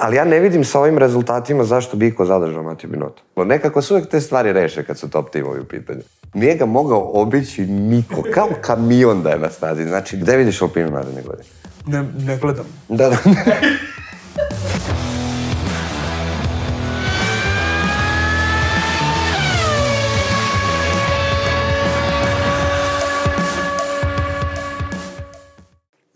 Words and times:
Ali 0.00 0.16
ja 0.16 0.24
ne 0.24 0.40
vidim 0.40 0.64
sa 0.64 0.80
ovim 0.80 0.98
rezultatima 0.98 1.64
zašto 1.64 1.96
bi 1.96 2.06
iko 2.06 2.24
zadržao 2.24 2.62
Matiju 2.62 2.90
Binotu. 2.90 3.22
Nekako 3.36 3.82
se 3.82 3.94
uvek 3.94 4.08
te 4.08 4.20
stvari 4.20 4.52
reše 4.52 4.82
kad 4.82 4.98
su 4.98 5.10
top 5.10 5.30
timovi 5.30 5.60
u 5.60 5.64
pitanju. 5.64 6.00
Nije 6.34 6.56
ga 6.56 6.66
mogao 6.66 7.10
obići 7.14 7.66
niko, 7.66 8.22
kao 8.34 8.48
kamion 8.60 9.22
da 9.22 9.30
je 9.30 9.38
na 9.38 9.50
stazi. 9.50 9.84
Znači, 9.84 10.16
gde 10.16 10.36
vidiš 10.36 10.62
Alpinu 10.62 10.90
naredne 10.90 11.22
godine? 11.22 11.48
Ne, 11.86 12.04
ne 12.26 12.36
gledam. 12.36 12.64
Da, 12.88 13.08
da. 13.08 13.16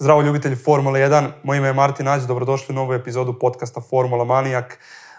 Zdravo 0.02 0.22
ljubitelji 0.22 0.56
Formule 0.56 1.00
1, 1.00 1.28
moje 1.42 1.58
ime 1.58 1.68
je 1.68 1.72
Martin 1.72 2.08
Ađ, 2.08 2.22
dobrodošli 2.26 2.72
u 2.72 2.76
novu 2.76 2.92
epizodu 2.92 3.38
podcasta 3.38 3.80
Formula 3.80 4.24
Manijak. 4.24 4.78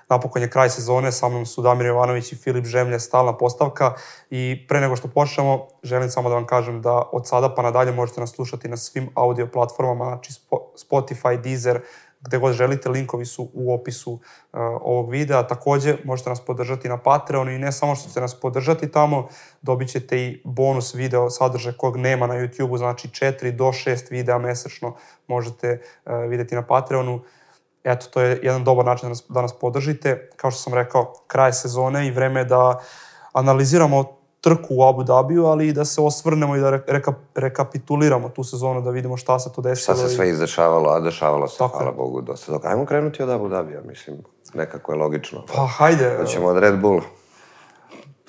Napokon 0.09 0.41
je 0.41 0.49
kraj 0.49 0.69
sezone, 0.69 1.11
sa 1.11 1.29
mnom 1.29 1.45
su 1.45 1.61
Damir 1.61 1.85
Jovanović 1.85 2.31
i 2.31 2.35
Filip 2.35 2.65
Žemlje, 2.65 2.99
stalna 2.99 3.37
postavka. 3.37 3.93
I 4.29 4.65
pre 4.67 4.81
nego 4.81 4.95
što 4.95 5.07
počnemo, 5.07 5.67
želim 5.83 6.09
samo 6.09 6.29
da 6.29 6.35
vam 6.35 6.45
kažem 6.45 6.81
da 6.81 7.01
od 7.11 7.27
sada 7.27 7.55
pa 7.55 7.61
nadalje 7.61 7.91
možete 7.91 8.21
nas 8.21 8.31
slušati 8.31 8.67
na 8.67 8.77
svim 8.77 9.09
audio 9.15 9.47
platformama, 9.47 10.05
znači 10.05 10.33
Spotify, 10.89 11.41
Deezer, 11.41 11.79
gde 12.23 12.37
god 12.37 12.53
želite, 12.53 12.89
linkovi 12.89 13.25
su 13.25 13.49
u 13.53 13.73
opisu 13.73 14.11
uh, 14.11 14.19
ovog 14.81 15.09
videa. 15.09 15.47
Takođe, 15.47 15.97
možete 16.03 16.29
nas 16.29 16.45
podržati 16.45 16.89
na 16.89 16.97
Patreonu 16.97 17.51
i 17.51 17.59
ne 17.59 17.71
samo 17.71 17.95
što 17.95 18.07
ćete 18.09 18.21
nas 18.21 18.39
podržati 18.39 18.91
tamo, 18.91 19.27
dobit 19.61 19.89
ćete 19.89 20.17
i 20.17 20.41
bonus 20.43 20.95
video 20.95 21.29
sadržaj 21.29 21.73
kog 21.73 21.97
nema 21.97 22.27
na 22.27 22.33
YouTube-u, 22.33 22.77
znači 22.77 23.07
4 23.07 23.51
do 23.51 23.65
6 23.65 24.11
videa 24.11 24.37
mesečno 24.37 24.95
možete 25.27 25.81
uh, 26.05 26.13
videti 26.29 26.55
na 26.55 26.61
Patreonu. 26.61 27.21
Eto, 27.83 28.05
to 28.13 28.21
je 28.21 28.39
jedan 28.43 28.63
dobar 28.63 28.85
način 28.85 29.05
da 29.05 29.09
nas, 29.09 29.23
da 29.29 29.41
nas 29.41 29.59
podržite. 29.59 30.29
Kao 30.35 30.51
što 30.51 30.59
sam 30.59 30.73
rekao, 30.73 31.13
kraj 31.27 31.53
sezone 31.53 32.07
i 32.07 32.11
vreme 32.11 32.45
da 32.45 32.79
analiziramo 33.33 34.22
trku 34.43 34.67
u 34.69 34.83
Abu 34.83 35.03
Dhabiju, 35.03 35.45
ali 35.45 35.67
i 35.67 35.73
da 35.73 35.85
se 35.85 36.01
osvrnemo 36.01 36.55
i 36.55 36.59
da 36.59 36.69
reka, 36.69 37.13
rekapituliramo 37.35 38.29
tu 38.29 38.43
sezonu, 38.43 38.81
da 38.81 38.89
vidimo 38.89 39.17
šta 39.17 39.39
se 39.39 39.53
tu 39.53 39.61
desilo. 39.61 39.95
Šta 39.95 40.07
se 40.07 40.15
sve 40.15 40.29
izdešavalo, 40.29 40.89
a 40.89 40.99
dešavalo 40.99 41.47
se, 41.47 41.57
Tako 41.57 41.77
hvala 41.77 41.91
je. 41.91 41.95
Bogu, 41.95 42.21
dosta 42.21 42.51
toga. 42.51 42.67
Ajmo 42.67 42.85
krenuti 42.85 43.23
od 43.23 43.29
Abu 43.29 43.47
Dhabija, 43.47 43.81
mislim, 43.87 44.17
nekako 44.53 44.91
je 44.91 44.97
logično. 44.97 45.45
Pa, 45.55 45.67
hajde. 45.67 46.15
Hoćemo 46.19 46.47
od 46.47 46.57
Red 46.57 46.79
Bulla. 46.79 47.01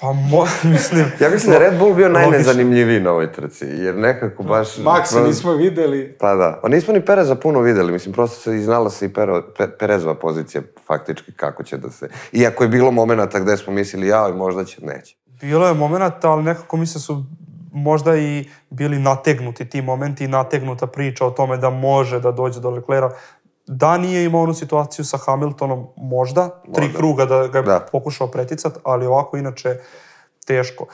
Pa 0.01 0.13
mo, 0.13 0.47
mislim... 0.73 1.05
ja 1.21 1.31
mislim 1.31 1.53
da 1.53 1.59
Red 1.59 1.79
Bull 1.79 1.95
bio 1.95 2.09
najnezanimljiviji 2.09 3.01
na 3.01 3.11
ovoj 3.11 3.33
trci, 3.33 3.65
jer 3.65 3.97
nekako 3.97 4.43
baš... 4.43 4.77
Maxa 4.77 5.27
nismo 5.27 5.53
videli. 5.53 6.17
Pa 6.21 6.35
da. 6.35 6.59
Pa 6.63 6.69
nismo 6.69 6.95
ni 6.95 7.05
Pereza 7.05 7.35
puno 7.35 7.61
videli, 7.61 7.93
mislim, 7.93 8.15
prosto 8.15 8.41
se 8.41 8.57
iznala 8.57 8.91
se 8.91 9.07
i 9.07 9.13
Pero, 9.13 9.43
Pe, 9.59 9.69
Perezova 9.79 10.15
pozicija 10.15 10.63
faktički 10.87 11.33
kako 11.33 11.63
će 11.63 11.77
da 11.77 11.91
se... 11.91 12.09
Iako 12.33 12.65
je 12.65 12.69
bilo 12.69 12.91
momenta 12.91 13.39
gde 13.39 13.57
smo 13.57 13.73
mislili, 13.73 14.07
jao, 14.07 14.35
možda 14.35 14.65
će, 14.65 14.85
neće. 14.85 15.17
Bilo 15.41 15.67
je 15.69 15.75
momenta, 15.75 16.31
ali 16.31 16.43
nekako 16.43 16.77
mi 16.77 16.87
se 16.87 17.01
su 17.01 17.25
možda 17.73 18.17
i 18.17 18.45
bili 18.71 18.99
nategnuti 18.99 19.69
ti 19.69 19.83
momenti 19.83 20.25
i 20.25 20.29
nategnuta 20.29 20.87
priča 20.87 21.27
o 21.27 21.31
tome 21.31 21.57
da 21.57 21.71
može 21.71 22.21
da 22.21 22.33
dođe 22.33 22.61
do 22.61 22.71
Leclerca. 22.71 23.17
Da 23.67 23.99
nije 23.99 24.25
imao 24.25 24.43
onu 24.43 24.55
situaciju 24.55 25.05
sa 25.05 25.19
Hamiltonom, 25.19 25.87
možda, 25.97 26.63
možda. 26.67 26.81
tri 26.81 26.93
kruga 26.97 27.25
da 27.25 27.47
ga 27.47 27.59
je 27.59 27.65
da. 27.65 27.87
pokušao 27.93 28.27
preticati, 28.31 28.81
ali 28.85 29.07
ovako 29.07 29.37
inače 29.37 29.77
teško. 30.47 30.87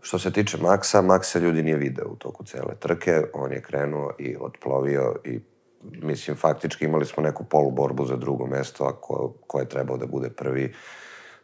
Što 0.00 0.18
se 0.18 0.32
tiče 0.32 0.58
Maxa, 0.58 1.02
Maxa 1.02 1.40
ljudi 1.40 1.62
nije 1.62 1.76
video 1.76 2.08
u 2.08 2.16
toku 2.16 2.44
cele 2.44 2.74
trke, 2.80 3.22
on 3.34 3.52
je 3.52 3.62
krenuo 3.62 4.12
i 4.18 4.36
otplovio 4.40 5.16
i 5.24 5.40
mislim 5.82 6.36
faktički 6.36 6.84
imali 6.84 7.06
smo 7.06 7.22
neku 7.22 7.44
poluborbu 7.44 8.06
za 8.06 8.16
drugo 8.16 8.46
mesto, 8.46 8.84
a 8.84 8.92
ko, 9.00 9.34
ko 9.46 9.60
je 9.60 9.68
trebao 9.68 9.96
da 9.96 10.06
bude 10.06 10.30
prvi 10.30 10.74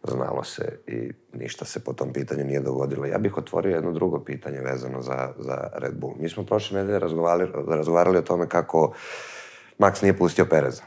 znalo 0.09 0.45
se 0.45 0.79
i 0.87 1.13
ništa 1.33 1.65
se 1.65 1.85
po 1.85 1.93
tom 1.93 2.13
pitanju 2.13 2.45
nije 2.45 2.61
dogodilo. 2.61 3.07
Ja 3.07 3.19
bih 3.19 3.39
otvorio 3.39 3.75
jedno 3.75 3.93
drugo 3.93 4.19
pitanje 4.25 4.61
vezano 4.61 5.03
za, 5.03 5.33
za 5.39 5.69
Red 5.75 5.95
Bull. 5.95 6.15
Mi 6.19 6.29
smo 6.29 6.45
prošle 6.45 6.79
nedelje 6.79 6.99
razgovarali, 6.99 7.51
razgovarali 7.69 8.19
o 8.19 8.23
tome 8.23 8.49
kako 8.49 8.93
Max 9.79 10.03
nije 10.03 10.19
pustio 10.19 10.45
Pereza. 10.45 10.83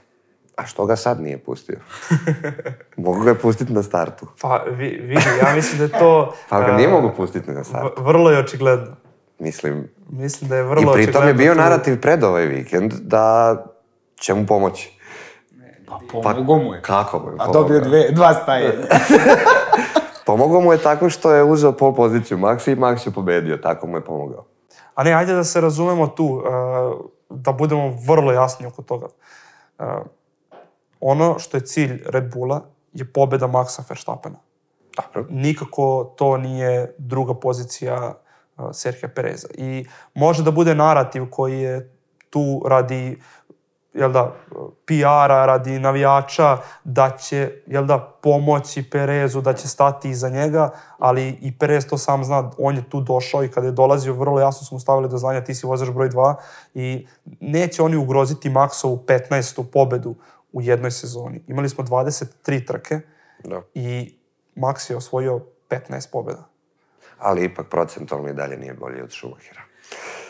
A 0.56 0.66
što 0.66 0.86
ga 0.86 0.96
sad 0.96 1.22
nije 1.22 1.38
pustio? 1.38 1.80
mogu 2.98 3.24
ga 3.24 3.36
pustiti 3.36 3.74
na 3.74 3.84
startu. 3.84 4.28
Pa 4.42 4.64
vi, 4.70 4.88
vidi, 4.88 5.22
ja 5.44 5.56
mislim 5.56 5.78
da 5.78 5.84
je 5.84 6.00
to... 6.00 6.34
pa 6.50 6.62
ga 6.62 6.74
nije 6.74 6.88
mogu 6.88 7.12
pustiti 7.18 7.52
na 7.52 7.64
startu. 7.64 8.04
Vrlo 8.04 8.32
je 8.32 8.40
očigledno. 8.40 8.96
Mislim... 9.40 9.90
Mislim 10.10 10.50
da 10.50 10.56
je 10.56 10.64
vrlo 10.64 10.92
očigledno. 10.92 11.02
I 11.02 11.06
pritom 11.06 11.28
je 11.28 11.34
bio 11.34 11.56
narativ 11.56 12.02
pred 12.02 12.24
ovaj 12.24 12.46
vikend 12.46 12.94
da 12.94 13.58
će 14.16 14.34
mu 14.34 14.46
pomoći. 14.46 14.93
Pa 15.88 16.00
pomogao 16.12 16.58
mu 16.58 16.74
je. 16.74 16.82
Kako 16.82 17.20
mu 17.20 17.30
je 17.30 17.36
A 17.40 17.52
dobio 17.52 17.80
dve, 17.80 18.12
dva 18.12 18.34
staje. 18.34 18.88
pomogao 20.26 20.62
mu 20.62 20.72
je 20.72 20.78
tako 20.78 21.10
što 21.10 21.32
je 21.32 21.44
uzeo 21.44 21.72
pol 21.72 21.96
poziciju 21.96 22.38
Max 22.38 22.72
i 22.72 22.76
Max 22.76 23.08
je 23.08 23.14
pobedio, 23.14 23.58
tako 23.58 23.88
mu 23.88 23.98
je 23.98 24.06
pomogao. 24.06 24.46
A 24.96 25.04
ne, 25.04 25.14
ajde 25.14 25.34
da 25.34 25.44
se 25.44 25.62
razumemo 25.62 26.08
tu, 26.08 26.26
uh, 26.26 26.44
da 27.30 27.52
budemo 27.52 27.98
vrlo 28.08 28.32
jasni 28.32 28.66
oko 28.66 28.82
toga. 28.82 29.08
Uh, 29.80 29.86
ono 31.00 31.40
što 31.40 31.58
je 31.58 31.66
cilj 31.66 32.04
Red 32.06 32.34
Bulla 32.34 32.62
je 32.94 33.06
pobeda 33.06 33.48
Maxa 33.48 33.84
Verstappena. 33.90 34.40
Dobro. 34.96 35.30
Nikako 35.30 36.14
to 36.18 36.38
nije 36.38 36.96
druga 36.98 37.34
pozicija 37.34 38.14
uh, 38.58 38.66
Serhija 38.74 39.10
Pereza. 39.10 39.48
I 39.56 39.86
može 40.14 40.44
da 40.44 40.52
bude 40.52 40.76
narativ 40.76 41.30
koji 41.30 41.60
je 41.60 41.94
tu 42.30 42.64
radi 42.66 43.22
jel 43.94 44.12
da, 44.12 44.36
PR-a, 44.86 45.46
radi 45.46 45.80
navijača, 45.80 46.58
da 46.84 47.18
će, 47.18 47.52
jel 47.68 47.86
da, 47.86 48.00
pomoći 48.00 48.90
Perezu, 48.90 49.42
da 49.42 49.54
će 49.54 49.68
stati 49.68 50.10
iza 50.10 50.30
njega, 50.30 50.70
ali 50.98 51.38
i 51.42 51.58
Perez 51.58 51.88
to 51.88 51.98
sam 51.98 52.24
zna, 52.24 52.52
on 52.58 52.76
je 52.76 52.90
tu 52.90 53.02
došao 53.02 53.44
i 53.44 53.52
kada 53.52 53.68
je 53.68 53.72
dolazio, 53.72 54.14
vrlo 54.14 54.40
jasno 54.40 54.68
smo 54.68 54.80
stavili 54.80 55.10
do 55.10 55.18
znanja, 55.18 55.44
ti 55.44 55.56
si 55.56 55.68
vozač 55.68 55.90
broj 55.90 56.10
2 56.10 56.36
i 56.74 57.08
neće 57.40 57.84
oni 57.84 57.96
ugroziti 57.96 58.50
Maxovu 58.50 59.06
15. 59.06 59.64
pobedu 59.72 60.16
u 60.54 60.62
jednoj 60.62 60.92
sezoni. 60.92 61.44
Imali 61.48 61.70
smo 61.70 61.84
23 61.84 62.68
trke 62.68 63.00
da. 63.44 63.62
i 63.74 64.18
Max 64.56 64.92
je 64.92 64.98
osvojio 64.98 65.40
15 65.70 66.12
pobeda. 66.12 66.44
Ali 67.20 67.46
ipak 67.46 67.68
procentualno 67.70 68.30
i 68.30 68.34
dalje 68.34 68.58
nije 68.58 68.74
bolji 68.74 69.02
od 69.02 69.12
Schumachera. 69.12 69.62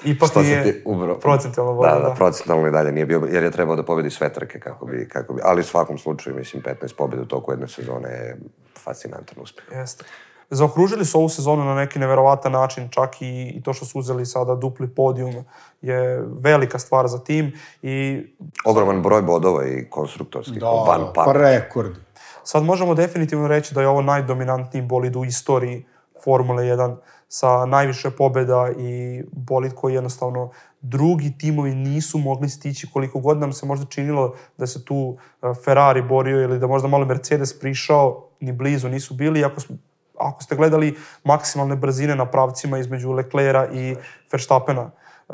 Ipak 0.06 0.30
što 0.30 0.42
nije 0.42 0.64
ti 0.64 0.82
ubro... 0.86 1.20
procentualno 1.20 1.74
bolje. 1.74 1.92
Da, 1.92 2.00
da, 2.00 2.10
da, 2.10 2.14
procentualno 2.16 2.68
i 2.68 2.72
dalje 2.72 2.92
nije 2.92 3.06
bio, 3.06 3.28
jer 3.32 3.44
je 3.44 3.52
trebao 3.52 3.76
da 3.76 3.84
pobedi 3.84 4.10
sve 4.10 4.34
trke 4.34 4.60
kako 4.60 4.86
bi, 4.86 5.10
kako 5.10 5.34
bi, 5.34 5.42
ali 5.44 5.62
u 5.62 5.64
svakom 5.64 5.98
slučaju, 5.98 6.36
mislim, 6.36 6.64
15 6.64 6.96
pobjeda 6.98 7.24
u 7.24 7.26
toku 7.26 7.52
jedne 7.52 7.68
sezone 7.68 8.10
je 8.10 8.38
fascinantan 8.84 9.38
uspeh. 9.42 9.66
Jeste. 9.72 10.06
Zaokružili 10.50 11.06
su 11.06 11.20
ovu 11.20 11.30
sezonu 11.30 11.66
na 11.66 11.76
neki 11.76 12.00
neverovatan 12.00 12.52
način, 12.52 12.90
čak 12.90 13.22
i, 13.22 13.54
i 13.56 13.64
to 13.64 13.74
što 13.74 13.86
su 13.86 14.00
uzeli 14.00 14.26
sada 14.26 14.56
dupli 14.56 14.88
podijum 14.88 15.34
je 15.82 16.24
velika 16.42 16.80
stvar 16.80 17.08
za 17.08 17.20
tim 17.20 17.52
i... 17.82 18.26
Ogroman 18.66 19.02
broj 19.02 19.22
bodova 19.22 19.68
i 19.68 19.90
konstruktorskih, 19.90 20.60
da, 20.60 20.68
van 20.68 21.14
par. 21.14 21.26
pa 21.26 21.32
rekord. 21.34 21.96
Sad 22.44 22.64
možemo 22.64 22.96
definitivno 22.96 23.48
reći 23.48 23.74
da 23.74 23.82
je 23.82 23.88
ovo 23.88 24.02
najdominantniji 24.02 24.84
bolid 24.84 25.16
u 25.16 25.26
istoriji 25.26 25.86
Formule 26.24 26.64
1 26.64 26.96
sa 27.34 27.66
najviše 27.66 28.10
pobeda 28.10 28.70
i 28.78 29.24
bolid 29.32 29.74
koji 29.74 29.94
jednostavno 29.94 30.52
drugi 30.82 31.38
timovi 31.38 31.76
nisu 31.76 32.18
mogli 32.18 32.50
stići 32.50 32.88
koliko 32.94 33.20
god 33.20 33.38
nam 33.38 33.54
se 33.54 33.66
možda 33.66 33.86
činilo 33.86 34.36
da 34.58 34.68
se 34.68 34.86
tu 34.86 35.18
e, 35.42 35.54
Ferrari 35.66 36.02
borio 36.02 36.42
ili 36.42 36.60
da 36.60 36.68
možda 36.68 36.88
malo 36.88 37.06
Mercedes 37.06 37.60
prišao, 37.60 38.30
ni 38.40 38.52
blizu 38.52 38.90
nisu 38.90 39.14
bili. 39.14 39.44
Ako, 39.44 39.60
smo, 39.60 39.76
ako 40.20 40.44
ste 40.44 40.56
gledali 40.56 40.96
maksimalne 41.24 41.76
brzine 41.76 42.16
na 42.16 42.26
pravcima 42.26 42.78
između 42.78 43.12
Leclera 43.12 43.68
i 43.74 43.96
Verstappena, 44.32 44.92
e, 45.30 45.34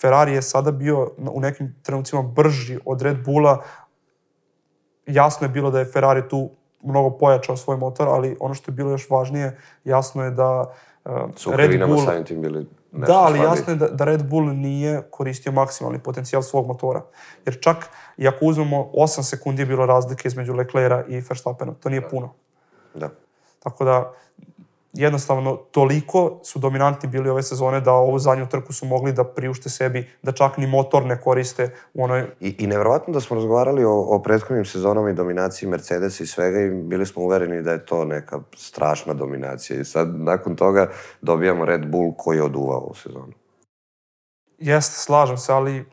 Ferrari 0.00 0.32
je 0.32 0.42
sada 0.42 0.70
bio 0.70 1.10
u 1.18 1.40
nekim 1.40 1.74
trenucima 1.82 2.22
brži 2.22 2.78
od 2.84 3.02
Red 3.02 3.24
Bulla. 3.24 3.62
Jasno 5.06 5.46
je 5.46 5.48
bilo 5.50 5.70
da 5.70 5.78
je 5.78 5.92
Ferrari 5.92 6.28
tu 6.28 6.50
mnogo 6.82 7.10
pojačao 7.10 7.56
svoj 7.56 7.76
motor, 7.76 8.08
ali 8.08 8.36
ono 8.40 8.54
što 8.54 8.70
je 8.70 8.74
bilo 8.74 8.90
još 8.90 9.10
važnije, 9.10 9.58
jasno 9.84 10.24
je 10.24 10.30
da 10.30 10.74
uh, 11.04 11.12
Su 11.36 11.52
Red 11.54 11.80
Bull... 11.86 12.04
samim 12.04 12.24
tim 12.24 12.42
bili 12.42 12.66
Da, 12.92 13.14
ali 13.14 13.38
slabiji. 13.38 13.50
jasno 13.50 13.72
je 13.72 13.76
da, 13.76 13.88
da 13.88 14.04
Red 14.04 14.24
Bull 14.28 14.52
nije 14.54 15.02
koristio 15.10 15.52
maksimalni 15.52 15.98
potencijal 15.98 16.42
svog 16.42 16.66
motora. 16.66 17.02
Jer 17.44 17.60
čak 17.60 17.76
i 18.16 18.28
ako 18.28 18.44
uzmemo 18.44 18.90
8 18.94 19.22
sekundi 19.22 19.62
je 19.62 19.66
bilo 19.66 19.86
razlike 19.86 20.28
između 20.28 20.54
Leclerca 20.54 21.04
i 21.08 21.20
Verstappena, 21.20 21.72
to 21.74 21.88
nije 21.88 22.08
puno. 22.08 22.32
Da. 22.94 23.08
Tako 23.58 23.84
da, 23.84 24.12
jednostavno 24.92 25.56
toliko 25.56 26.40
su 26.44 26.58
dominantni 26.58 27.08
bili 27.08 27.28
ove 27.30 27.42
sezone 27.42 27.80
da 27.80 27.92
ovu 27.92 28.18
zadnju 28.18 28.48
trku 28.48 28.72
su 28.72 28.86
mogli 28.86 29.12
da 29.12 29.24
priušte 29.24 29.70
sebi, 29.70 30.10
da 30.22 30.32
čak 30.32 30.56
ni 30.56 30.66
motor 30.66 31.06
ne 31.06 31.20
koriste 31.20 31.74
u 31.94 32.04
onoj... 32.04 32.26
I, 32.40 32.56
i 32.58 32.66
nevjerovatno 32.66 33.12
da 33.14 33.20
smo 33.20 33.36
razgovarali 33.36 33.84
o, 33.84 33.92
o 33.92 34.22
prethodnim 34.22 34.64
sezonama 34.64 35.10
i 35.10 35.14
dominaciji 35.14 35.68
Mercedesa 35.68 36.24
i 36.24 36.26
svega 36.26 36.60
i 36.60 36.70
bili 36.70 37.06
smo 37.06 37.22
uvereni 37.22 37.62
da 37.62 37.72
je 37.72 37.86
to 37.86 38.04
neka 38.04 38.40
strašna 38.56 39.14
dominacija 39.14 39.80
i 39.80 39.84
sad 39.84 40.20
nakon 40.20 40.56
toga 40.56 40.90
dobijamo 41.22 41.64
Red 41.64 41.86
Bull 41.86 42.14
koji 42.18 42.36
je 42.36 42.42
oduvao 42.42 42.78
ovu 42.78 42.94
sezonu. 42.94 43.32
Jeste, 44.58 44.96
slažem 44.96 45.36
se, 45.36 45.52
ali 45.52 45.84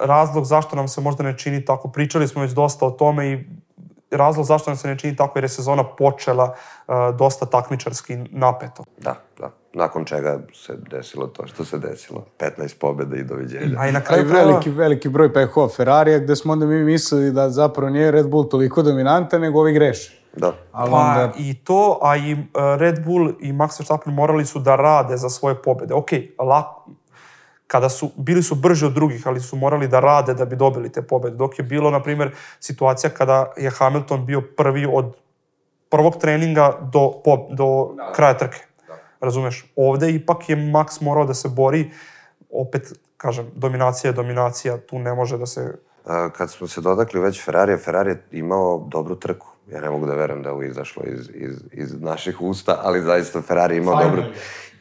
razlog 0.00 0.44
zašto 0.44 0.76
nam 0.76 0.88
se 0.88 1.00
možda 1.00 1.22
ne 1.22 1.38
čini 1.38 1.64
tako, 1.64 1.88
pričali 1.88 2.28
smo 2.28 2.42
već 2.42 2.52
dosta 2.52 2.86
o 2.86 2.90
tome 2.90 3.32
i 3.32 3.44
razlog 4.10 4.46
zašto 4.46 4.70
nam 4.70 4.76
se 4.76 4.88
ne 4.88 4.98
čini 4.98 5.16
tako 5.16 5.38
jer 5.38 5.44
je 5.44 5.48
sezona 5.48 5.84
počela 5.84 6.44
uh, 6.88 6.94
dosta 7.18 7.46
takmičarski 7.46 8.16
napeto. 8.16 8.84
Da, 8.98 9.14
da. 9.38 9.50
Nakon 9.74 10.04
čega 10.04 10.40
se 10.54 10.76
desilo 10.90 11.26
to 11.26 11.46
što 11.46 11.64
se 11.64 11.78
desilo. 11.78 12.24
15 12.38 12.78
pobjeda 12.80 13.16
i 13.16 13.24
doviđenja. 13.24 13.76
A 13.78 13.88
i 13.88 13.92
na 13.92 13.98
A 13.98 14.02
i 14.02 14.04
kraju 14.04 14.26
veliki, 14.26 14.70
veliki 14.70 15.08
broj 15.08 15.32
pehova 15.32 15.68
Ferrarija, 15.68 16.18
gde 16.18 16.36
smo 16.36 16.52
onda 16.52 16.66
mi 16.66 16.84
mislili 16.84 17.32
da 17.32 17.50
zapravo 17.50 17.90
nije 17.90 18.10
Red 18.10 18.28
Bull 18.28 18.48
toliko 18.48 18.82
dominantan, 18.82 19.40
nego 19.40 19.60
ovi 19.60 19.72
greše. 19.72 20.20
Da. 20.36 20.52
Ali 20.72 20.90
pa 20.90 20.96
onda, 20.96 21.32
i 21.38 21.64
to, 21.64 21.98
a 22.02 22.16
i 22.16 22.32
uh, 22.32 22.40
Red 22.78 23.04
Bull 23.04 23.32
i 23.40 23.52
Max 23.52 23.80
Verstappen 23.80 24.14
morali 24.14 24.46
su 24.46 24.58
da 24.58 24.76
rade 24.76 25.16
za 25.16 25.28
svoje 25.28 25.62
pobjede. 25.62 25.94
Ok, 25.94 26.10
lako, 26.38 26.90
kada 27.70 27.88
su, 27.88 28.10
bili 28.16 28.42
su 28.42 28.54
brži 28.54 28.86
od 28.86 28.92
drugih, 28.92 29.26
ali 29.26 29.40
su 29.40 29.56
morali 29.56 29.88
da 29.88 30.00
rade 30.00 30.34
da 30.34 30.44
bi 30.44 30.56
dobili 30.56 30.92
te 30.92 31.02
pobjede. 31.02 31.36
Dok 31.36 31.58
je 31.58 31.62
bilo, 31.64 31.90
na 31.90 32.02
primjer, 32.02 32.32
situacija 32.60 33.10
kada 33.10 33.52
je 33.56 33.70
Hamilton 33.70 34.26
bio 34.26 34.42
prvi 34.56 34.86
od 34.92 35.14
prvog 35.90 36.16
treninga 36.20 36.78
do, 36.92 37.12
po, 37.24 37.46
do 37.50 37.94
kraja 38.14 38.34
trke. 38.38 38.58
Razumeš? 39.20 39.72
Ovde 39.76 40.10
ipak 40.10 40.48
je 40.48 40.56
Max 40.56 41.02
morao 41.02 41.24
da 41.24 41.34
se 41.34 41.48
bori, 41.48 41.90
opet, 42.50 42.92
kažem, 43.16 43.46
dominacija 43.54 44.08
je 44.08 44.14
dominacija, 44.14 44.78
tu 44.78 44.98
ne 44.98 45.14
može 45.14 45.38
da 45.38 45.46
se... 45.46 45.78
A, 46.06 46.30
kad 46.30 46.50
smo 46.50 46.66
se 46.68 46.80
dodakli 46.80 47.20
već 47.20 47.44
Ferrarija, 47.44 47.78
Ferrari 47.78 48.10
je 48.10 48.22
imao 48.32 48.86
dobru 48.88 49.16
trku. 49.16 49.46
Ja 49.72 49.80
ne 49.80 49.90
mogu 49.90 50.06
da 50.06 50.14
verujem 50.14 50.42
da 50.42 50.52
ovo 50.52 50.62
izašlo 50.62 51.02
iz, 51.06 51.30
iz, 51.34 51.54
iz 51.72 52.00
naših 52.00 52.40
usta, 52.42 52.80
ali 52.82 53.02
zaista 53.02 53.42
Ferrari 53.42 53.76
imao 53.76 54.04
dobru... 54.04 54.22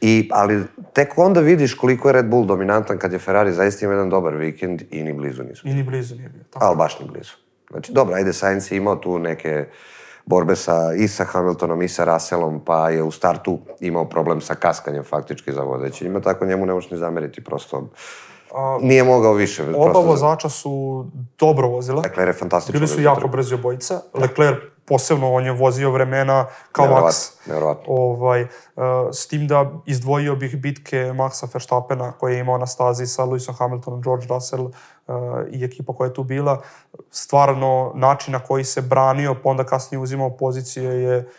I, 0.01 0.29
ali 0.31 0.63
tek 0.93 1.17
onda 1.17 1.39
vidiš 1.39 1.73
koliko 1.73 2.09
je 2.09 2.13
Red 2.13 2.25
Bull 2.25 2.45
dominantan 2.45 2.97
kad 2.97 3.13
je 3.13 3.19
Ferrari 3.19 3.53
zaista 3.53 3.85
imao 3.85 3.93
jedan 3.93 4.09
dobar 4.09 4.35
vikend 4.35 4.81
i 4.91 5.03
ni 5.03 5.13
blizu 5.13 5.43
nisu. 5.43 5.67
I 5.67 5.73
ni 5.73 5.83
blizu 5.83 6.15
nije 6.15 6.29
bio. 6.29 6.43
Tako. 6.49 6.65
Ali 6.65 6.77
baš 6.77 6.99
ni 6.99 7.07
blizu. 7.07 7.33
Znači, 7.69 7.93
dobro, 7.93 8.15
ajde, 8.15 8.33
Sainz 8.33 8.71
je 8.71 8.77
imao 8.77 8.95
tu 8.95 9.19
neke 9.19 9.65
borbe 10.25 10.55
sa, 10.55 10.93
i 10.97 11.07
sa 11.07 11.23
Hamiltonom 11.23 11.81
i 11.81 11.87
sa 11.87 12.03
Russellom, 12.05 12.61
pa 12.65 12.89
je 12.89 13.03
u 13.03 13.11
startu 13.11 13.59
imao 13.79 14.05
problem 14.09 14.41
sa 14.41 14.55
kaskanjem 14.55 15.03
faktički 15.03 15.53
za 15.53 15.61
vodećima, 15.61 16.19
tako 16.21 16.45
njemu 16.45 16.65
ne 16.65 16.73
možeš 16.73 16.91
ni 16.91 16.97
zameriti, 16.97 17.43
prosto 17.43 17.89
A, 18.55 18.77
nije 18.81 19.03
mogao 19.03 19.33
više. 19.33 19.63
oba 19.75 19.99
vozača 19.99 20.49
su 20.49 21.05
dobro 21.39 21.67
vozila. 21.67 22.01
Leclerc 22.01 22.35
je 22.35 22.39
fantastično. 22.39 22.79
Bili 22.79 22.87
su 22.87 23.01
jako 23.01 23.27
brzi 23.27 23.53
obojica. 23.53 24.01
Leclerc 24.13 24.57
posebno, 24.89 25.33
on 25.33 25.45
je 25.45 25.51
vozio 25.51 25.91
vremena 25.91 26.45
kao 26.71 26.87
Max. 26.87 27.31
Ovaj, 27.87 28.41
uh, 28.41 28.49
s 29.13 29.27
tim 29.27 29.47
da 29.47 29.71
izdvojio 29.85 30.35
bih 30.35 30.57
bitke 30.57 30.97
Maxa 30.97 31.47
Verstappena 31.53 32.11
koje 32.11 32.33
je 32.33 32.39
imao 32.39 32.57
na 32.57 32.67
stazi 32.67 33.07
sa 33.07 33.23
Lewisom 33.23 33.53
Hamiltonom, 33.57 34.01
George 34.01 34.25
Russell 34.29 34.65
uh, 34.65 35.15
i 35.51 35.63
ekipa 35.63 35.93
koja 35.93 36.07
je 36.07 36.13
tu 36.13 36.23
bila. 36.23 36.61
Stvarno, 37.11 37.91
način 37.95 38.31
na 38.31 38.39
koji 38.39 38.63
se 38.63 38.81
branio, 38.81 39.35
pa 39.43 39.49
onda 39.49 39.63
kasnije 39.63 40.01
uzimao 40.01 40.29
pozicije 40.29 41.03
je 41.03 41.29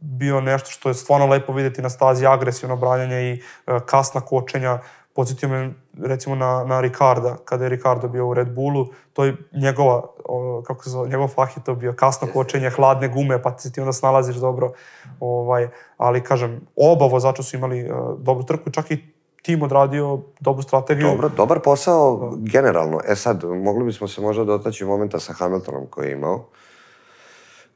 bio 0.00 0.40
nešto 0.40 0.70
što 0.70 0.88
je 0.88 0.94
stvarno 0.94 1.26
lepo 1.26 1.52
videti 1.52 1.82
na 1.82 1.90
stazi, 1.90 2.26
agresivno 2.26 2.76
branjanje 2.76 3.22
i 3.22 3.42
uh, 3.66 3.82
kasna 3.86 4.20
kočenja. 4.20 4.78
Podsjetio 5.20 5.48
me 5.48 5.74
recimo 6.00 6.34
na, 6.34 6.64
na 6.64 6.80
Ricarda, 6.80 7.36
kada 7.44 7.64
je 7.64 7.70
Ricardo 7.70 8.08
bio 8.08 8.28
u 8.28 8.34
Red 8.34 8.54
Bullu, 8.54 8.86
to 9.12 9.24
je 9.24 9.36
njegova, 9.52 10.02
o, 10.24 10.62
kako 10.66 10.84
se 10.84 10.90
zove, 10.90 11.08
njegov 11.08 11.28
fah 11.28 11.56
je 11.56 11.64
to 11.64 11.74
bio 11.74 11.92
kasno 11.92 12.28
kočenje, 12.32 12.70
hladne 12.70 13.08
gume, 13.08 13.42
pa 13.42 13.50
ti 13.50 13.62
se 13.62 13.72
ti 13.72 13.80
onda 13.80 13.92
snalaziš 13.92 14.36
dobro. 14.36 14.72
Ovaj, 15.20 15.68
ali 15.96 16.24
kažem, 16.24 16.60
oba 16.76 17.06
vozača 17.06 17.42
su 17.42 17.56
imali 17.56 17.90
uh, 17.90 18.18
dobru 18.18 18.44
trku, 18.44 18.70
čak 18.70 18.90
i 18.90 19.12
tim 19.42 19.62
odradio 19.62 20.20
dobru 20.40 20.62
strategiju. 20.62 21.08
Dobro, 21.08 21.28
dobar 21.28 21.60
posao 21.60 22.32
generalno. 22.36 23.00
E 23.08 23.16
sad, 23.16 23.44
mogli 23.44 23.84
bismo 23.84 24.08
se 24.08 24.20
možda 24.20 24.44
dotaći 24.44 24.84
momenta 24.84 25.20
sa 25.20 25.32
Hamiltonom 25.32 25.86
koji 25.90 26.06
je 26.06 26.12
imao, 26.12 26.46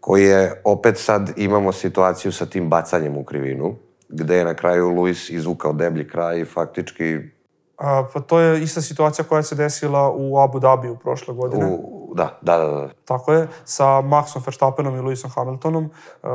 koji 0.01 0.25
je, 0.25 0.63
opet 0.65 0.99
sad 0.99 1.33
imamo 1.37 1.73
situaciju 1.73 2.33
sa 2.33 2.47
tim 2.47 2.69
bacanjem 2.69 3.17
u 3.17 3.25
krivinu, 3.25 3.77
gde 4.09 4.37
je 4.37 4.45
na 4.45 4.55
kraju 4.55 4.89
Luis 4.89 5.31
izvukao 5.31 5.73
deblji 5.73 6.09
kraj 6.09 6.41
i 6.41 6.45
faktički 6.45 7.34
A, 7.79 8.05
pa 8.13 8.21
to 8.21 8.39
je 8.39 8.63
ista 8.63 8.81
situacija 8.81 9.25
koja 9.25 9.43
se 9.43 9.55
desila 9.55 10.11
u 10.11 10.39
Abu 10.39 10.59
Dhabiju 10.59 10.97
prošle 10.97 11.35
godine. 11.35 11.67
u, 11.67 12.13
da, 12.15 12.39
da, 12.43 12.59
da, 12.59 12.67
da. 12.67 12.89
Tako 13.05 13.33
je, 13.33 13.49
sa 13.65 13.85
Maxom 13.85 14.41
Verstappenom 14.47 14.97
i 14.97 15.01
Lewisom 15.01 15.35
Hamiltonom. 15.35 15.85
Uh, 16.23 16.31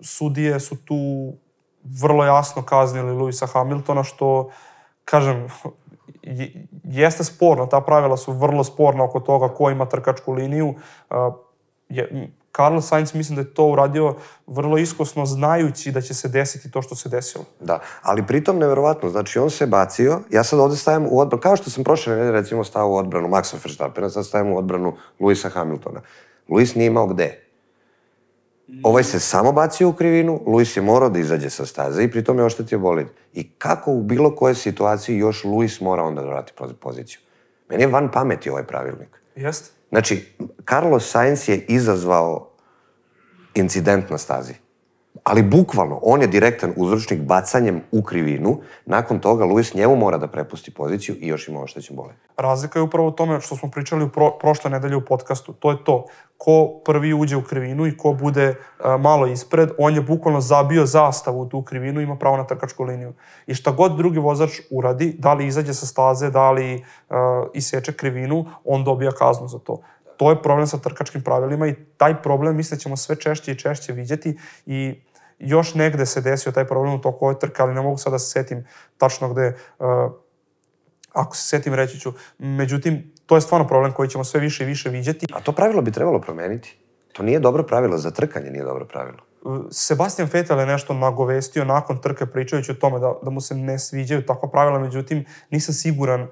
sudije 0.00 0.60
su 0.60 0.76
tu 0.84 1.32
vrlo 2.02 2.24
jasno 2.24 2.62
kaznili 2.62 3.12
Lewisa 3.12 3.52
Hamiltona, 3.52 4.04
što, 4.04 4.50
kažem, 5.04 5.46
je- 6.22 6.66
jeste 6.84 7.24
sporno, 7.24 7.66
ta 7.66 7.80
pravila 7.80 8.16
su 8.16 8.32
vrlo 8.32 8.64
sporna 8.64 9.04
oko 9.04 9.20
toga 9.20 9.48
ko 9.48 9.70
ima 9.70 9.86
trkačku 9.86 10.32
liniju. 10.32 10.68
Uh, 11.10 11.34
je, 11.88 12.30
Carlos 12.56 12.88
Sainz 12.88 13.14
mislim 13.14 13.36
da 13.36 13.42
je 13.42 13.54
to 13.54 13.66
uradio 13.66 14.14
vrlo 14.46 14.78
iskusno 14.78 15.26
znajući 15.26 15.92
da 15.92 16.00
će 16.00 16.14
se 16.14 16.28
desiti 16.28 16.70
to 16.70 16.82
što 16.82 16.94
se 16.94 17.08
desilo. 17.08 17.44
Da, 17.60 17.80
ali 18.02 18.26
pritom 18.26 18.58
neverovatno, 18.58 19.10
znači 19.10 19.38
on 19.38 19.50
se 19.50 19.66
bacio, 19.66 20.20
ja 20.30 20.44
sad 20.44 20.60
ovde 20.60 20.76
stavim 20.76 21.08
u 21.10 21.20
odbranu, 21.20 21.40
kao 21.40 21.56
što 21.56 21.70
sam 21.70 21.84
prošle 21.84 22.12
nedelje 22.12 22.32
recimo 22.32 22.64
stao 22.64 22.90
u 22.90 22.96
odbranu 22.96 23.28
Maxa 23.28 23.56
Verstappena, 23.64 24.10
sad 24.10 24.26
stavim 24.26 24.52
u 24.52 24.58
odbranu 24.58 24.96
Luisa 25.20 25.48
Hamiltona. 25.48 26.00
Luis 26.48 26.74
nije 26.74 26.86
imao 26.86 27.06
gde. 27.06 27.40
Ovaj 28.82 29.04
se 29.04 29.20
samo 29.20 29.52
bacio 29.52 29.88
u 29.88 29.92
krivinu, 29.92 30.40
Luis 30.46 30.76
je 30.76 30.82
morao 30.82 31.08
da 31.08 31.18
izađe 31.18 31.50
sa 31.50 31.66
staze 31.66 32.04
i 32.04 32.10
pritom 32.10 32.38
je 32.38 32.44
oštetio 32.44 32.78
bolid. 32.78 33.06
I 33.32 33.50
kako 33.50 33.92
u 33.92 34.02
bilo 34.02 34.36
kojoj 34.36 34.54
situaciji 34.54 35.16
još 35.16 35.44
Luis 35.44 35.80
mora 35.80 36.02
onda 36.02 36.22
da 36.22 36.28
vrati 36.28 36.52
pozi- 36.56 36.74
poziciju? 36.74 37.20
Meni 37.68 37.82
je 37.82 37.86
van 37.86 38.10
pameti 38.12 38.50
ovaj 38.50 38.64
pravilnik. 38.64 39.20
Jeste? 39.36 39.73
Znači, 39.94 40.36
Carlos 40.68 41.10
Sainz 41.10 41.48
je 41.48 41.64
izazvao 41.68 42.50
incident 43.54 44.10
na 44.10 44.18
stazi. 44.18 44.54
Ali 45.22 45.42
bukvalno, 45.42 45.98
on 46.02 46.20
je 46.20 46.26
direktan 46.26 46.72
uzročnik 46.76 47.20
bacanjem 47.20 47.80
u 47.92 48.02
krivinu. 48.02 48.60
Nakon 48.86 49.18
toga, 49.20 49.44
Luis 49.44 49.74
njemu 49.74 49.96
mora 49.96 50.18
da 50.18 50.26
prepusti 50.26 50.74
poziciju 50.74 51.16
i 51.20 51.28
još 51.28 51.48
ima 51.48 51.60
oštećen 51.60 51.96
bolid. 51.96 52.16
Razlika 52.36 52.78
je 52.78 52.82
upravo 52.82 53.08
u 53.08 53.10
tome 53.10 53.40
što 53.40 53.56
smo 53.56 53.70
pričali 53.70 54.04
u 54.04 54.08
pro, 54.08 54.30
prošle 54.40 54.70
nedelje 54.70 54.96
u 54.96 55.04
podcastu. 55.04 55.52
To 55.52 55.70
je 55.70 55.84
to. 55.84 56.04
Ko 56.38 56.80
prvi 56.84 57.14
uđe 57.14 57.36
u 57.36 57.42
krivinu 57.42 57.86
i 57.86 57.96
ko 57.96 58.12
bude 58.12 58.54
a, 58.78 58.96
malo 58.96 59.26
ispred, 59.26 59.70
on 59.78 59.94
je 59.94 60.00
bukvalno 60.00 60.40
zabio 60.40 60.86
zastavu 60.86 61.40
u 61.40 61.48
tu 61.48 61.62
krivinu 61.62 62.00
ima 62.00 62.16
pravo 62.16 62.36
na 62.36 62.46
trkačku 62.46 62.84
liniju. 62.84 63.12
I 63.46 63.54
šta 63.54 63.70
god 63.70 63.96
drugi 63.96 64.18
vozač 64.18 64.60
uradi, 64.70 65.14
da 65.18 65.34
li 65.34 65.46
izađe 65.46 65.74
sa 65.74 65.86
staze, 65.86 66.30
da 66.30 66.50
li 66.50 66.84
a, 67.10 67.44
iseče 67.54 67.92
krivinu, 67.92 68.46
on 68.64 68.84
dobija 68.84 69.10
kaznu 69.10 69.48
za 69.48 69.58
to. 69.58 69.80
To 70.16 70.30
je 70.30 70.42
problem 70.42 70.66
sa 70.66 70.78
trkačkim 70.78 71.22
pravilima 71.22 71.68
i 71.68 71.74
taj 71.96 72.22
problem 72.22 72.56
mislim 72.56 72.76
da 72.76 72.82
ćemo 72.82 72.96
sve 72.96 73.16
češće 73.16 73.52
i 73.52 73.58
češće 73.58 73.92
vidjeti 73.92 74.38
i 74.66 75.02
još 75.38 75.74
negde 75.74 76.06
se 76.06 76.20
desio 76.20 76.52
taj 76.52 76.66
problem 76.66 76.94
u 76.94 77.00
toku 77.00 77.26
ove 77.26 77.38
trke, 77.38 77.62
ali 77.62 77.74
ne 77.74 77.80
mogu 77.80 77.96
sad 77.96 78.12
da 78.12 78.18
se 78.18 78.30
setim 78.30 78.66
tačno 78.98 79.28
gde 79.28 79.56
uh, 79.78 79.86
ako 81.12 81.36
se 81.36 81.48
setim 81.48 81.74
reći 81.74 82.00
ću. 82.00 82.12
Međutim, 82.38 83.12
to 83.26 83.34
je 83.34 83.40
stvarno 83.40 83.68
problem 83.68 83.92
koji 83.92 84.08
ćemo 84.08 84.24
sve 84.24 84.40
više 84.40 84.64
i 84.64 84.66
više 84.66 84.88
vidjeti. 84.88 85.26
A 85.32 85.40
to 85.40 85.52
pravilo 85.52 85.82
bi 85.82 85.92
trebalo 85.92 86.20
promeniti. 86.20 86.78
To 87.12 87.22
nije 87.22 87.40
dobro 87.40 87.62
pravilo, 87.62 87.98
za 87.98 88.10
trkanje 88.10 88.50
nije 88.50 88.64
dobro 88.64 88.86
pravilo. 88.86 89.18
Sebastian 89.70 90.28
Vettel 90.32 90.60
je 90.60 90.66
nešto 90.66 90.94
nagovestio 90.94 91.64
nakon 91.64 92.00
trke 92.00 92.26
pričajući 92.26 92.72
o 92.72 92.74
tome 92.74 92.98
da, 92.98 93.14
da 93.22 93.30
mu 93.30 93.40
se 93.40 93.54
ne 93.54 93.78
sviđaju 93.78 94.26
takva 94.26 94.50
pravila, 94.50 94.78
međutim 94.78 95.24
nisam 95.50 95.74
siguran 95.74 96.22
uh, 96.22 96.28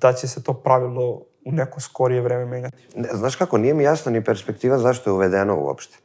da 0.00 0.12
će 0.12 0.28
se 0.28 0.42
to 0.42 0.54
pravilo 0.54 1.22
u 1.46 1.52
neko 1.52 1.80
skorije 1.80 2.20
vreme 2.20 2.46
menjati. 2.46 2.76
Ne, 2.96 3.08
znaš 3.12 3.36
kako, 3.36 3.58
nije 3.58 3.74
mi 3.74 3.84
jasna 3.84 4.12
ni 4.12 4.24
perspektiva 4.24 4.78
zašto 4.78 5.10
je 5.10 5.14
uvedeno 5.14 5.56
uopšte. 5.56 5.98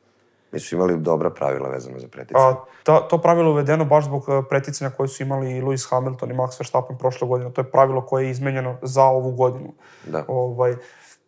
Mi 0.51 0.59
su 0.59 0.75
imali 0.75 0.97
dobra 0.97 1.29
pravila 1.29 1.69
vezano 1.69 1.99
za 1.99 2.07
preticanje. 2.07 2.45
A, 2.45 2.55
ta, 2.83 3.07
to 3.07 3.17
pravilo 3.17 3.47
je 3.47 3.51
uvedeno 3.51 3.85
baš 3.85 4.05
zbog 4.05 4.25
uh, 4.27 4.45
preticanja 4.49 4.91
koje 4.91 5.07
su 5.07 5.23
imali 5.23 5.57
i 5.57 5.61
Lewis 5.61 5.89
Hamilton 5.89 6.31
i 6.31 6.33
Max 6.33 6.59
Verstappen 6.59 6.97
prošle 6.97 7.27
godine. 7.27 7.51
To 7.53 7.61
je 7.61 7.71
pravilo 7.71 8.05
koje 8.05 8.25
je 8.25 8.31
izmenjeno 8.31 8.77
za 8.81 9.03
ovu 9.03 9.31
godinu. 9.31 9.73
Da. 10.05 10.25
Ovaj, 10.27 10.75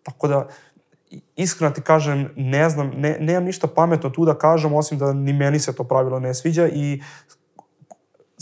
tako 0.03 0.27
da, 0.27 0.47
iskreno 1.35 1.73
ti 1.73 1.81
kažem, 1.81 2.29
ne 2.35 2.69
znam, 2.69 2.91
ne, 2.95 3.17
nemam 3.19 3.43
ništa 3.43 3.67
pametno 3.67 4.09
tu 4.09 4.25
da 4.25 4.35
kažem, 4.35 4.73
osim 4.73 4.97
da 4.97 5.13
ni 5.13 5.33
meni 5.33 5.59
se 5.59 5.75
to 5.75 5.83
pravilo 5.83 6.19
ne 6.19 6.33
sviđa 6.33 6.67
i 6.67 7.01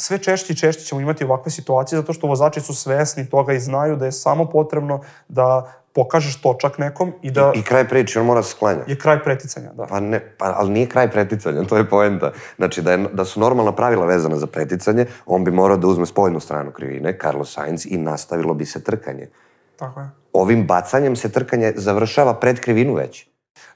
sve 0.02 0.18
češće 0.18 0.54
i 0.54 0.56
češće 0.56 0.84
ćemo 0.84 1.02
imati 1.02 1.24
ovakve 1.24 1.52
situacije 1.52 2.00
zato 2.00 2.14
što 2.14 2.28
vozači 2.28 2.62
su 2.62 2.76
svesni 2.76 3.30
toga 3.30 3.54
i 3.54 3.60
znaju 3.60 3.96
da 3.96 4.06
je 4.06 4.12
samo 4.12 4.46
potrebno 4.46 5.02
da 5.28 5.74
pokažeš 5.94 6.42
točak 6.42 6.78
nekom 6.78 7.14
i 7.22 7.32
da 7.32 7.52
I 7.56 7.64
kraj 7.64 7.88
priče, 7.88 8.20
on 8.20 8.26
mora 8.26 8.44
se 8.44 8.50
sklanja. 8.52 8.84
je 8.88 8.98
kraj 9.00 9.24
preticanja. 9.24 9.74
Da. 9.74 9.86
Pa 9.86 10.00
ne, 10.00 10.20
pa, 10.38 10.54
ali 10.58 10.72
nije 10.72 10.88
kraj 10.88 11.12
preticanja, 11.12 11.64
to 11.64 11.78
je 11.78 11.90
poenta. 11.90 12.32
Znači, 12.56 12.82
da, 12.82 12.92
je, 12.92 12.98
da 13.14 13.26
su 13.26 13.40
normalna 13.40 13.72
pravila 13.72 14.06
vezana 14.06 14.38
za 14.38 14.48
preticanje, 14.48 15.06
on 15.26 15.44
bi 15.44 15.52
morao 15.52 15.78
da 15.78 15.88
uzme 15.88 16.06
spoljnu 16.06 16.40
stranu 16.40 16.72
krivine, 16.72 17.18
Carlos 17.22 17.54
Sainz, 17.54 17.86
i 17.86 17.98
nastavilo 17.98 18.54
bi 18.54 18.66
se 18.66 18.84
trkanje. 18.84 19.28
Tako 19.76 20.00
je. 20.00 20.10
Ovim 20.34 20.68
bacanjem 20.68 21.16
se 21.16 21.32
trkanje 21.32 21.74
završava 21.76 22.34
pred 22.34 22.60
krivinu 22.60 22.94
već. 22.94 23.28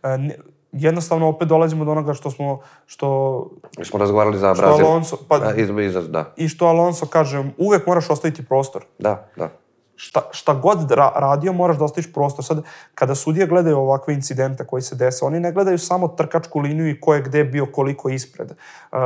E, 0.03 0.17
ne- 0.17 0.37
jednostavno 0.75 1.27
opet 1.27 1.47
dolazimo 1.47 1.85
do 1.85 1.91
onoga 1.91 2.13
što 2.13 2.31
smo, 2.31 2.59
što, 2.85 3.49
Mi 3.77 3.85
smo 3.85 3.99
razgovarali 3.99 4.37
za 4.37 4.53
Brazil. 4.53 4.85
Alonso, 4.85 5.17
pa, 5.27 5.39
Da, 5.39 5.53
iz, 5.53 5.69
iz, 5.69 5.93
da, 6.09 6.33
i 6.35 6.47
što 6.47 6.65
Alonso 6.65 7.05
kaže, 7.05 7.43
uvek 7.57 7.87
moraš 7.87 8.09
ostaviti 8.09 8.45
prostor. 8.45 8.85
da, 8.99 9.27
da. 9.35 9.49
šta, 9.95 10.21
šta 10.31 10.53
god 10.53 10.91
ra, 10.91 11.11
radio, 11.15 11.53
moraš 11.53 11.77
da 11.77 11.83
ostaviš 11.83 12.13
prostor. 12.13 12.45
Sad, 12.45 12.63
kada 12.95 13.15
sudije 13.15 13.47
gledaju 13.47 13.77
ovakve 13.77 14.13
incidente 14.13 14.67
koji 14.67 14.81
se 14.81 14.95
dese, 14.95 15.25
oni 15.25 15.39
ne 15.39 15.51
gledaju 15.51 15.77
samo 15.77 16.07
trkačku 16.07 16.59
liniju 16.59 16.89
i 16.89 16.99
ko 16.99 17.13
je 17.13 17.21
gde 17.21 17.43
bio 17.43 17.65
koliko 17.65 18.09
ispred. 18.09 18.51
Uh, 18.51 18.99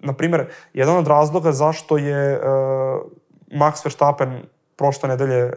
naprimer, 0.00 0.48
jedan 0.74 0.96
od 0.96 1.06
razloga 1.06 1.52
zašto 1.52 1.96
je 1.96 2.36
uh, 2.36 2.42
Max 3.50 3.84
Verstappen 3.84 4.42
prošle 4.78 5.08
nedelje 5.08 5.44
uh, 5.44 5.52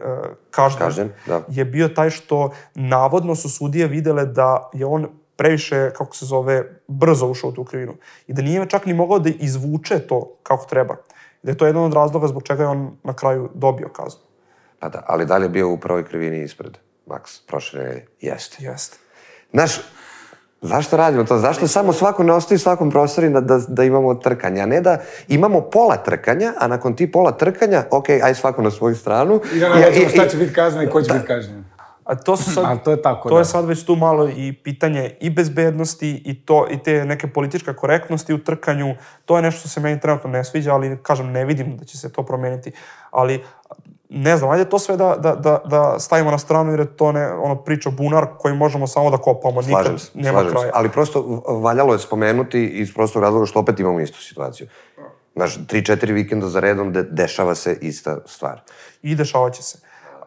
kažnjen, 0.50 0.78
Kažem, 0.78 1.12
da. 1.26 1.40
je 1.48 1.64
bio 1.64 1.88
taj 1.88 2.10
što 2.10 2.50
navodno 2.74 3.34
su 3.34 3.50
sudije 3.50 3.86
videle 3.86 4.26
da 4.26 4.70
je 4.72 4.86
on 4.86 5.06
previše, 5.36 5.90
kako 5.94 6.16
se 6.16 6.26
zove, 6.26 6.64
brzo 6.88 7.26
ušao 7.26 7.50
u 7.50 7.52
tu 7.52 7.64
krivinu. 7.64 7.94
I 8.26 8.32
da 8.32 8.42
nije 8.42 8.68
čak 8.68 8.86
ni 8.86 8.94
mogao 8.94 9.18
da 9.18 9.30
izvuče 9.38 9.98
to 9.98 10.36
kako 10.42 10.66
treba. 10.66 10.96
I 11.42 11.46
da 11.46 11.52
je 11.52 11.58
to 11.58 11.66
jedan 11.66 11.82
od 11.82 11.94
razloga 11.94 12.26
zbog 12.26 12.42
čega 12.42 12.62
je 12.62 12.68
on 12.68 12.96
na 13.04 13.12
kraju 13.12 13.50
dobio 13.54 13.88
kaznu. 13.88 14.20
Pa 14.78 14.88
da, 14.88 15.02
ali 15.06 15.26
dalje 15.26 15.44
je 15.44 15.48
bio 15.48 15.68
u 15.68 15.78
prvoj 15.78 16.04
krivini 16.04 16.42
ispred 16.42 16.78
Max, 17.06 17.40
prošle 17.46 17.80
nedelje. 17.80 18.06
Jeste. 18.20 18.56
Jeste. 18.60 18.98
Znaš, 19.50 19.80
zašto 20.62 20.96
radimo 20.96 21.24
to? 21.24 21.38
Zašto 21.38 21.68
samo 21.68 21.92
svako 21.92 22.22
ne 22.22 22.32
ostavi 22.32 22.58
svakom 22.58 22.90
prostori 22.90 23.28
da, 23.28 23.40
da, 23.40 23.60
da 23.68 23.84
imamo 23.84 24.14
trkanja, 24.14 24.62
a 24.62 24.66
ne 24.66 24.80
da 24.80 24.98
imamo 25.28 25.60
pola 25.60 25.96
trkanja, 25.96 26.52
a 26.58 26.66
nakon 26.66 26.96
ti 26.96 27.12
pola 27.12 27.32
trkanja, 27.32 27.84
ok, 27.90 28.08
aj 28.08 28.34
svako 28.34 28.62
na 28.62 28.70
svoju 28.70 28.96
stranu. 28.96 29.40
I 29.54 29.60
da 29.60 29.68
nađemo 29.68 30.08
šta 30.08 30.28
će 30.28 30.36
biti 30.36 30.52
kazna 30.52 30.84
i 30.84 30.90
ko 30.90 31.02
će 31.02 31.12
biti 31.12 31.26
kažnjen. 31.26 31.64
A 32.04 32.14
to 32.14 32.36
su 32.36 32.50
sad, 32.50 32.64
Ali 32.64 32.78
to 32.84 32.90
je 32.90 33.02
tako, 33.02 33.28
to 33.28 33.34
da. 33.34 33.40
je 33.40 33.44
sad 33.44 33.64
već 33.64 33.84
tu 33.84 33.96
malo 33.96 34.28
i 34.28 34.52
pitanje 34.52 35.16
i 35.20 35.30
bezbednosti 35.30 36.22
i 36.24 36.44
to 36.44 36.66
i 36.70 36.82
te 36.82 37.04
neke 37.04 37.26
političke 37.26 37.72
korektnosti 37.72 38.34
u 38.34 38.38
trkanju. 38.38 38.94
To 39.24 39.36
je 39.36 39.42
nešto 39.42 39.60
što 39.60 39.68
se 39.68 39.80
meni 39.80 40.00
trenutno 40.00 40.30
ne 40.30 40.44
sviđa, 40.44 40.74
ali 40.74 40.98
kažem 41.02 41.32
ne 41.32 41.44
vidim 41.44 41.76
da 41.76 41.84
će 41.84 41.98
se 41.98 42.12
to 42.12 42.22
promeniti. 42.22 42.72
Ali 43.10 43.44
ne 44.14 44.36
znam, 44.36 44.50
ajde 44.50 44.64
to 44.64 44.78
sve 44.78 44.96
da, 44.96 45.16
da, 45.18 45.34
da, 45.34 45.60
da 45.64 45.98
stavimo 45.98 46.30
na 46.30 46.38
stranu 46.38 46.70
jer 46.70 46.80
je 46.80 46.96
to 46.96 47.12
ne, 47.12 47.32
ono 47.32 47.56
priča 47.56 47.90
bunar 47.90 48.26
koji 48.38 48.54
možemo 48.54 48.86
samo 48.86 49.10
da 49.10 49.16
kopamo, 49.16 49.62
Slažem 49.62 49.92
nikad 49.92 50.00
se, 50.00 50.10
nema 50.14 50.38
slažem 50.38 50.50
kraja. 50.50 50.66
se. 50.66 50.70
Ali 50.74 50.88
prosto 50.88 51.42
valjalo 51.48 51.92
je 51.92 51.98
spomenuti 51.98 52.66
iz 52.66 52.94
prostog 52.94 53.22
razloga 53.22 53.46
što 53.46 53.60
opet 53.60 53.80
imamo 53.80 54.00
istu 54.00 54.22
situaciju. 54.22 54.66
Znaš, 55.36 55.66
tri, 55.66 55.84
četiri 55.84 56.12
vikenda 56.12 56.48
za 56.48 56.60
redom 56.60 56.92
de, 56.92 57.02
dešava 57.02 57.54
se 57.54 57.78
ista 57.80 58.18
stvar. 58.26 58.60
i 59.02 59.14
dešavat 59.14 59.52
će 59.52 59.62
se. 59.62 59.78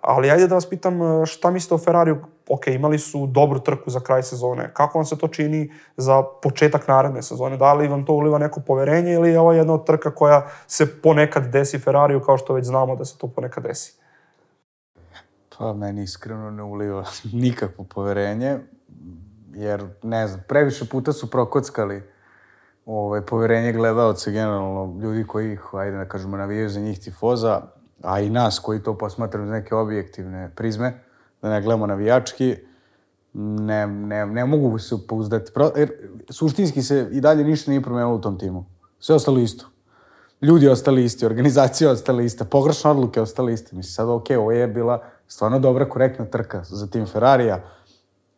Ali 0.02 0.32
ajde 0.32 0.48
da 0.48 0.56
vas 0.56 0.70
pitam 0.70 1.02
e, 1.02 1.26
šta 1.26 1.52
mislite 1.52 1.76
o 1.76 1.78
Ferrariju? 1.78 2.18
Ok, 2.50 2.68
imali 2.68 3.00
su 3.00 3.28
dobru 3.28 3.60
trku 3.60 3.90
za 3.90 4.00
kraj 4.00 4.24
sezone. 4.24 4.72
Kako 4.74 4.98
vam 4.98 5.06
se 5.06 5.18
to 5.18 5.28
čini 5.28 5.74
za 5.98 6.24
početak 6.42 6.88
naredne 6.88 7.22
sezone? 7.22 7.58
Da 7.58 7.74
li 7.74 7.88
vam 7.88 8.06
to 8.06 8.14
uliva 8.14 8.38
neko 8.38 8.60
poverenje 8.60 9.14
ili 9.14 9.30
je 9.30 9.40
ovo 9.40 9.54
jedna 9.54 9.74
od 9.74 9.86
trka 9.86 10.16
koja 10.16 10.48
se 10.68 11.02
ponekad 11.02 11.44
desi 11.44 11.80
Ferrariju 11.80 12.20
kao 12.20 12.38
što 12.38 12.54
već 12.54 12.66
znamo 12.66 12.96
da 12.96 13.06
se 13.06 13.18
to 13.18 13.28
ponekad 13.28 13.64
desi? 13.64 13.94
Pa 15.58 15.74
meni 15.74 16.04
iskreno 16.04 16.52
ne 16.52 16.64
uliva 16.64 17.06
nikakvo 17.44 17.86
poverenje, 17.96 18.60
jer 19.54 19.86
ne 20.04 20.28
znam, 20.28 20.44
previše 20.48 20.86
puta 20.86 21.14
su 21.14 21.32
prokockali 21.32 22.04
ovaj, 22.86 23.22
poverenje 23.22 23.74
gledalca, 23.74 24.32
generalno 24.32 25.00
ljudi 25.02 25.28
koji 25.28 25.54
ih, 25.54 25.62
ajde 25.74 25.98
da 25.98 26.08
kažemo, 26.08 26.38
navijaju 26.38 26.70
za 26.70 26.80
njih 26.80 27.00
tifoza, 27.00 27.62
a 28.04 28.20
i 28.20 28.30
nas 28.30 28.60
koji 28.60 28.84
to 28.84 28.98
posmatramo 28.98 29.46
iz 29.46 29.52
neke 29.52 29.76
objektivne 29.76 30.52
prizme, 30.56 31.05
da 31.46 31.52
ne 31.52 31.62
gledamo 31.62 31.88
navijački, 31.88 32.56
ne, 33.34 33.88
ne, 33.88 34.26
ne 34.26 34.46
mogu 34.46 34.80
se 34.80 34.96
pouzdati. 35.08 35.52
Jer 35.76 35.92
suštinski 36.30 36.82
se 36.82 37.10
i 37.12 37.22
dalje 37.22 37.44
ništa 37.44 37.72
nije 37.72 37.82
promenilo 37.82 38.16
u 38.16 38.22
tom 38.22 38.40
timu. 38.40 38.66
Sve 39.00 39.16
ostalo 39.16 39.40
isto. 39.40 39.66
Ljudi 40.42 40.68
ostali 40.68 41.04
isti, 41.06 41.26
organizacija 41.26 41.92
ostala 41.92 42.22
ista, 42.22 42.46
pogrešne 42.46 42.92
odluke 42.92 43.22
ostale 43.22 43.54
iste. 43.54 43.76
Mislim, 43.76 43.94
sad, 43.94 44.10
ok, 44.10 44.26
ovo 44.38 44.52
je 44.52 44.68
bila 44.68 45.04
stvarno 45.28 45.60
dobra, 45.60 45.90
korektna 45.90 46.26
trka 46.26 46.64
za 46.64 46.88
tim 46.88 47.06
Ferrarija, 47.06 47.64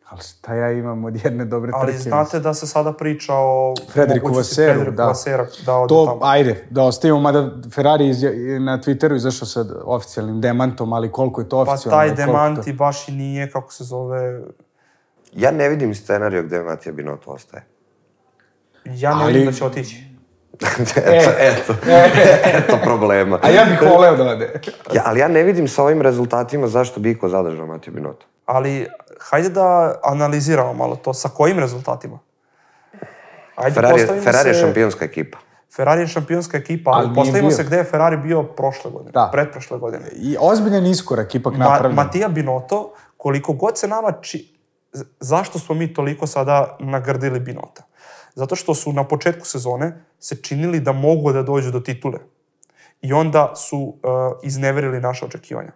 ali 0.08 0.20
šta 0.22 0.54
ja 0.54 0.72
imam 0.72 1.04
od 1.04 1.24
jedne 1.24 1.44
dobre 1.44 1.70
Ali 1.74 1.86
trke? 1.86 1.98
znate 2.00 2.40
da 2.40 2.54
se 2.54 2.66
sada 2.66 2.92
priča 2.92 3.32
o 3.34 3.74
Frederiku 3.88 4.28
Vaseru, 4.28 4.66
Frederiku 4.68 4.96
da. 4.96 5.04
Vasera 5.04 5.46
da 5.66 5.74
ode 5.74 5.88
To, 5.88 6.06
tamo. 6.06 6.18
ajde, 6.22 6.66
da 6.70 6.82
ostavimo, 6.82 7.20
mada 7.20 7.50
Ferrari 7.70 8.08
izja, 8.08 8.30
na 8.60 8.78
Twitteru 8.78 9.16
izašao 9.16 9.46
sa 9.46 9.64
oficijalnim 9.84 10.40
demantom, 10.40 10.92
ali 10.92 11.12
koliko 11.12 11.40
je 11.40 11.48
to 11.48 11.64
Pa 11.64 11.72
oficijalno? 11.72 11.98
taj 11.98 12.06
i 12.06 12.10
koliko 12.10 12.26
demant 12.26 12.56
to- 12.56 12.70
i 12.70 12.74
baš 12.74 13.08
i 13.08 13.12
nije, 13.12 13.50
kako 13.50 13.72
se 13.72 13.84
zove... 13.84 14.40
Ja 15.32 15.50
ne 15.50 15.68
vidim 15.68 15.94
scenariju 15.94 16.42
gde 16.42 16.62
Matija 16.62 16.92
Binotto 16.92 17.30
ostaje. 17.30 17.64
Ja 18.86 19.14
ne 19.14 19.24
Ali- 19.24 19.32
vidim 19.32 19.46
da 19.46 19.52
će 19.52 19.64
otići. 19.64 20.04
eto, 20.96 21.30
eto, 21.38 21.74
eto 22.46 22.78
problema. 22.84 23.38
A 23.42 23.50
ja 23.50 23.64
bih 23.64 23.82
voleo 23.84 24.16
da 24.16 24.24
ode. 24.24 24.60
Ja, 24.92 25.02
ali 25.04 25.20
ja 25.20 25.28
ne 25.28 25.42
vidim 25.42 25.68
sa 25.68 25.82
ovim 25.82 26.02
rezultatima 26.02 26.66
zašto 26.66 27.00
bi 27.00 27.10
iko 27.10 27.28
zadržao 27.28 27.66
Matiju 27.66 27.94
Binotto. 27.94 28.26
Ali, 28.46 28.86
hajde 29.20 29.48
da 29.48 29.94
analiziramo 30.02 30.72
malo 30.74 30.96
to. 30.96 31.14
Sa 31.14 31.28
kojim 31.28 31.58
rezultatima? 31.58 32.18
Ajde, 33.56 33.74
Ferrari, 33.74 33.94
postavimo 33.94 34.24
Ferrari 34.24 34.48
je 34.48 34.54
se- 34.54 34.60
šampionska 34.60 35.04
ekipa. 35.04 35.38
Ferrari 35.76 36.00
je 36.00 36.06
šampionska 36.06 36.56
ekipa, 36.58 36.90
Ali 36.90 37.06
ali 37.06 37.14
postavimo 37.14 37.50
se 37.50 37.64
gde 37.64 37.76
je 37.76 37.84
Ferrari 37.84 38.16
bio 38.16 38.42
prošle 38.42 38.90
godine, 38.90 39.10
Da. 39.12 39.28
pretprošle 39.32 39.78
godine. 39.78 40.08
I 40.12 40.36
ozbiljan 40.40 40.86
iskorak 40.86 41.34
ipak 41.34 41.52
Ma, 41.52 41.58
napravljen. 41.58 41.94
Matija 41.94 42.28
Binotto, 42.28 42.92
koliko 43.16 43.52
god 43.52 43.78
se 43.78 43.88
nama 43.88 44.12
či... 44.12 44.54
Zašto 45.20 45.58
smo 45.58 45.74
mi 45.74 45.94
toliko 45.94 46.26
sada 46.26 46.76
nagrdili 46.80 47.40
Binota? 47.40 47.82
Zato 48.34 48.56
što 48.56 48.74
su 48.74 48.92
na 48.92 49.04
početku 49.04 49.46
sezone 49.46 50.04
se 50.18 50.36
činili 50.36 50.80
da 50.80 50.92
mogu 50.92 51.32
da 51.32 51.42
dođu 51.42 51.70
do 51.70 51.80
titule. 51.80 52.18
I 53.00 53.12
onda 53.12 53.52
su 53.56 53.78
uh, 53.78 53.94
izneverili 54.42 55.00
naše 55.00 55.24
očekivanja. 55.24 55.72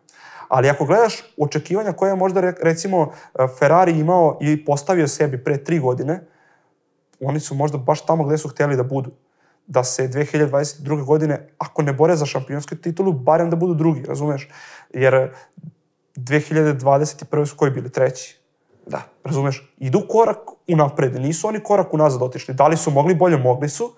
Ali 0.53 0.69
ako 0.69 0.85
gledaš 0.85 1.15
očekivanja 1.39 1.93
koje 1.93 2.11
je 2.11 2.17
možda 2.17 2.41
re- 2.41 2.55
recimo 2.63 3.01
uh, 3.01 3.11
Ferrari 3.59 3.93
imao 3.93 4.39
i 4.41 4.65
postavio 4.65 5.09
sebi 5.09 5.45
pre 5.45 5.65
tri 5.65 5.79
godine, 5.79 6.21
oni 7.21 7.41
su 7.41 7.55
možda 7.55 7.79
baš 7.79 8.07
tamo 8.07 8.25
gde 8.25 8.39
su 8.39 8.49
hteli 8.49 8.77
da 8.77 8.83
budu. 8.83 9.11
Da 9.67 9.85
se 9.85 10.09
2022. 10.09 11.05
godine, 11.05 11.49
ako 11.59 11.83
ne 11.83 11.93
bore 11.93 12.17
za 12.17 12.27
šampionsku 12.27 12.77
titulu, 12.77 13.13
barem 13.13 13.51
da 13.51 13.57
budu 13.57 13.75
drugi, 13.75 14.05
razumeš? 14.05 14.49
Jer 14.91 15.33
2021. 16.17 17.47
su 17.47 17.57
koji 17.57 17.71
bili? 17.71 17.91
Treći. 17.91 18.39
Da. 18.87 19.03
Razumeš? 19.25 19.75
Idu 19.79 20.03
korak 20.09 20.39
unapred, 20.69 21.15
nisu 21.15 21.49
oni 21.49 21.61
korak 21.61 21.95
unazad 21.95 22.23
otišli. 22.23 22.55
Da 22.55 22.69
li 22.69 22.77
su 22.77 22.91
mogli 22.91 23.15
bolje? 23.15 23.37
Mogli 23.37 23.69
su, 23.69 23.93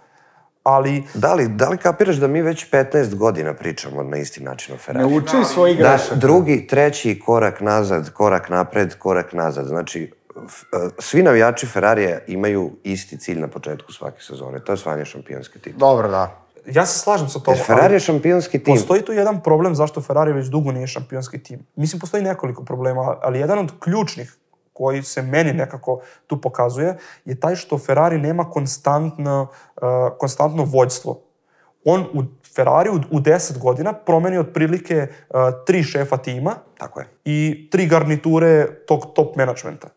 ali 0.65 1.03
Da 1.15 1.35
li, 1.35 1.49
da 1.49 1.69
li 1.69 1.79
kapiraš 1.79 2.17
da 2.17 2.27
mi 2.27 2.43
već 2.43 2.71
15 2.71 3.15
godina 3.15 3.55
pričamo 3.55 4.03
na 4.03 4.17
isti 4.17 4.43
način 4.43 4.73
o 4.73 4.77
Ne 4.77 4.79
Ferrari? 4.79 5.17
uči 5.17 5.45
svoji 5.45 5.75
Da, 5.75 5.83
grešaka. 5.83 6.15
drugi, 6.15 6.67
treći 6.67 7.21
korak 7.21 7.61
nazad, 7.61 8.11
korak 8.11 8.49
napred, 8.49 8.95
korak 8.95 9.33
nazad. 9.33 9.67
Znači, 9.67 10.13
f- 10.39 10.63
e, 10.65 10.89
svi 10.99 11.23
navijači 11.23 11.67
Ferrarija 11.67 12.19
imaju 12.29 12.71
isti 12.85 13.19
cilj 13.19 13.39
na 13.39 13.49
početku 13.49 13.93
svake 13.93 14.23
sezone. 14.23 14.61
To 14.61 14.73
je 14.73 14.75
osvajanje 14.75 15.05
šampionske 15.05 15.59
titule. 15.59 15.79
Dobro, 15.81 16.09
da. 16.09 16.41
ja 16.67 16.87
se 16.87 16.99
slažem 16.99 17.29
sa 17.29 17.39
tom. 17.39 17.55
Jer 17.55 17.65
Ferrari 17.67 17.95
je 17.95 18.01
šampionski 18.01 18.59
tim. 18.59 18.75
Postoji 18.75 19.03
tu 19.03 19.13
jedan 19.13 19.43
problem 19.43 19.75
zašto 19.75 20.01
Ferrari 20.01 20.33
već 20.33 20.47
dugo 20.47 20.73
nije 20.73 20.87
šampionski 20.87 21.39
tim. 21.39 21.67
Mislim, 21.77 22.01
postoji 22.01 22.23
nekoliko 22.23 22.65
problema, 22.65 23.17
ali 23.23 23.39
jedan 23.39 23.59
od 23.59 23.73
ključnih 23.81 24.37
koji 24.75 25.03
se 25.03 25.23
meni 25.23 25.53
nekako 25.53 26.01
tu 26.27 26.41
pokazuje 26.41 26.97
je 27.25 27.41
taj 27.41 27.57
što 27.57 27.79
Ferrari 27.79 28.19
nema 28.19 28.51
konstantno, 28.51 29.47
uh, 29.77 29.83
konstantno 30.19 30.65
vođstvo. 30.65 31.21
On 31.85 32.01
u 32.13 32.23
Ferrari 32.55 32.91
u, 32.91 32.95
u 32.95 33.21
10 33.21 33.59
godina 33.59 33.93
promeni 33.93 34.39
otprilike 34.39 35.07
uh, 35.07 35.37
tri 35.67 35.83
šefa 35.83 36.17
tima 36.17 36.55
Tako 36.79 37.01
je. 37.01 37.07
i 37.25 37.69
tri 37.71 37.87
garniture 37.87 38.67
tog 38.87 39.07
top 39.15 39.37
menadžmenta. 39.37 39.89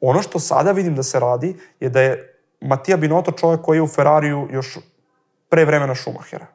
Ono 0.00 0.22
što 0.22 0.38
sada 0.38 0.72
vidim 0.72 0.94
da 0.94 1.02
se 1.02 1.20
radi 1.20 1.56
je 1.80 1.88
da 1.88 2.00
je 2.00 2.40
Matija 2.60 2.96
Binotto 2.96 3.32
čovjek 3.32 3.60
koji 3.60 3.78
je 3.78 3.82
u 3.82 3.88
Ferrariju 3.88 4.48
još 4.50 4.78
pre 5.48 5.64
vremena 5.64 5.94
Schumachera. 5.94 6.46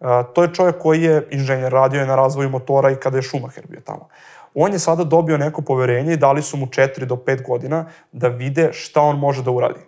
Uh, 0.00 0.06
to 0.34 0.42
je 0.42 0.54
čovjek 0.54 0.78
koji 0.78 1.02
je 1.02 1.28
inženjer, 1.30 1.72
radio 1.72 2.00
je 2.00 2.06
na 2.06 2.16
razvoju 2.16 2.48
motora 2.48 2.90
i 2.90 2.96
kada 2.96 3.16
je 3.16 3.22
Schumacher 3.22 3.66
bio 3.66 3.80
tamo. 3.80 4.08
On 4.54 4.72
je 4.72 4.78
sada 4.78 5.04
dobio 5.04 5.38
neko 5.38 5.62
poverenje 5.62 6.12
i 6.12 6.16
dali 6.16 6.42
su 6.42 6.56
mu 6.56 6.66
4 6.66 7.04
do 7.04 7.16
5 7.16 7.46
godina 7.46 7.86
da 8.12 8.28
vide 8.28 8.72
šta 8.72 9.00
on 9.02 9.18
može 9.18 9.42
da 9.42 9.50
uradi. 9.50 9.80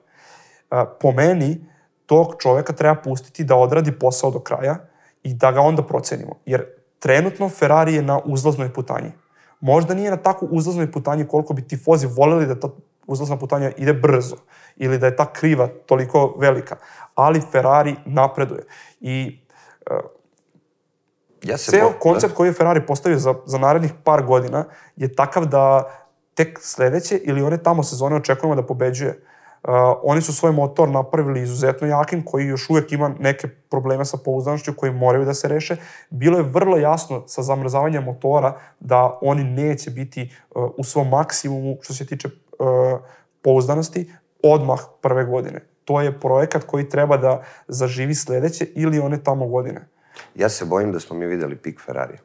Po 1.00 1.12
meni, 1.12 1.66
tog 2.06 2.34
čoveka 2.38 2.72
treba 2.72 2.94
pustiti 2.94 3.44
da 3.44 3.56
odradi 3.56 3.92
posao 3.92 4.30
do 4.30 4.40
kraja 4.40 4.76
i 5.22 5.34
da 5.34 5.52
ga 5.52 5.60
onda 5.60 5.82
procenimo. 5.82 6.34
Jer 6.46 6.66
trenutno 6.98 7.48
Ferrari 7.48 7.94
je 7.94 8.02
na 8.02 8.20
uzlaznoj 8.24 8.72
putanji. 8.72 9.12
Možda 9.60 9.94
nije 9.94 10.10
na 10.10 10.16
tako 10.16 10.46
uzlaznoj 10.50 10.92
putanji 10.92 11.28
koliko 11.28 11.54
bi 11.54 11.68
tifozi 11.68 12.06
voleli 12.06 12.46
da 12.46 12.60
ta 12.60 12.68
uzlazna 13.06 13.36
putanja 13.36 13.70
ide 13.76 13.92
brzo 13.92 14.36
ili 14.76 14.98
da 14.98 15.06
je 15.06 15.16
ta 15.16 15.32
kriva 15.32 15.68
toliko 15.86 16.34
velika. 16.38 16.76
Ali 17.14 17.42
Ferrari 17.52 17.96
napreduje. 18.04 18.62
I 19.00 19.38
Ja 21.42 21.56
se 21.56 21.70
ceo 21.70 21.90
bo- 21.90 21.98
koncept 21.98 22.34
koji 22.34 22.48
je 22.48 22.52
Ferrari 22.52 22.86
postavio 22.86 23.18
za, 23.18 23.34
za 23.46 23.58
narednih 23.58 23.92
par 24.04 24.22
godina 24.22 24.64
je 24.96 25.14
takav 25.14 25.46
da 25.46 25.90
tek 26.34 26.58
sledeće 26.62 27.16
ili 27.16 27.42
one 27.42 27.62
tamo 27.62 27.82
sezone 27.82 28.16
očekujemo 28.16 28.54
da 28.54 28.66
pobeđuje. 28.66 29.22
oni 30.02 30.22
su 30.22 30.32
svoj 30.32 30.52
motor 30.52 30.88
napravili 30.88 31.42
izuzetno 31.42 31.86
jakim, 31.86 32.24
koji 32.24 32.46
još 32.46 32.70
uvek 32.70 32.92
ima 32.92 33.14
neke 33.18 33.48
probleme 33.48 34.04
sa 34.04 34.16
pouzdanošću 34.16 34.72
koji 34.76 34.92
moraju 34.92 35.24
da 35.24 35.34
se 35.34 35.48
reše. 35.48 35.76
Bilo 36.10 36.38
je 36.38 36.44
vrlo 36.44 36.76
jasno 36.76 37.22
sa 37.26 37.42
zamrzavanjem 37.42 38.04
motora 38.04 38.58
da 38.80 39.18
oni 39.22 39.44
neće 39.44 39.90
biti 39.90 40.32
uh, 40.54 40.70
u 40.76 40.84
svom 40.84 41.08
maksimumu 41.08 41.76
što 41.82 41.94
se 41.94 42.06
tiče 42.06 42.28
uh, 42.28 42.66
pouzdanosti 43.42 44.12
odmah 44.42 44.80
prve 45.00 45.24
godine. 45.24 45.60
To 45.84 46.00
je 46.00 46.20
projekat 46.20 46.64
koji 46.64 46.88
treba 46.88 47.16
da 47.16 47.42
zaživi 47.68 48.14
sledeće 48.14 48.64
ili 48.74 49.00
one 49.00 49.24
tamo 49.24 49.46
godine. 49.46 49.88
Ja 50.34 50.48
se 50.48 50.64
bojim 50.64 50.92
da 50.92 51.00
smo 51.00 51.16
mi 51.16 51.26
videli 51.26 51.56
pik 51.56 51.80
Ferrari 51.80 52.18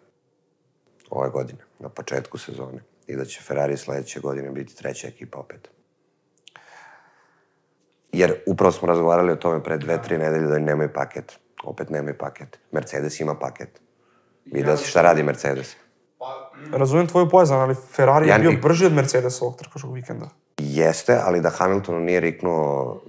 ove 1.09 1.29
godine, 1.29 1.59
na 1.79 1.89
početku 1.89 2.37
sezone. 2.37 2.83
I 3.07 3.15
da 3.15 3.25
će 3.25 3.41
Ferrari 3.41 3.77
sledeće 3.77 4.19
godine 4.19 4.51
biti 4.51 4.75
treća 4.75 5.07
ekipa 5.07 5.39
opet. 5.39 5.69
Jer 8.11 8.33
upravo 8.47 8.71
smo 8.71 8.87
razgovarali 8.87 9.31
o 9.31 9.35
tome 9.35 9.63
pre 9.63 9.77
dve, 9.77 10.01
tri 10.01 10.17
nedelje 10.17 10.47
da 10.47 10.59
nemaju 10.59 10.89
paket. 10.93 11.39
Opet 11.63 11.89
nemaju 11.89 12.17
paket. 12.17 12.59
Mercedes 12.71 13.19
ima 13.19 13.35
paket. 13.35 13.81
Video 14.45 14.77
si 14.77 14.89
šta 14.89 15.01
radi 15.01 15.23
Mercedes. 15.23 15.75
Razumem 16.71 17.07
tvoju 17.07 17.29
pojezan, 17.29 17.59
ali 17.59 17.75
Ferrari 17.75 18.27
ja, 18.27 18.35
je 18.35 18.39
bio 18.39 18.59
brži 18.61 18.85
od 18.85 18.93
Mercedesa 18.93 19.45
ovog 19.45 19.57
trkačkog 19.57 19.93
vikenda. 19.93 20.29
Jeste, 20.77 21.19
ali 21.23 21.41
da 21.41 21.49
Hamiltonu 21.49 21.99
nije 21.99 22.19
riknuo, 22.19 23.01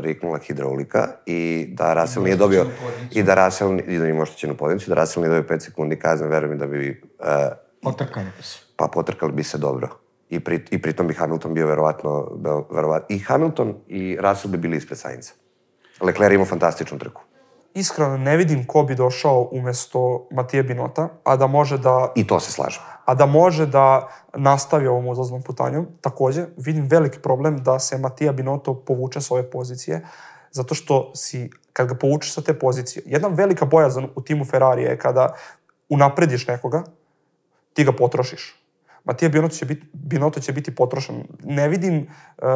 riknula 0.00 0.38
hidraulika 0.38 1.08
i 1.26 1.66
da 1.72 1.94
Russell 1.94 2.24
nije 2.24 2.36
dobio 2.36 2.66
i 3.10 3.22
da 3.22 3.34
Russell 3.34 3.80
i 3.86 3.98
da 3.98 4.06
ima 4.06 4.22
oštećenu 4.22 4.56
poziciju, 4.56 4.94
da 4.94 5.00
Russell 5.00 5.26
nije 5.26 5.40
dobio 5.40 5.56
5 5.56 5.60
sekundi 5.60 5.98
kazne, 5.98 6.28
verujem 6.28 6.58
da 6.58 6.66
bi 6.66 7.02
uh, 7.18 7.26
potrkali 7.82 8.26
bi 8.36 8.42
se. 8.42 8.58
Pa 8.76 8.88
potrkali 8.92 9.32
bi 9.32 9.44
se 9.44 9.58
dobro. 9.58 9.88
I, 10.30 10.40
pri, 10.40 10.64
i 10.70 10.82
pritom 10.82 11.06
bi 11.06 11.14
Hamilton 11.14 11.54
bio 11.54 11.66
verovatno, 11.66 12.28
verovatno 12.70 13.16
i 13.16 13.18
Hamilton 13.18 13.74
i 13.88 14.16
Russell 14.20 14.52
bi 14.52 14.58
bili 14.58 14.76
ispred 14.76 14.98
Sainza. 14.98 15.32
Leclerc 16.00 16.34
imao 16.34 16.46
fantastičnu 16.46 16.98
trku. 16.98 17.22
Iskreno 17.74 18.16
ne 18.16 18.36
vidim 18.36 18.66
ko 18.66 18.82
bi 18.82 18.94
došao 18.94 19.48
umesto 19.52 20.28
Matije 20.30 20.62
Binota, 20.62 21.08
a 21.24 21.36
da 21.36 21.46
može 21.46 21.78
da... 21.78 22.12
I 22.16 22.26
to 22.26 22.40
se 22.40 22.52
slažem 22.52 22.82
a 23.10 23.14
da 23.14 23.26
može 23.26 23.66
da 23.66 24.08
nastavi 24.34 24.86
ovom 24.86 25.08
uzlaznom 25.08 25.42
putanjom. 25.42 25.86
Takođe, 26.00 26.44
vidim 26.56 26.86
veliki 26.86 27.18
problem 27.18 27.56
da 27.62 27.78
se 27.78 27.98
Matija 27.98 28.32
Binotto 28.32 28.74
povuče 28.74 29.20
s 29.20 29.30
ove 29.30 29.50
pozicije, 29.50 30.06
zato 30.50 30.74
što 30.74 31.12
si, 31.14 31.50
kad 31.72 31.88
ga 31.88 31.94
povučeš 31.94 32.34
sa 32.34 32.42
te 32.42 32.58
pozicije, 32.58 33.02
jedna 33.06 33.28
velika 33.28 33.64
bojazan 33.64 34.08
u 34.14 34.22
timu 34.22 34.44
Ferrari 34.44 34.82
je 34.82 34.98
kada 34.98 35.34
unaprediš 35.88 36.46
nekoga, 36.46 36.84
ti 37.72 37.84
ga 37.84 37.92
potrošiš. 37.92 38.62
Matija 39.04 39.28
Binotto 39.28 39.56
će 39.56 39.64
biti, 39.64 39.86
Binotto 39.92 40.40
će 40.40 40.52
biti 40.52 40.74
potrošen. 40.74 41.24
Ne 41.44 41.68
vidim 41.68 42.06
uh, 42.06 42.46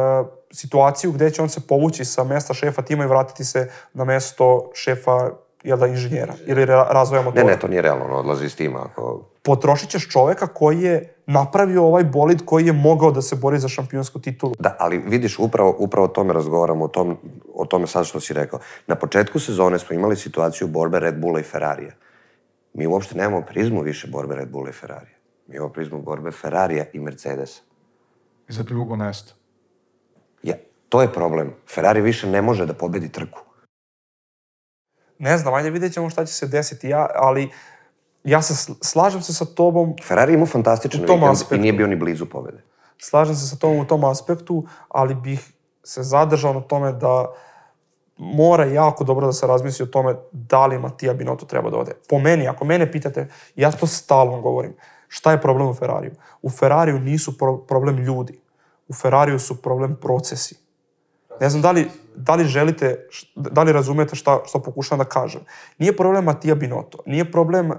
situaciju 0.51 1.11
gde 1.11 1.31
će 1.31 1.41
on 1.41 1.49
se 1.49 1.67
povući 1.67 2.05
sa 2.05 2.23
mesta 2.23 2.53
šefa 2.53 2.81
tima 2.81 3.03
i 3.03 3.07
vratiti 3.07 3.43
se 3.43 3.71
na 3.93 4.03
mesto 4.03 4.71
šefa 4.73 5.29
jel 5.65 5.77
da, 5.77 5.87
inženjera 5.87 6.33
ili 6.45 6.65
razvoja 6.65 7.21
motora. 7.21 7.43
Ne, 7.43 7.51
ne, 7.51 7.59
to 7.59 7.67
nije 7.67 7.81
realno, 7.81 8.05
on 8.05 8.11
odlazi 8.11 8.45
iz 8.45 8.55
tima. 8.55 8.79
Ako... 8.79 9.21
Potrošit 9.41 9.89
ćeš 9.89 10.09
čoveka 10.09 10.47
koji 10.47 10.81
je 10.81 11.15
napravio 11.25 11.83
ovaj 11.85 12.03
bolid 12.03 12.45
koji 12.45 12.65
je 12.65 12.73
mogao 12.73 13.11
da 13.11 13.21
se 13.21 13.35
bori 13.35 13.59
za 13.59 13.67
šampionsku 13.67 14.19
titulu. 14.19 14.53
Da, 14.59 14.75
ali 14.79 14.97
vidiš, 14.97 15.39
upravo, 15.39 15.75
upravo 15.79 16.05
o 16.05 16.09
tome 16.09 16.33
razgovaramo, 16.33 16.85
o, 16.85 16.87
tom, 16.87 17.17
o 17.53 17.65
tome 17.65 17.87
sad 17.87 18.05
što 18.05 18.19
si 18.19 18.33
rekao. 18.33 18.59
Na 18.87 18.95
početku 18.95 19.39
sezone 19.39 19.79
smo 19.79 19.95
imali 19.95 20.15
situaciju 20.15 20.67
borbe 20.67 20.99
Red 20.99 21.19
Bulla 21.19 21.39
i 21.39 21.43
Ferrarija. 21.43 21.91
Mi 22.73 22.87
uopšte 22.87 23.15
nemamo 23.15 23.41
prizmu 23.41 23.81
više 23.81 24.07
borbe 24.07 24.35
Red 24.35 24.49
Bulla 24.49 24.69
i 24.69 24.73
Ferrarija. 24.73 25.17
Mi 25.47 25.55
imamo 25.55 25.71
prizmu 25.71 26.01
borbe 26.01 26.31
Ferrarija 26.31 26.85
i 26.93 26.99
Mercedesa. 26.99 27.61
I 28.49 28.53
za 28.53 28.63
drugo 28.63 28.95
mesto. 28.95 29.33
Ja, 30.43 30.55
to 30.89 31.01
je 31.01 31.13
problem. 31.13 31.53
Ferrari 31.75 32.01
više 32.01 32.27
ne 32.27 32.41
može 32.41 32.65
da 32.65 32.73
pobedi 32.73 33.09
trku 33.09 33.45
ne 35.19 35.37
znam, 35.37 35.53
ajde 35.53 35.69
vidjet 35.69 35.93
ćemo 35.93 36.09
šta 36.09 36.25
će 36.25 36.33
se 36.33 36.47
desiti, 36.47 36.89
ja, 36.89 37.07
ali 37.15 37.49
ja 38.23 38.41
se 38.41 38.73
slažem 38.81 39.21
se 39.21 39.33
sa 39.33 39.45
tobom. 39.45 39.95
Ferrari 40.03 40.33
imao 40.33 40.45
fantastičan 40.45 41.01
vikend 41.01 41.21
i 41.51 41.57
nije 41.57 41.73
bio 41.73 41.87
ni 41.87 41.95
blizu 41.95 42.25
pobede. 42.25 42.63
Slažem 42.97 43.35
se 43.35 43.47
sa 43.47 43.55
tobom 43.55 43.79
u 43.79 43.85
tom 43.85 44.03
aspektu, 44.03 44.65
ali 44.89 45.15
bih 45.15 45.51
se 45.83 46.03
zadržao 46.03 46.53
na 46.53 46.61
tome 46.61 46.91
da 46.91 47.33
mora 48.17 48.65
jako 48.65 49.03
dobro 49.03 49.25
da 49.25 49.33
se 49.33 49.47
razmisli 49.47 49.83
o 49.83 49.87
tome 49.87 50.15
da 50.31 50.65
li 50.65 50.79
Matija 50.79 51.13
Binotto 51.13 51.45
treba 51.45 51.69
da 51.69 51.77
ode. 51.77 51.91
Po 52.09 52.19
meni, 52.19 52.47
ako 52.47 52.65
mene 52.65 52.91
pitate, 52.91 53.27
ja 53.55 53.71
to 53.71 53.87
stalno 53.87 54.41
govorim, 54.41 54.75
šta 55.07 55.31
je 55.31 55.41
problem 55.41 55.67
u 55.67 55.73
Ferrariju? 55.73 56.11
U 56.41 56.49
Ferrariju 56.49 56.99
nisu 56.99 57.37
pro 57.37 57.57
problem 57.57 57.97
ljudi. 57.97 58.39
U 58.87 58.93
Ferrariju 58.93 59.39
su 59.39 59.61
problem 59.61 59.95
procesi. 60.01 60.55
Ne 61.39 61.49
znam 61.49 61.61
da 61.61 61.71
li, 61.71 61.89
da 62.15 62.35
li 62.35 62.43
želite, 62.43 63.07
da 63.35 63.63
li 63.63 63.71
razumete 63.71 64.15
šta, 64.15 64.39
šta 64.45 64.59
pokušam 64.59 64.97
da 64.97 65.05
kažem. 65.05 65.41
Nije 65.77 65.97
problem 65.97 66.23
Matija 66.23 66.55
Binotto, 66.55 66.97
nije 67.05 67.31
problem 67.31 67.71
uh, 67.71 67.77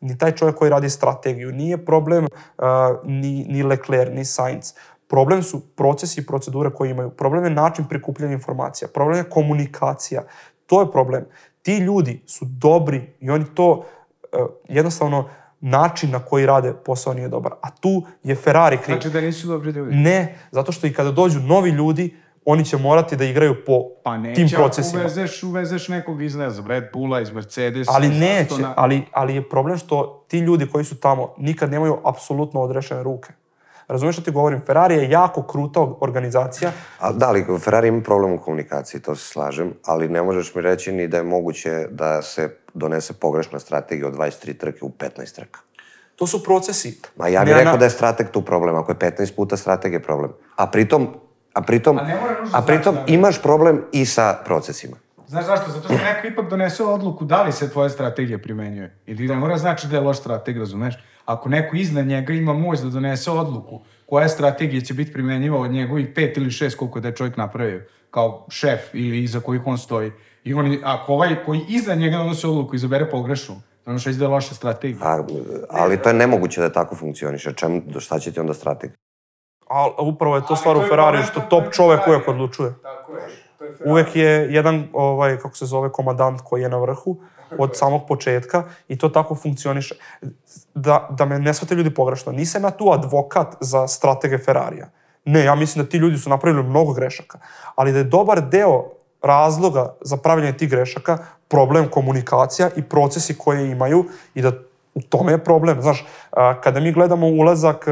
ni 0.00 0.18
taj 0.18 0.32
čovjek 0.32 0.56
koji 0.56 0.70
radi 0.70 0.90
strategiju, 0.90 1.52
nije 1.52 1.84
problem 1.84 2.24
uh, 2.24 2.64
ni, 3.04 3.46
ni 3.48 3.62
Leclerc, 3.62 4.14
ni 4.14 4.24
Sainz. 4.24 4.72
Problem 5.08 5.42
su 5.42 5.60
procesi 5.76 6.20
i 6.20 6.26
procedure 6.26 6.70
koje 6.70 6.90
imaju. 6.90 7.10
Problem 7.10 7.44
je 7.44 7.50
način 7.50 7.84
prikupljanja 7.88 8.32
informacija. 8.32 8.88
Problem 8.88 9.18
je 9.18 9.30
komunikacija. 9.30 10.22
To 10.66 10.80
je 10.80 10.92
problem. 10.92 11.24
Ti 11.62 11.78
ljudi 11.78 12.22
su 12.26 12.44
dobri 12.44 13.14
i 13.20 13.30
oni 13.30 13.44
to 13.54 13.70
uh, 13.70 14.46
jednostavno 14.68 15.28
način 15.60 16.10
na 16.10 16.18
koji 16.18 16.46
rade 16.46 16.72
posao 16.84 17.14
nije 17.14 17.28
dobar. 17.28 17.52
A 17.62 17.70
tu 17.70 18.02
je 18.22 18.34
Ferrari 18.34 18.76
kriv. 18.76 18.94
Znači 18.94 19.10
da 19.10 19.20
nisu 19.20 19.48
dobri 19.48 19.70
ljudi? 19.70 19.96
Ne, 19.96 20.38
zato 20.50 20.72
što 20.72 20.86
i 20.86 20.92
kada 20.92 21.10
dođu 21.10 21.40
novi 21.40 21.70
ljudi, 21.70 22.16
oni 22.44 22.64
će 22.64 22.76
morati 22.76 23.16
da 23.16 23.24
igraju 23.24 23.54
po 23.66 23.82
pa 24.04 24.18
tim 24.34 24.48
procesima. 24.48 25.00
Pa 25.00 25.04
uvezeš, 25.04 25.42
uvezeš 25.42 25.88
nekog 25.88 26.22
iz, 26.22 26.34
ne 26.34 26.50
znam, 26.50 26.66
Red 26.66 26.84
Bulla, 26.92 27.20
iz 27.20 27.32
Mercedesa. 27.32 27.90
Ali 27.94 28.08
neće, 28.08 28.58
na... 28.58 28.74
ali, 28.76 29.02
ali 29.12 29.34
je 29.34 29.48
problem 29.48 29.78
što 29.78 30.24
ti 30.28 30.38
ljudi 30.38 30.66
koji 30.66 30.84
su 30.84 31.00
tamo 31.00 31.34
nikad 31.38 31.70
nemaju 31.70 31.98
apsolutno 32.04 32.60
odrešene 32.60 33.02
ruke. 33.02 33.32
Razumeš 33.88 34.14
što 34.14 34.24
ti 34.24 34.30
govorim? 34.30 34.60
Ferrari 34.66 34.94
je 34.94 35.10
jako 35.10 35.42
kruta 35.42 35.80
organizacija. 36.00 36.72
A, 36.98 37.12
da, 37.12 37.28
ali 37.28 37.46
Ferrari 37.64 37.88
ima 37.88 38.02
problem 38.02 38.32
u 38.32 38.40
komunikaciji, 38.40 39.00
to 39.00 39.16
se 39.16 39.28
slažem, 39.28 39.74
ali 39.84 40.08
ne 40.08 40.22
možeš 40.22 40.54
mi 40.54 40.62
reći 40.62 40.92
ni 40.92 41.08
da 41.08 41.16
je 41.16 41.22
moguće 41.22 41.86
da 41.90 42.22
se 42.22 42.56
donese 42.74 43.12
pogrešna 43.12 43.58
strategija 43.58 44.08
od 44.08 44.14
23 44.14 44.56
trke 44.56 44.84
u 44.84 44.90
15 44.90 45.34
trka. 45.34 45.60
To 46.16 46.26
su 46.26 46.44
procesi. 46.44 47.00
Ma 47.16 47.28
ja 47.28 47.44
bih 47.44 47.54
rekao 47.54 47.76
da 47.76 47.84
je 47.84 47.90
strateg 47.90 48.30
tu 48.30 48.42
problem, 48.42 48.76
ako 48.76 48.92
je 48.92 48.96
15 48.96 49.36
puta 49.36 49.56
strategija 49.56 50.00
problem. 50.00 50.32
A 50.56 50.66
pritom 50.66 51.08
A 51.52 51.62
pritom, 51.62 51.98
a, 51.98 52.02
a 52.52 52.62
pritom 52.62 52.94
znači, 52.94 53.12
imaš 53.12 53.42
problem 53.42 53.82
i 53.92 54.04
sa 54.04 54.38
procesima. 54.44 54.96
Znaš 55.26 55.46
zašto? 55.46 55.70
Zato 55.70 55.84
što 55.84 55.94
neko 55.94 56.26
ipak 56.26 56.50
donese 56.50 56.84
odluku 56.84 57.24
da 57.24 57.42
li 57.42 57.52
se 57.52 57.70
tvoja 57.70 57.90
strategija 57.90 58.38
primenjuje. 58.38 58.96
Ili 59.06 59.28
ne 59.28 59.34
mora 59.34 59.58
znači 59.58 59.86
da 59.86 59.96
je 59.96 60.02
loš 60.02 60.18
strateg, 60.18 60.58
razumeš? 60.58 60.94
Ako 61.24 61.48
neko 61.48 61.76
iznad 61.76 62.06
njega 62.06 62.32
ima 62.32 62.52
moć 62.52 62.80
da 62.80 62.88
donese 62.88 63.30
odluku 63.30 63.80
koja 64.06 64.28
strategija 64.28 64.80
će 64.80 64.94
biti 64.94 65.12
primenjiva 65.12 65.58
od 65.58 65.70
njegovih 65.70 66.06
pet 66.14 66.36
ili 66.36 66.50
šest 66.50 66.78
koliko 66.78 67.00
da 67.00 67.08
je 67.08 67.14
čovjek 67.14 67.36
napravio 67.36 67.82
kao 68.10 68.46
šef 68.48 68.80
ili 68.92 69.22
iza 69.22 69.40
kojih 69.40 69.62
on 69.66 69.78
stoji. 69.78 70.12
I 70.44 70.54
on, 70.54 70.78
ako 70.84 71.12
ovaj 71.12 71.44
koji 71.46 71.60
iznad 71.68 71.98
njega 71.98 72.16
donosi 72.16 72.46
odluku 72.46 72.76
izabere 72.76 73.10
pogrešnu, 73.10 73.54
ono 73.86 73.98
što 73.98 74.10
izde 74.10 74.26
loša 74.26 74.54
strategija. 74.54 75.06
A, 75.06 75.26
ali 75.70 76.02
to 76.02 76.08
je 76.08 76.14
nemoguće 76.14 76.60
da 76.60 76.72
tako 76.72 76.96
funkcioniše. 76.96 77.52
Čem, 77.52 77.82
šta 77.98 78.18
će 78.18 78.32
ti 78.32 78.40
onda 78.40 78.54
strategija? 78.54 78.96
A 79.70 79.88
upravo 79.98 80.36
je 80.36 80.46
to 80.46 80.56
stvar 80.56 80.76
u 80.76 80.82
Ferrariju, 80.88 81.22
što 81.22 81.40
top 81.40 81.64
čovek 81.72 82.00
uvek 82.06 82.28
odlučuje. 82.28 82.74
Tako 82.82 83.12
je. 83.12 83.22
Uvek 83.84 84.16
je 84.16 84.30
jedan, 84.54 84.88
ovaj, 84.92 85.36
kako 85.36 85.56
se 85.56 85.66
zove, 85.66 85.92
komadant 85.92 86.40
koji 86.44 86.62
je 86.62 86.68
na 86.68 86.78
vrhu 86.78 87.16
od 87.58 87.76
samog 87.76 88.02
početka 88.08 88.64
i 88.88 88.98
to 88.98 89.08
tako 89.08 89.34
funkcioniše. 89.34 89.94
Da, 90.74 91.08
da 91.10 91.24
me 91.24 91.38
ne 91.38 91.54
svate 91.54 91.74
ljudi 91.74 91.94
pogrešno, 91.94 92.32
nisam 92.32 92.64
ja 92.64 92.70
tu 92.70 92.90
advokat 92.92 93.54
za 93.60 93.88
stratege 93.88 94.38
Ferrarija. 94.38 94.88
Ne, 95.24 95.44
ja 95.44 95.54
mislim 95.54 95.84
da 95.84 95.90
ti 95.90 95.96
ljudi 95.96 96.18
su 96.18 96.30
napravili 96.30 96.62
mnogo 96.62 96.92
grešaka, 96.92 97.38
ali 97.74 97.92
da 97.92 97.98
je 97.98 98.04
dobar 98.04 98.40
deo 98.40 98.84
razloga 99.22 99.94
za 100.00 100.16
pravljanje 100.16 100.52
tih 100.52 100.70
grešaka 100.70 101.18
problem 101.48 101.88
komunikacija 101.88 102.70
i 102.76 102.82
procesi 102.82 103.38
koje 103.38 103.70
imaju 103.70 104.04
i 104.34 104.42
da 104.42 104.52
u 104.94 105.02
tome 105.02 105.32
je 105.32 105.44
problem. 105.44 105.82
Znaš, 105.82 106.06
kada 106.62 106.80
mi 106.80 106.92
gledamo 106.92 107.26
ulazak 107.26 107.86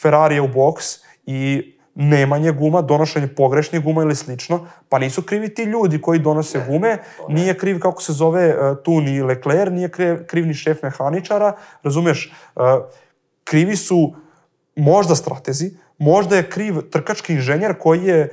Ferrarija 0.00 0.42
u 0.42 0.48
boks 0.48 0.84
i 1.26 1.70
nemanje 1.94 2.52
guma, 2.52 2.82
donošenje 2.82 3.28
pogrešnih 3.36 3.84
guma 3.84 4.02
ili 4.02 4.16
slično, 4.16 4.66
pa 4.88 4.98
nisu 4.98 5.22
krivi 5.22 5.54
ti 5.54 5.62
ljudi 5.62 6.00
koji 6.00 6.18
donose 6.18 6.64
gume, 6.68 6.98
nije 7.28 7.58
kriv 7.58 7.80
kako 7.80 8.02
se 8.02 8.12
zove 8.12 8.56
tu 8.84 9.00
ni 9.00 9.22
Leclerc, 9.22 9.72
nije 9.72 9.88
kriv, 9.88 10.26
kriv 10.26 10.46
ni 10.46 10.54
šef 10.54 10.82
mehaničara, 10.82 11.56
razumeš, 11.82 12.32
krivi 13.44 13.76
su 13.76 14.14
možda 14.76 15.14
stratezi, 15.14 15.70
možda 15.98 16.36
je 16.36 16.50
kriv 16.50 16.80
trkački 16.90 17.32
inženjer 17.32 17.74
koji 17.78 18.04
je, 18.04 18.28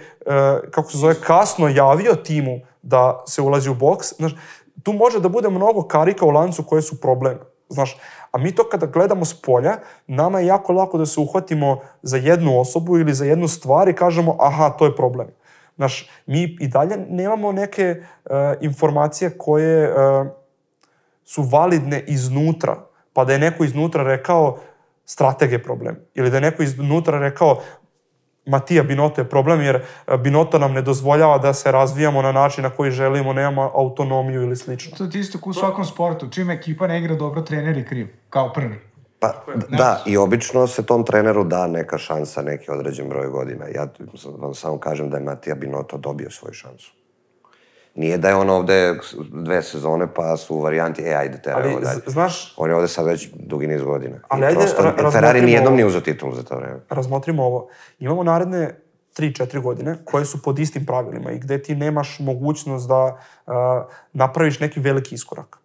kako 0.72 0.91
se 0.91 0.98
zove, 0.98 1.15
kasno 1.24 1.67
javio 1.67 2.15
timu 2.15 2.60
da 2.82 3.24
se 3.28 3.41
ulazi 3.41 3.70
u 3.70 3.76
boks. 3.76 4.13
Znaš, 4.17 4.36
tu 4.84 4.94
može 4.94 5.20
da 5.20 5.30
bude 5.30 5.50
mnogo 5.50 5.82
karika 5.88 6.26
u 6.26 6.30
lancu 6.30 6.63
koje 6.63 6.82
su 6.82 7.02
problem. 7.02 7.38
Znaš, 7.72 7.98
a 8.32 8.38
mi 8.38 8.56
to 8.56 8.70
kada 8.70 8.86
gledamo 8.86 9.26
s 9.26 9.42
polja, 9.42 9.78
nama 10.08 10.40
je 10.40 10.46
jako 10.46 10.74
lako 10.74 10.98
da 10.98 11.06
se 11.06 11.20
uhvatimo 11.20 11.80
za 12.02 12.18
jednu 12.18 12.60
osobu 12.60 12.98
ili 12.98 13.14
za 13.14 13.26
jednu 13.26 13.48
stvar 13.48 13.90
i 13.90 13.96
kažemo 13.96 14.38
aha, 14.40 14.70
to 14.70 14.86
je 14.86 14.96
problem. 14.96 15.28
Znaš, 15.76 16.10
mi 16.26 16.58
i 16.60 16.68
dalje 16.68 16.98
nemamo 17.10 17.52
neke 17.52 17.96
uh, 18.00 18.32
informacije 18.62 19.38
koje 19.38 19.90
uh, 19.90 20.28
su 21.24 21.44
validne 21.44 22.04
iznutra, 22.08 22.76
pa 23.14 23.26
da 23.26 23.34
je 23.34 23.40
neko 23.40 23.64
iznutra 23.64 24.04
rekao 24.04 24.58
strateg 25.06 25.52
je 25.52 25.64
problem. 25.64 26.00
Ili 26.14 26.30
da 26.30 26.38
je 26.38 26.42
neko 26.42 26.64
iznutra 26.64 27.20
rekao 27.20 27.62
Matija 28.46 28.84
Binoto 28.84 29.22
je 29.22 29.30
problem 29.30 29.62
jer 29.62 29.76
e, 29.76 30.18
Binoto 30.18 30.60
nam 30.60 30.74
ne 30.74 30.82
dozvoljava 30.82 31.38
da 31.38 31.54
se 31.54 31.72
razvijamo 31.72 32.22
na 32.22 32.32
način 32.32 32.64
na 32.64 32.70
koji 32.70 32.92
želimo, 32.92 33.34
nemamo 33.34 33.72
autonomiju 33.76 34.42
ili 34.42 34.56
slično. 34.56 34.98
To 34.98 35.04
je 35.04 35.20
isto 35.20 35.40
u 35.46 35.54
svakom 35.54 35.86
sportu. 35.86 36.30
Čim 36.30 36.50
ekipa 36.50 36.88
ne 36.88 37.00
igra 37.00 37.16
dobro, 37.16 37.42
trener 37.42 37.78
je 37.78 37.86
kriv. 37.86 38.08
Kao 38.30 38.54
prvi. 38.54 38.80
Pa, 39.20 39.46
da, 39.70 40.04
i 40.06 40.18
obično 40.18 40.68
se 40.68 40.86
tom 40.86 41.06
treneru 41.06 41.44
da 41.44 41.68
neka 41.68 41.98
šansa, 41.98 42.42
neki 42.42 42.72
određen 42.72 43.10
broj 43.10 43.28
godina. 43.28 43.66
Ja 43.68 43.88
vam 44.38 44.54
samo 44.54 44.78
kažem 44.78 45.10
da 45.10 45.18
je 45.18 45.24
Matija 45.24 45.56
Binoto 45.56 45.98
dobio 45.98 46.30
svoju 46.30 46.54
šansu. 46.54 47.01
Nije 47.96 48.18
da 48.18 48.30
je 48.30 48.36
on 48.36 48.50
ovde 48.50 48.96
dve 49.32 49.64
sezone 49.64 50.14
pa 50.14 50.38
su 50.38 50.56
u 50.56 50.62
varijanti, 50.62 51.02
e, 51.02 51.14
ajde, 51.14 51.42
tera 51.42 51.58
Ali, 51.58 51.70
ovo 51.70 51.80
dalje. 51.80 52.02
znaš, 52.08 52.54
On 52.58 52.70
je 52.70 52.76
ovde 52.76 52.88
sad 52.88 53.06
već 53.06 53.30
dugi 53.34 53.68
niz 53.68 53.82
godina. 53.84 54.20
Ali 54.28 54.42
I 54.42 54.46
ajde, 54.46 54.60
prosto, 54.60 54.82
ra- 54.82 55.12
Ferrari 55.12 55.42
nijednom 55.42 55.74
nije 55.74 55.86
uzao 55.86 56.02
titulu 56.02 56.36
za 56.36 56.44
to 56.44 56.56
vreme. 56.56 56.80
razmotrimo 56.90 57.44
ovo. 57.44 57.70
Imamo 58.00 58.24
naredne 58.24 58.76
3-4 59.18 59.62
godine 59.62 59.98
koje 60.06 60.26
su 60.26 60.42
pod 60.42 60.60
istim 60.60 60.86
pravilima 60.86 61.32
i 61.32 61.40
gde 61.40 61.64
ti 61.64 61.76
nemaš 61.76 62.20
mogućnost 62.20 62.88
da 62.88 63.04
uh, 63.46 63.54
napraviš 64.14 64.60
neki 64.60 64.80
veliki 64.80 65.16
iskorak. 65.16 65.58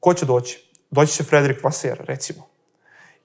Ko 0.00 0.14
će 0.14 0.26
doći? 0.26 0.70
Doći 0.90 1.12
će 1.12 1.24
Frederik 1.24 1.64
Vasseur, 1.64 1.98
recimo. 2.00 2.46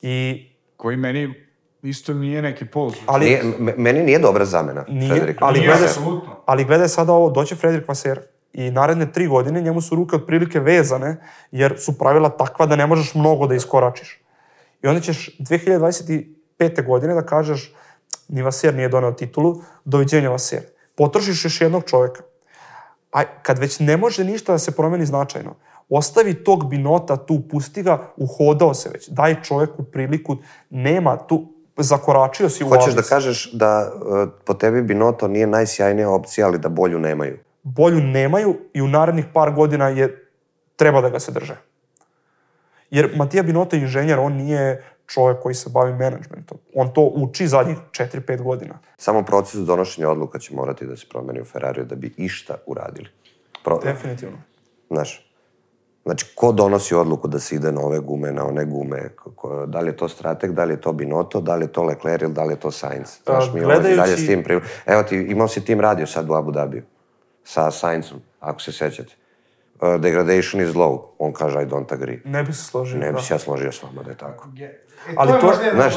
I, 0.02 0.46
Koji 0.78 0.98
meni 0.98 1.46
isto 1.84 2.14
nije 2.14 2.42
neki 2.42 2.66
poz. 2.66 2.94
ali, 3.06 3.26
Nije, 3.26 3.44
meni 3.78 4.04
nije 4.04 4.20
dobra 4.20 4.46
zamena, 4.46 4.86
Nije, 4.90 5.10
Frederik. 5.10 5.38
ali 5.42 5.60
Nije, 5.60 5.68
gledaj, 5.68 5.88
apsolutno. 5.88 6.36
ali 6.46 6.66
gledaj 6.66 6.88
sada 6.88 7.14
ovo, 7.14 7.30
doće 7.30 7.56
Frederik 7.56 7.88
Vasseur 7.88 8.20
i 8.54 8.72
naredne 8.72 9.12
tri 9.12 9.28
godine 9.28 9.62
njemu 9.62 9.82
su 9.82 9.96
ruke 9.96 10.16
otprilike 10.16 10.60
vezane, 10.60 11.18
jer 11.52 11.76
su 11.80 11.98
pravila 11.98 12.30
takva 12.30 12.66
da 12.66 12.76
ne 12.76 12.88
možeš 12.88 13.14
mnogo 13.16 13.48
da 13.48 13.56
iskoračiš. 13.56 14.20
I 14.84 14.88
onda 14.88 15.02
ćeš 15.02 15.38
2025. 15.40 16.86
godine 16.86 17.14
da 17.14 17.26
kažeš 17.26 17.74
ni 18.28 18.42
Vaser 18.42 18.76
nije 18.76 18.90
doneo 18.90 19.12
titulu, 19.12 19.62
doviđenja 19.86 20.30
Vaser. 20.30 20.62
Potrošiš 20.96 21.46
još 21.46 21.62
jednog 21.62 21.84
čoveka. 21.86 22.24
A 23.12 23.24
kad 23.42 23.60
već 23.60 23.80
ne 23.80 23.98
može 23.98 24.24
ništa 24.24 24.52
da 24.52 24.60
se 24.60 24.72
promeni 24.76 25.06
značajno, 25.06 25.56
ostavi 25.90 26.34
tog 26.34 26.70
binota 26.70 27.18
tu, 27.18 27.42
pusti 27.50 27.84
ga, 27.84 28.14
uhodao 28.18 28.74
se 28.74 28.90
već. 28.90 29.10
Daj 29.10 29.42
čoveku 29.44 29.84
priliku, 29.84 30.38
nema 30.70 31.18
tu, 31.18 31.53
zakoračio 31.78 32.50
si 32.50 32.64
u 32.64 32.68
Hoćeš 32.70 32.94
da 32.94 33.00
Avis. 33.00 33.10
kažeš 33.10 33.52
da 33.54 33.92
uh, 33.96 34.30
po 34.46 34.54
tebi 34.54 34.82
Binoto 34.82 35.28
nije 35.28 35.48
najsjajnija 35.48 36.10
opcija, 36.10 36.48
ali 36.48 36.60
da 36.60 36.70
bolju 36.70 37.00
nemaju. 37.00 37.38
bolju 37.64 38.02
nemaju 38.02 38.56
i 38.74 38.82
u 38.82 38.88
narednih 38.88 39.26
par 39.34 39.52
godina 39.52 39.88
je 39.90 40.30
treba 40.76 41.02
da 41.02 41.10
ga 41.10 41.20
se 41.20 41.32
drže. 41.32 41.56
Jer 42.92 43.12
Matija 43.16 43.44
Binotto 43.44 43.76
je 43.76 43.82
inženjer, 43.82 44.20
on 44.20 44.34
nije 44.34 44.84
čovjek 45.08 45.40
koji 45.40 45.56
se 45.56 45.70
bavi 45.70 45.94
menadžmentom. 45.94 46.58
On 46.76 46.94
to 46.94 47.02
uči 47.02 47.48
zadnjih 47.48 47.78
4-5 47.92 48.42
godina. 48.44 48.80
Samo 48.98 49.24
proces 49.24 49.62
donošenja 49.62 50.10
odluka 50.10 50.40
će 50.40 50.56
morati 50.56 50.86
da 50.86 50.96
se 50.98 51.06
promeni 51.10 51.42
u 51.42 51.46
Ferrariju 51.46 51.86
da 51.86 51.96
bi 51.96 52.14
išta 52.18 52.56
uradili. 52.66 53.08
Pro, 53.64 53.80
Definitivno. 53.84 54.38
Znaš, 54.90 55.33
znači, 56.04 56.26
ko 56.36 56.52
donosi 56.52 56.96
odluku 56.96 57.28
da 57.28 57.40
se 57.40 57.56
ide 57.56 57.72
na 57.72 57.82
ove 57.82 58.00
gume, 58.00 58.32
na 58.32 58.46
one 58.46 58.66
gume? 58.66 59.10
Da 59.68 59.80
li 59.80 59.88
je 59.90 59.98
to 59.98 60.10
strateg, 60.10 60.52
da 60.52 60.64
li 60.64 60.74
je 60.74 60.82
to 60.82 60.94
Binotto, 60.94 61.42
da 61.42 61.56
li 61.56 61.64
je 61.64 61.72
to 61.72 61.84
Leclerc 61.84 62.22
ili 62.22 62.34
da 62.34 62.44
li 62.44 62.54
je 62.54 62.60
to 62.60 62.72
Sainz? 62.72 63.08
Znaš, 63.24 63.50
A, 63.50 63.54
mi 63.54 63.60
gledajući... 63.62 63.96
dalje 63.96 64.18
s 64.18 64.26
tim 64.28 64.44
pri... 64.44 64.60
Evo 64.86 65.04
ti, 65.04 65.16
imao 65.18 65.48
si 65.48 65.66
tim 65.66 65.82
radio 65.82 66.08
sad 66.08 66.30
u 66.30 66.34
Abu 66.34 66.52
Dhabiju 66.52 66.84
sa 67.44 67.72
Sainzom, 67.72 68.18
ako 68.40 68.62
se 68.62 68.72
sećate. 68.72 69.16
Uh, 69.82 70.02
degradation 70.02 70.62
is 70.62 70.70
low. 70.70 71.02
On 71.20 71.34
kaže, 71.34 71.62
I 71.62 71.66
don't 71.66 71.94
agree. 71.94 72.20
Ne 72.26 72.44
bi 72.44 72.54
se 72.54 72.64
složio. 72.64 73.00
Ne 73.00 73.06
da. 73.06 73.12
bi 73.12 73.22
se 73.22 73.34
ja 73.34 73.40
složio 73.40 73.72
s 73.72 73.84
vama 73.84 74.04
da 74.04 74.10
je 74.10 74.18
tako. 74.18 74.48
E, 74.62 74.70
Ali 75.16 75.30
to 75.32 75.36
je 75.36 75.42
to- 75.42 75.76
znaš, 75.76 75.94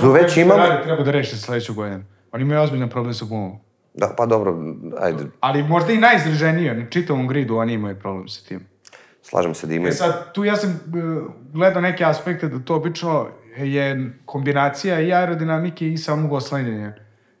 tu 0.00 0.10
već 0.10 0.36
imamo- 0.36 0.82
treba 0.84 1.02
da 1.02 1.10
reši 1.10 1.36
sledeću 1.36 1.74
godinu. 1.74 2.04
Oni 2.32 2.42
imaju 2.42 2.60
ozbiljan 2.62 2.88
problem 2.90 3.14
sa 3.14 3.24
gumom. 3.24 3.52
Da, 3.94 4.14
pa 4.16 4.26
dobro, 4.26 4.56
ajde, 5.00 5.24
Ali 5.40 5.62
možda 5.62 5.92
i 5.92 5.98
najizraženije, 5.98 6.74
na 6.74 6.90
čitavom 6.90 7.28
gridu 7.28 7.56
oni 7.56 7.72
imaju 7.72 7.98
problem 7.98 8.28
sa 8.28 8.48
tim. 8.48 8.66
Slažem 9.24 9.54
se 9.54 9.66
da 9.66 9.72
E 9.72 9.76
imaju... 9.76 9.92
sad, 9.92 10.32
tu 10.32 10.44
ja 10.44 10.56
sam 10.56 10.70
e, 10.70 10.76
gledao 11.52 11.80
neke 11.82 12.04
aspekte 12.04 12.48
da 12.48 12.58
to 12.58 12.76
obično 12.76 13.26
je 13.56 14.12
kombinacija 14.24 15.00
i 15.00 15.12
aerodinamike 15.12 15.88
i 15.92 15.98
samog 15.98 16.32
oslanjanja 16.32 16.92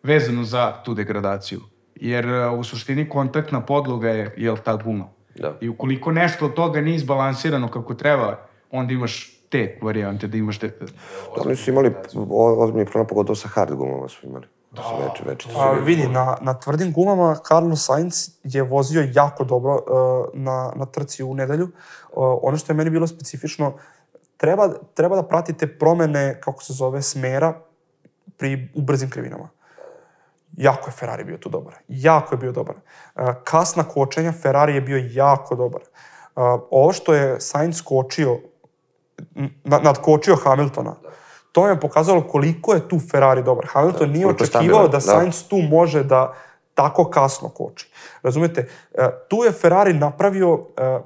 vezano 0.02 0.44
za 0.44 0.72
tu 0.84 0.94
degradaciju. 0.94 1.60
Jer 1.94 2.28
e, 2.28 2.48
u 2.48 2.64
suštini 2.64 3.08
kontaktna 3.08 3.60
podloga 3.60 4.08
je, 4.08 4.34
jel, 4.36 4.56
ta 4.56 4.76
guma. 4.76 5.04
Da. 5.36 5.56
I 5.60 5.68
ukoliko 5.68 6.12
nešto 6.12 6.46
od 6.46 6.54
toga 6.54 6.80
nije 6.80 6.96
izbalansirano 6.96 7.68
kako 7.68 7.94
treba, 7.94 8.38
onda 8.70 8.92
imaš 8.92 9.30
te 9.48 9.78
varijante, 9.82 10.26
da 10.26 10.36
imaš 10.36 10.58
te... 10.58 10.70
Oni 11.36 11.56
su 11.56 11.70
imali 11.70 11.92
o- 12.14 12.64
ozbiljnih 12.64 12.86
problema, 12.88 13.06
pogotovo 13.06 13.36
sa 13.36 13.48
hard 13.48 13.74
gumama 13.74 14.08
su 14.08 14.26
imali. 14.26 14.46
Da, 14.74 14.82
su 14.82 14.94
veći, 15.02 15.22
veći 15.26 15.48
su 15.48 15.58
A, 15.58 15.72
vidi, 15.72 16.08
na, 16.08 16.36
na 16.40 16.54
tvrdim 16.54 16.92
gumama 16.92 17.36
Carlos 17.48 17.86
Sainz 17.86 18.30
je 18.44 18.62
vozio 18.62 19.08
jako 19.12 19.44
dobro 19.44 19.74
uh, 19.74 20.26
na, 20.32 20.72
na 20.76 20.86
trci 20.86 21.22
u 21.22 21.34
nedelju. 21.34 21.64
Uh, 21.64 22.38
ono 22.42 22.56
što 22.56 22.72
je 22.72 22.76
meni 22.76 22.90
bilo 22.90 23.06
specifično, 23.06 23.74
treba, 24.36 24.68
treba 24.94 25.16
da 25.16 25.22
pratite 25.22 25.78
promene, 25.78 26.40
kako 26.40 26.62
se 26.62 26.72
zove, 26.72 27.02
smera 27.02 27.54
pri, 28.36 28.70
u 28.74 28.82
brzim 28.82 29.10
krivinama. 29.10 29.48
Jako 30.56 30.88
je 30.88 30.92
Ferrari 30.92 31.24
bio 31.24 31.38
tu 31.38 31.48
dobar. 31.48 31.74
Jako 31.88 32.34
je 32.34 32.38
bio 32.38 32.52
dobar. 32.52 32.76
Uh, 32.76 33.28
kasna 33.44 33.84
kočenja, 33.84 34.32
Ferrari 34.32 34.74
je 34.74 34.80
bio 34.80 35.08
jako 35.10 35.54
dobar. 35.54 35.80
Uh, 35.82 36.42
ovo 36.70 36.92
što 36.92 37.14
je 37.14 37.40
Sainz 37.40 37.82
kočio, 37.82 38.38
na, 39.64 39.78
nadkočio 39.78 40.36
Hamiltona, 40.36 40.94
to 41.54 41.68
je 41.68 41.80
pokazalo 41.80 42.22
koliko 42.22 42.74
je 42.74 42.88
tu 42.88 42.98
Ferrari 43.10 43.42
dobar. 43.42 43.66
Hamilton 43.68 44.10
nije 44.10 44.24
koliko 44.24 44.44
je 44.44 44.48
očekivao 44.48 44.88
da 44.88 44.92
da. 44.92 45.00
Sainz 45.00 45.48
tu 45.48 45.56
može 45.56 46.02
da 46.04 46.34
tako 46.74 47.04
kasno 47.04 47.48
koči. 47.48 47.90
Razumete, 48.22 48.68
e, 48.94 49.08
tu 49.28 49.36
je 49.36 49.52
Ferrari 49.52 49.92
napravio 49.92 50.66
e, 50.76 50.98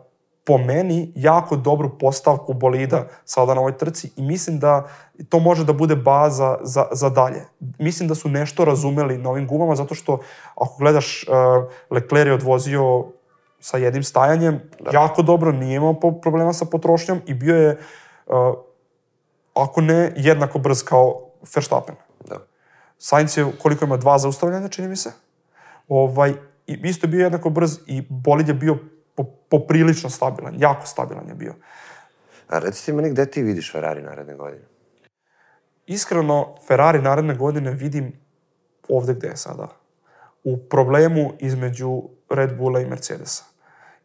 po 0.45 0.59
meni 0.59 1.13
jako 1.15 1.57
dobru 1.57 1.99
postavku 1.99 2.53
bolida 2.53 3.05
sada 3.25 3.55
na 3.55 3.61
ovoj 3.61 3.77
trci 3.77 4.11
i 4.17 4.23
mislim 4.23 4.59
da 4.59 4.89
to 5.29 5.39
može 5.39 5.65
da 5.65 5.73
bude 5.73 5.97
baza 5.97 6.57
za, 6.63 6.87
za 6.93 7.11
dalje. 7.11 7.45
Mislim 7.79 8.09
da 8.09 8.15
su 8.15 8.29
nešto 8.29 8.65
razumeli 8.65 9.19
na 9.19 9.31
ovim 9.31 9.47
gumama 9.47 9.77
zato 9.77 9.95
što 9.95 10.19
ako 10.55 10.77
gledaš 10.79 11.25
uh, 11.29 11.65
Leclerc 11.91 12.27
je 12.27 12.35
odvozio 12.35 13.05
sa 13.61 13.79
jednim 13.79 14.03
stajanjem 14.03 14.61
da. 14.81 14.91
jako 14.93 15.23
dobro, 15.23 15.53
nije 15.53 15.77
imao 15.77 15.95
problema 16.23 16.53
sa 16.53 16.65
potrošnjom 16.65 17.21
i 17.27 17.35
bio 17.35 17.57
je 17.57 17.79
ako 19.63 19.81
ne 19.81 20.13
jednako 20.17 20.59
brz 20.59 20.83
kao 20.83 21.31
Verstappen. 21.55 21.95
Da. 22.29 22.39
Sainz 22.99 23.39
je, 23.39 23.47
koliko 23.63 23.85
ima, 23.85 23.97
dva 23.97 24.19
zaustavljanja, 24.19 24.69
čini 24.69 24.89
mi 24.89 24.97
se. 24.97 25.13
Ovaj, 25.89 26.35
i 26.67 26.81
isto 26.83 27.07
je 27.07 27.11
bio 27.11 27.25
jednako 27.25 27.51
brz 27.51 27.79
i 27.87 28.03
bolid 28.09 28.49
je 28.49 28.55
bio 28.55 28.79
po, 29.15 29.25
poprilično 29.25 30.11
stabilan, 30.11 30.55
jako 30.59 30.87
stabilan 30.87 31.29
je 31.29 31.35
bio. 31.35 31.55
A 32.49 32.59
recite 32.59 32.93
meni 32.93 33.11
gde 33.11 33.31
ti 33.31 33.43
vidiš 33.43 33.73
Ferrari 33.73 34.03
naredne 34.03 34.35
godine? 34.35 34.65
Iskreno, 35.87 36.55
Ferrari 36.67 37.03
naredne 37.03 37.35
godine 37.35 37.71
vidim 37.71 38.13
ovde 38.89 39.15
gde 39.15 39.29
je 39.29 39.37
sada. 39.37 39.69
U 40.45 40.57
problemu 40.57 41.33
između 41.39 42.03
Red 42.31 42.57
Bulla 42.57 42.81
i 42.81 42.87
Mercedesa. 42.87 43.45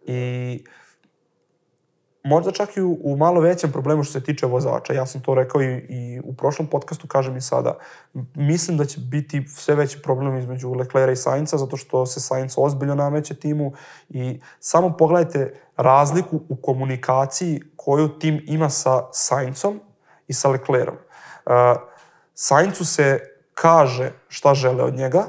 I 0.06 0.64
možda 2.24 2.52
čak 2.52 2.78
i 2.78 2.82
u, 2.82 2.98
u 3.04 3.18
malo 3.18 3.42
većem 3.42 3.72
problemu 3.72 4.04
što 4.04 4.14
se 4.14 4.24
tiče 4.24 4.46
vozača. 4.46 4.94
Ja 4.94 5.06
sam 5.06 5.22
to 5.22 5.36
rekao 5.36 5.62
i, 5.62 5.86
i 5.90 6.22
u 6.24 6.34
prošlom 6.34 6.68
podcastu, 6.68 7.08
kažem 7.08 7.38
i 7.38 7.42
sada. 7.42 7.78
Mislim 8.36 8.78
da 8.78 8.86
će 8.86 9.00
biti 9.00 9.46
sve 9.48 9.76
veći 9.76 10.02
problem 10.02 10.38
između 10.38 10.74
Leclerca 10.74 11.12
i 11.12 11.16
Sainca, 11.16 11.58
zato 11.58 11.78
što 11.78 12.06
se 12.06 12.20
Sainz 12.20 12.54
ozbiljno 12.58 12.96
nameće 12.96 13.36
timu 13.36 13.74
i 14.10 14.40
samo 14.60 14.98
pogledajte 14.98 15.54
razliku 15.78 16.42
u 16.50 16.56
komunikaciji 16.56 17.62
koju 17.76 18.20
tim 18.20 18.44
ima 18.48 18.70
sa 18.70 19.04
Saincom 19.12 19.82
i 20.28 20.34
sa 20.34 20.50
Leclercom. 20.50 20.96
Uh, 20.96 21.54
Saincu 22.34 22.86
se 22.86 23.20
kaže 23.54 24.12
šta 24.28 24.54
žele 24.54 24.84
od 24.84 24.96
njega, 24.96 25.24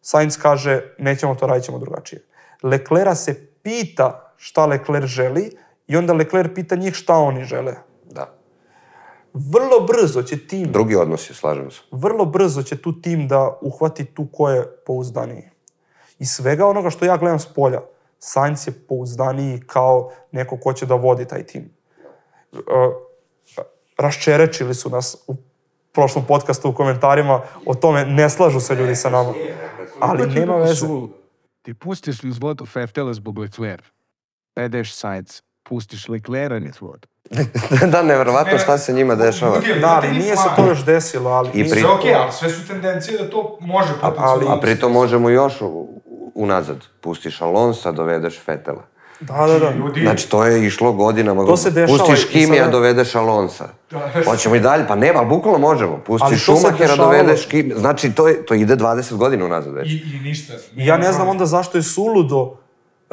Sainz 0.00 0.38
kaže 0.38 0.94
nećemo 0.98 1.34
to, 1.34 1.46
radit 1.46 1.64
ćemo 1.64 1.78
drugačije. 1.78 2.24
Leclerca 2.62 3.14
se 3.14 3.46
pita 3.62 4.32
šta 4.36 4.66
Leclerc 4.66 5.06
želi 5.06 5.50
i 5.86 5.96
onda 5.96 6.12
Leclerc 6.12 6.54
pita 6.54 6.76
njih 6.76 6.94
šta 6.94 7.14
oni 7.14 7.44
žele. 7.44 7.74
Da. 8.10 8.34
Vrlo 9.34 9.80
brzo 9.86 10.22
će 10.22 10.46
tim, 10.46 10.72
Drugi 10.72 10.96
odnos 10.96 11.30
je, 11.30 11.34
slažem 11.34 11.70
se. 11.70 11.80
vrlo 11.90 12.24
brzo 12.24 12.62
će 12.62 12.76
tu 12.76 13.00
tim 13.00 13.28
da 13.28 13.58
uhvati 13.62 14.04
tu 14.04 14.26
ko 14.32 14.50
je 14.50 14.66
pouzdaniji. 14.86 15.50
I 16.18 16.26
svega 16.26 16.66
onoga 16.66 16.90
što 16.90 17.04
ja 17.04 17.16
gledam 17.16 17.38
s 17.38 17.46
polja, 17.46 17.80
Sainz 18.18 18.66
je 18.66 18.72
pouzdaniji 18.88 19.60
kao 19.66 20.10
neko 20.32 20.56
ko 20.56 20.72
će 20.72 20.86
da 20.86 20.94
vodi 20.94 21.24
taj 21.24 21.42
tim. 21.46 21.70
Uh, 22.52 22.60
raščerečili 23.98 24.74
su 24.74 24.90
nas 24.90 25.16
u 25.26 25.34
prošlom 25.92 26.24
podcastu 26.26 26.68
u 26.68 26.74
komentarima 26.74 27.40
o 27.66 27.74
tome, 27.74 28.04
ne 28.04 28.30
slažu 28.30 28.60
se 28.60 28.74
ljudi 28.74 28.96
sa 28.96 29.10
nama. 29.10 29.32
ali 30.00 30.26
nema 30.34 30.56
veze. 30.56 30.86
Ti 31.62 31.74
pustiš 31.74 32.22
niz 32.22 32.38
vodu 32.40 32.66
Feftela 32.66 33.14
zbog 33.14 33.38
Leclerc. 33.38 33.84
Pedeš 34.54 34.94
Sainz, 34.94 35.42
pustiš 35.64 36.08
Leclerca 36.08 36.58
niz 36.58 36.80
vodu. 36.80 37.08
da, 37.92 38.02
nevjerovatno 38.02 38.58
šta 38.58 38.78
se 38.78 38.92
njima 38.92 39.14
dešava. 39.14 39.58
Da, 39.80 39.88
ali 39.96 40.12
nije 40.12 40.36
se 40.36 40.48
to 40.56 40.66
još 40.66 40.84
desilo, 40.84 41.30
ali... 41.30 41.50
I 41.52 41.70
pri- 41.70 41.84
okej, 41.84 42.14
ali 42.14 42.32
sve 42.32 42.50
su 42.50 42.66
tendencije 42.66 43.18
da 43.18 43.30
to 43.30 43.58
može 43.60 43.92
potencijalno. 43.92 44.50
A 44.50 44.60
pritom 44.60 44.92
možemo 44.92 45.28
još 45.28 45.54
unazad. 46.34 46.76
Pustiš 47.00 47.40
Alonsa, 47.40 47.92
dovedeš 47.92 48.40
Fetela. 48.40 48.82
Da, 49.20 49.46
da, 49.46 49.58
da. 49.58 49.70
Ljudi, 49.70 50.00
Znači, 50.00 50.28
to 50.28 50.44
je 50.44 50.66
išlo 50.66 50.92
godinama. 50.92 51.46
To 51.46 51.56
se 51.56 51.70
dešava 51.70 51.98
Pustiš 51.98 52.24
Kimija, 52.24 52.64
sada- 52.64 52.70
dovedeš 52.72 53.14
Alonsa. 53.14 53.68
Hoćemo 54.24 54.54
i 54.54 54.60
dalje, 54.60 54.84
pa 54.88 54.94
nema, 54.94 55.18
ali 55.18 55.28
bukvalno 55.28 55.58
možemo. 55.58 56.00
Pustiš 56.06 56.44
Šumahera, 56.44 56.96
dovedeš 56.96 57.46
Kimija. 57.46 57.78
Znači, 57.78 58.12
to, 58.12 58.28
je, 58.28 58.46
to 58.46 58.54
ide 58.54 58.76
20 58.76 59.14
godina 59.14 59.44
unazad 59.44 59.74
već. 59.74 59.88
I, 59.88 60.02
I 60.16 60.20
ništa. 60.20 60.52
I 60.76 60.86
ja 60.86 60.96
ne 60.96 61.12
znam 61.12 61.28
onda 61.28 61.46
zašto 61.46 61.78
je 61.78 61.82
suludo 61.82 62.56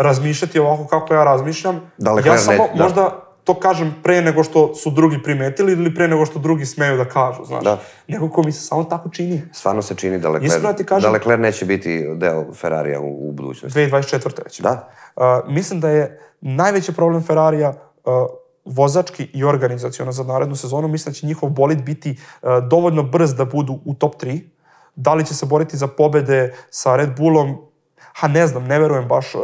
razmišljati 0.02 0.60
ovako 0.60 0.88
kako 0.88 1.14
ja 1.14 1.24
razmišljam. 1.24 1.92
Da, 1.98 2.12
ja 2.26 2.38
samo 2.38 2.64
neće, 2.64 2.78
da. 2.78 2.84
možda 2.84 3.32
to 3.44 3.60
kažem 3.60 3.96
pre 4.04 4.22
nego 4.22 4.44
što 4.44 4.76
su 4.76 4.92
drugi 4.92 5.24
primetili 5.24 5.72
ili 5.72 5.96
pre 5.96 6.08
nego 6.08 6.26
što 6.26 6.40
drugi 6.40 6.66
smeju 6.66 6.98
da 6.98 7.06
kažu, 7.06 7.46
znaš. 7.46 7.64
Da. 7.64 7.78
Nego 8.08 8.30
ko 8.30 8.44
mi 8.44 8.52
se 8.52 8.62
samo 8.62 8.84
tako 8.84 9.10
čini. 9.10 9.42
Stvarno 9.54 9.82
se 9.82 9.96
čini 9.96 10.20
da 10.20 10.30
Leclerc, 10.30 10.54
Iskreno 10.54 10.74
ti 10.74 10.84
kažem- 10.84 11.12
da 11.12 11.14
Leclerc 11.14 11.42
neće 11.42 11.66
biti 11.66 12.06
deo 12.16 12.54
Ferrarija 12.54 13.00
u, 13.00 13.30
u 13.30 13.32
budućnosti. 13.32 13.80
2024. 13.80 14.44
već. 14.44 14.60
Da. 14.60 14.90
Uh, 15.16 15.24
mislim 15.48 15.80
da 15.80 15.90
je 15.90 16.20
najveći 16.42 16.94
problem 16.94 17.24
Ferrarija 17.24 17.70
uh, 17.70 18.14
vozački 18.66 19.30
i 19.34 19.44
organizacijono 19.44 20.12
za 20.12 20.24
narednu 20.24 20.56
sezonu. 20.56 20.88
Mislim 20.88 21.12
da 21.12 21.16
će 21.16 21.28
njihov 21.28 21.50
bolid 21.50 21.84
biti 21.84 22.20
uh, 22.42 22.50
dovoljno 22.70 23.04
brz 23.04 23.36
da 23.36 23.46
budu 23.46 23.80
u 23.86 23.94
top 23.94 24.16
3. 24.24 24.40
Da 24.96 25.14
li 25.14 25.26
će 25.26 25.34
se 25.34 25.46
boriti 25.46 25.78
za 25.78 25.88
pobede 25.88 26.54
sa 26.70 26.96
Red 26.96 27.18
Bullom? 27.18 27.58
Ha, 28.14 28.28
ne 28.28 28.48
znam, 28.48 28.64
ne 28.64 28.80
verujem 28.80 29.08
baš. 29.08 29.36
Uh, 29.36 29.42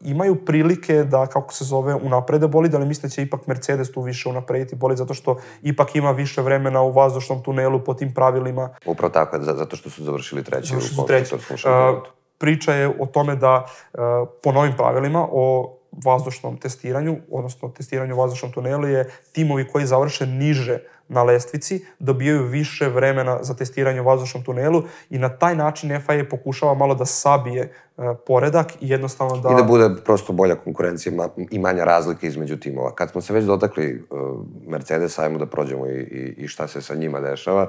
imaju 0.00 0.44
prilike 0.44 1.04
da, 1.04 1.26
kako 1.26 1.54
se 1.54 1.64
zove, 1.64 1.94
unaprede 1.94 2.48
bolid, 2.48 2.74
ali 2.74 2.86
mislim 2.86 3.02
da 3.02 3.14
će 3.14 3.22
ipak 3.22 3.46
Mercedes 3.46 3.92
tu 3.92 4.02
više 4.02 4.28
unaprediti 4.28 4.76
bolid, 4.76 4.98
zato 4.98 5.14
što 5.14 5.36
ipak 5.62 5.96
ima 5.96 6.10
više 6.10 6.42
vremena 6.42 6.82
u 6.82 6.92
vazdušnom 6.92 7.42
tunelu 7.42 7.84
po 7.84 7.94
tim 7.94 8.14
pravilima. 8.14 8.70
Upravo 8.86 9.10
tako, 9.10 9.42
za- 9.42 9.54
zato 9.54 9.76
što 9.76 9.90
su 9.90 10.04
završili 10.04 10.44
treći 10.44 10.66
što 10.66 10.76
u 11.02 11.06
konstruktorskom 11.06 11.54
Uh, 11.54 11.60
šampionatu. 11.60 12.10
priča 12.38 12.74
je 12.74 12.88
o 13.00 13.06
tome 13.06 13.36
da 13.36 13.64
uh, 13.92 14.00
po 14.42 14.52
novim 14.52 14.72
pravilima 14.76 15.26
o 15.32 15.76
vazdušnom 16.04 16.56
testiranju, 16.56 17.16
odnosno 17.30 17.68
testiranju 17.68 18.14
u 18.14 18.18
vazdušnom 18.18 18.52
tunelu 18.52 18.88
je 18.88 19.10
timovi 19.32 19.68
koji 19.68 19.86
završe 19.86 20.26
niže 20.26 20.78
na 21.10 21.22
lestvici 21.22 21.84
dobijaju 21.98 22.44
više 22.44 22.88
vremena 22.88 23.38
za 23.42 23.54
testiranje 23.54 24.00
u 24.00 24.04
vazdušnom 24.04 24.44
tunelu 24.44 24.82
i 25.10 25.18
na 25.18 25.28
taj 25.28 25.56
način 25.56 26.00
FIA 26.06 26.24
pokušava 26.30 26.74
malo 26.74 26.94
da 26.94 27.04
sabije 27.04 27.72
uh, 27.96 28.04
poredak 28.26 28.72
i 28.80 28.88
jednostavno 28.88 29.36
da... 29.36 29.48
I 29.50 29.56
da 29.56 29.62
bude 29.62 29.90
prosto 30.04 30.32
bolja 30.32 30.54
konkurencija 30.54 31.28
i 31.50 31.58
manja 31.58 31.84
razlika 31.84 32.26
između 32.26 32.56
timova. 32.56 32.94
Kad 32.94 33.10
smo 33.10 33.20
se 33.20 33.32
već 33.32 33.44
dotakli 33.44 34.04
uh, 34.10 34.18
Mercedesa, 34.66 35.22
ajmo 35.22 35.38
da 35.38 35.46
prođemo 35.46 35.86
i, 35.86 36.00
i, 36.00 36.34
i 36.44 36.48
šta 36.48 36.68
se 36.68 36.82
sa 36.82 36.94
njima 36.94 37.20
dešava. 37.20 37.68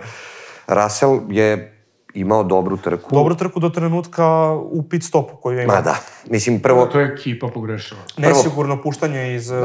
Russell 0.68 1.20
je 1.30 1.81
imao 2.14 2.44
dobru 2.44 2.78
trku. 2.78 3.10
Dobru 3.16 3.36
trku 3.36 3.60
do 3.60 3.70
trenutka 3.70 4.54
u 4.54 4.84
pit 4.90 5.04
stopu 5.04 5.36
koju 5.36 5.58
je 5.58 5.64
imao. 5.64 5.76
Ma 5.76 5.82
da. 5.82 5.96
Mislim, 6.30 6.60
prvo, 6.60 6.86
To 6.86 7.00
je 7.00 7.14
ekipa 7.14 7.48
pogrešila. 7.48 8.00
Nesigurno 8.18 8.82
puštanje 8.82 9.36
iz... 9.36 9.52
uh, 9.52 9.58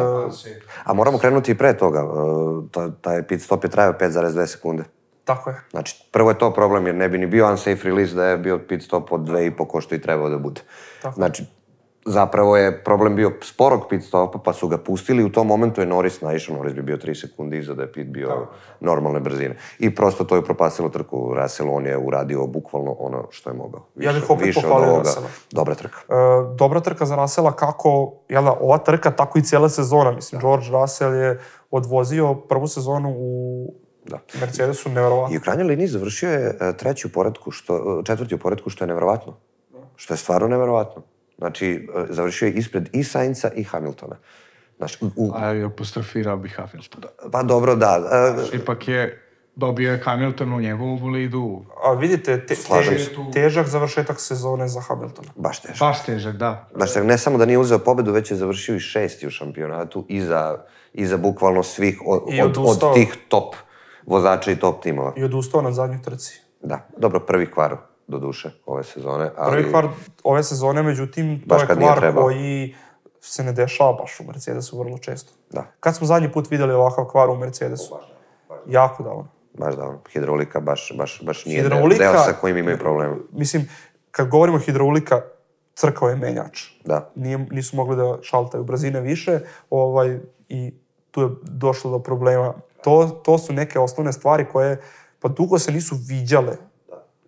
a 0.84 0.94
moramo 0.94 1.18
krenuti 1.18 1.52
i 1.52 1.54
pre 1.54 1.76
toga. 1.76 2.04
Uh, 2.04 2.64
ta, 2.70 2.90
taj 2.90 3.22
pit 3.22 3.42
stop 3.42 3.64
je 3.64 3.70
trajao 3.70 3.92
5,2 3.92 4.46
sekunde. 4.46 4.84
Tako 5.24 5.50
je. 5.50 5.56
Znači, 5.70 6.08
prvo 6.12 6.30
je 6.30 6.38
to 6.38 6.52
problem, 6.54 6.86
jer 6.86 6.94
ne 6.94 7.08
bi 7.08 7.18
ni 7.18 7.26
bio 7.26 7.50
unsafe 7.50 7.88
release 7.88 8.14
da 8.14 8.24
je 8.24 8.38
bio 8.38 8.58
pit 8.58 8.82
stop 8.82 9.12
od 9.12 9.20
2,5 9.20 9.66
ko 9.66 9.80
što 9.80 9.94
i 9.94 10.00
trebao 10.00 10.28
da 10.28 10.38
bude. 10.38 10.60
Tako. 11.02 11.14
Znači, 11.14 11.44
zapravo 12.06 12.56
je 12.56 12.84
problem 12.84 13.16
bio 13.16 13.32
sporog 13.42 13.86
pit 13.90 14.04
stopa, 14.04 14.38
pa 14.38 14.52
su 14.52 14.68
ga 14.68 14.78
pustili. 14.78 15.24
U 15.24 15.32
tom 15.32 15.46
momentu 15.46 15.80
je 15.80 15.86
Norris 15.86 16.20
naišao, 16.20 16.56
Norris 16.56 16.74
bi 16.74 16.82
bio 16.82 16.96
3 16.96 17.20
sekunde 17.20 17.58
iza 17.58 17.74
da 17.74 17.82
je 17.82 17.92
pit 17.92 18.06
bio 18.08 18.46
normalne 18.80 19.20
brzine. 19.20 19.56
I 19.78 19.94
prosto 19.94 20.24
to 20.24 20.36
je 20.36 20.44
propastilo 20.44 20.88
trku 20.88 21.34
Russell, 21.34 21.70
on 21.70 21.86
je 21.86 21.98
uradio 21.98 22.46
bukvalno 22.46 22.96
ono 22.98 23.26
što 23.30 23.50
je 23.50 23.54
mogao. 23.56 23.86
Ja 23.96 24.12
bih 24.12 24.30
opet 24.30 24.46
više 24.46 24.60
pohvalio. 24.60 24.98
Russella. 24.98 25.28
Dobra 25.52 25.74
trka. 25.74 25.98
E, 26.08 26.14
dobra 26.58 26.80
trka 26.80 27.06
za 27.06 27.16
Rasela 27.16 27.52
kako, 27.52 28.12
jel 28.28 28.44
da, 28.44 28.56
ova 28.60 28.78
trka, 28.78 29.10
tako 29.10 29.38
i 29.38 29.42
cijela 29.42 29.68
sezona. 29.68 30.12
Mislim, 30.12 30.40
George 30.40 30.66
Russell 30.70 31.14
je 31.14 31.40
odvozio 31.70 32.34
prvu 32.34 32.66
sezonu 32.66 33.14
u 33.16 33.74
Da. 34.06 34.18
Mercedesu, 34.40 34.88
neverovatno. 34.88 35.34
I 35.34 35.38
u 35.38 35.40
krajnjoj 35.40 35.66
liniji 35.66 35.86
završio 35.86 36.30
je 36.30 36.56
e, 36.60 36.76
treći 36.76 37.06
u 37.06 37.10
poredku, 37.10 37.50
što, 37.50 37.76
e, 37.76 38.04
četvrti 38.04 38.34
u 38.34 38.38
poredku, 38.38 38.70
što 38.70 38.84
je 38.84 38.88
neverovatno. 38.88 39.36
Što 39.96 40.14
je 40.14 40.18
stvarno 40.18 40.48
neverovatno. 40.48 41.02
Znači, 41.38 41.88
e, 41.96 42.06
završio 42.10 42.46
je 42.46 42.52
ispred 42.52 42.88
i 42.92 43.04
Sainca 43.04 43.50
i 43.50 43.64
Hamiltona. 43.64 44.16
Znaš, 44.76 44.98
u, 45.02 45.32
A 45.34 45.66
apostrofirao 45.66 46.36
bih 46.36 46.54
Hamilton. 46.56 47.02
pa 47.32 47.42
dobro, 47.42 47.74
da. 47.74 48.02
e, 48.52 48.56
Ipak 48.56 48.88
je 48.88 49.22
dobio 49.56 49.92
je 49.92 49.98
Hamilton 49.98 50.52
u 50.52 50.60
njegovu 50.60 50.98
bolidu. 50.98 51.64
A 51.84 51.92
vidite, 51.92 52.46
te, 52.46 52.54
Slažem 52.54 52.94
te- 52.94 52.98
se. 52.98 53.10
težak 53.32 53.66
završetak 53.66 54.20
sezone 54.20 54.68
za 54.68 54.80
Hamiltona. 54.80 55.28
baš 55.36 55.62
teško. 55.62 55.84
Baš 55.84 56.04
težak, 56.04 56.36
da. 56.36 56.68
Znaš, 56.74 56.94
ne 56.94 57.18
samo 57.18 57.38
da 57.38 57.46
nije 57.46 57.58
uzeo 57.58 57.78
pobedu, 57.78 58.12
već 58.12 58.30
je 58.30 58.36
završio 58.36 58.76
i 58.76 58.80
šesti 58.80 59.26
u 59.26 59.30
šampionatu 59.30 60.04
iza, 60.08 60.64
iza 60.92 61.16
bukvalno 61.16 61.62
svih 61.62 61.98
od, 62.06 62.22
I 62.30 62.42
od, 62.42 62.56
od 62.58 62.94
tih 62.94 63.16
top 63.28 63.54
vozača 64.06 64.50
i 64.50 64.56
top 64.56 64.82
timova. 64.82 65.12
I 65.16 65.24
odustao 65.24 65.62
na 65.62 65.72
zadnjoj 65.72 66.02
trci. 66.02 66.40
Da, 66.62 66.88
dobro, 66.98 67.20
prvi 67.20 67.50
kvar 67.50 67.76
do 68.08 68.18
duše 68.18 68.50
ove 68.66 68.84
sezone, 68.84 69.30
ali... 69.36 69.50
Prvi 69.56 69.70
kvar 69.70 69.88
ove 70.24 70.42
sezone, 70.42 70.82
međutim, 70.82 71.40
to 71.40 71.46
Baš 71.46 71.62
je 71.62 71.66
kvar 71.66 72.14
koji 72.14 72.74
se 73.20 73.44
ne 73.44 73.52
dešava 73.52 73.92
baš 73.92 74.20
u 74.20 74.24
Mercedesu 74.24 74.78
vrlo 74.78 74.98
često. 74.98 75.32
Da, 75.50 75.66
Kad 75.80 75.96
smo 75.96 76.06
zadnji 76.06 76.32
put 76.32 76.50
videli 76.50 76.74
ovakav 76.74 77.04
kvar 77.04 77.30
u 77.30 77.36
Mercedesu? 77.36 77.98
Jako 78.66 79.02
davno. 79.02 79.28
baš 79.58 79.74
da, 79.74 79.82
ono, 79.84 79.98
hidraulika 80.12 80.60
baš, 80.60 80.92
baš, 80.98 81.22
baš 81.22 81.44
nije 81.44 81.62
Hidraulika- 81.62 81.98
deo, 81.98 82.24
sa 82.24 82.32
kojim 82.32 82.56
imaju 82.56 82.78
problema. 82.78 83.16
Mislim, 83.32 83.68
kad 84.10 84.28
govorimo 84.28 84.58
hidraulika, 84.58 85.20
crkao 85.74 86.08
je 86.08 86.16
menjač. 86.16 86.62
Da. 86.84 87.10
Nije, 87.14 87.38
nisu 87.38 87.76
mogli 87.76 87.96
da 87.96 88.18
šaltaju 88.22 88.64
brzine 88.64 89.00
više 89.00 89.40
ovaj, 89.70 90.18
i 90.48 90.74
tu 91.10 91.22
je 91.22 91.28
došlo 91.42 91.90
do 91.90 91.98
problema. 91.98 92.54
To, 92.84 93.20
to 93.24 93.38
su 93.38 93.52
neke 93.52 93.78
osnovne 93.78 94.12
stvari 94.12 94.46
koje 94.52 94.80
pa 95.20 95.28
dugo 95.28 95.58
se 95.58 95.72
nisu 95.72 95.96
viđale, 96.08 96.56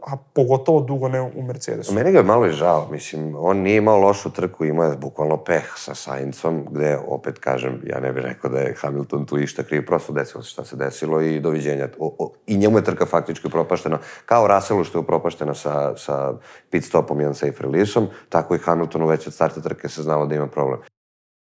a 0.09 0.16
pogotovo 0.33 0.81
dugo 0.81 1.09
ne 1.09 1.21
u 1.21 1.42
Mercedesu. 1.42 1.94
Meni 1.94 2.12
ga 2.12 2.18
je 2.18 2.25
malo 2.25 2.47
i 2.47 2.53
žao, 2.53 2.88
mislim, 2.90 3.35
on 3.38 3.57
nije 3.57 3.77
imao 3.77 3.99
lošu 3.99 4.31
trku, 4.31 4.64
imao 4.64 4.87
je 4.87 4.97
bukvalno 4.97 5.37
peh 5.37 5.73
sa 5.77 5.94
Saincom, 5.94 6.66
gde, 6.71 6.99
opet 7.09 7.38
kažem, 7.38 7.83
ja 7.87 8.01
ne 8.01 8.12
bih 8.12 8.23
rekao 8.23 8.51
da 8.51 8.59
je 8.59 8.75
Hamilton 8.81 9.27
tu 9.27 9.38
išta 9.38 9.62
kriv, 9.62 9.87
prosto 9.87 10.12
desilo 10.12 10.42
se 10.42 10.51
šta 10.51 10.64
se 10.64 10.77
desilo 10.77 11.21
i 11.21 11.40
doviđenja. 11.40 11.88
O, 11.99 12.14
o, 12.18 12.33
I 12.47 12.57
njemu 12.57 12.79
je 12.79 12.85
trka 12.85 13.07
faktički 13.07 13.47
upropaštena, 13.47 13.99
kao 14.27 14.47
Russellu 14.47 14.85
što 14.85 14.99
je 14.99 15.03
upropaštena 15.03 15.55
sa, 15.55 15.97
sa 15.97 16.33
pit 16.71 16.85
stopom 16.85 17.21
i 17.21 17.27
unsafe 17.27 17.62
releaseom, 17.62 18.07
tako 18.29 18.55
i 18.55 18.59
Hamiltonu 18.59 19.07
već 19.07 19.27
od 19.27 19.35
starta 19.35 19.61
trke 19.61 19.88
se 19.88 20.03
znalo 20.03 20.27
da 20.27 20.35
ima 20.35 20.47
problem. 20.47 20.81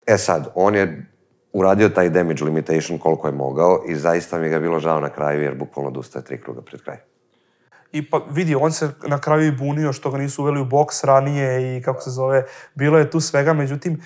E 0.07 0.17
sad, 0.17 0.51
on 0.55 0.75
je 0.75 1.11
uradio 1.53 1.89
taj 1.89 2.09
damage 2.09 2.43
limitation 2.43 2.99
koliko 2.99 3.27
je 3.27 3.33
mogao 3.33 3.83
i 3.87 3.95
zaista 3.95 4.39
mi 4.39 4.49
ga 4.49 4.59
bilo 4.59 4.79
žao 4.79 4.99
na 4.99 5.09
kraju 5.09 5.41
jer 5.41 5.55
bukvalno 5.55 5.89
odustaje 5.89 6.25
tri 6.25 6.41
kruga 6.41 6.61
pred 6.61 6.81
kraj. 6.81 7.10
I 7.91 8.09
pa 8.09 8.21
vidi, 8.29 8.55
on 8.55 8.71
se 8.71 8.89
na 9.03 9.19
kraju 9.19 9.43
i 9.43 9.51
bunio 9.53 9.93
što 9.93 10.11
ga 10.11 10.17
nisu 10.17 10.41
uveli 10.41 10.61
u 10.61 10.65
boks 10.65 11.03
ranije 11.03 11.47
i 11.77 11.81
kako 11.81 12.01
se 12.01 12.09
zove, 12.09 12.43
bilo 12.75 12.97
je 12.97 13.09
tu 13.09 13.19
svega, 13.19 13.53
međutim, 13.53 14.01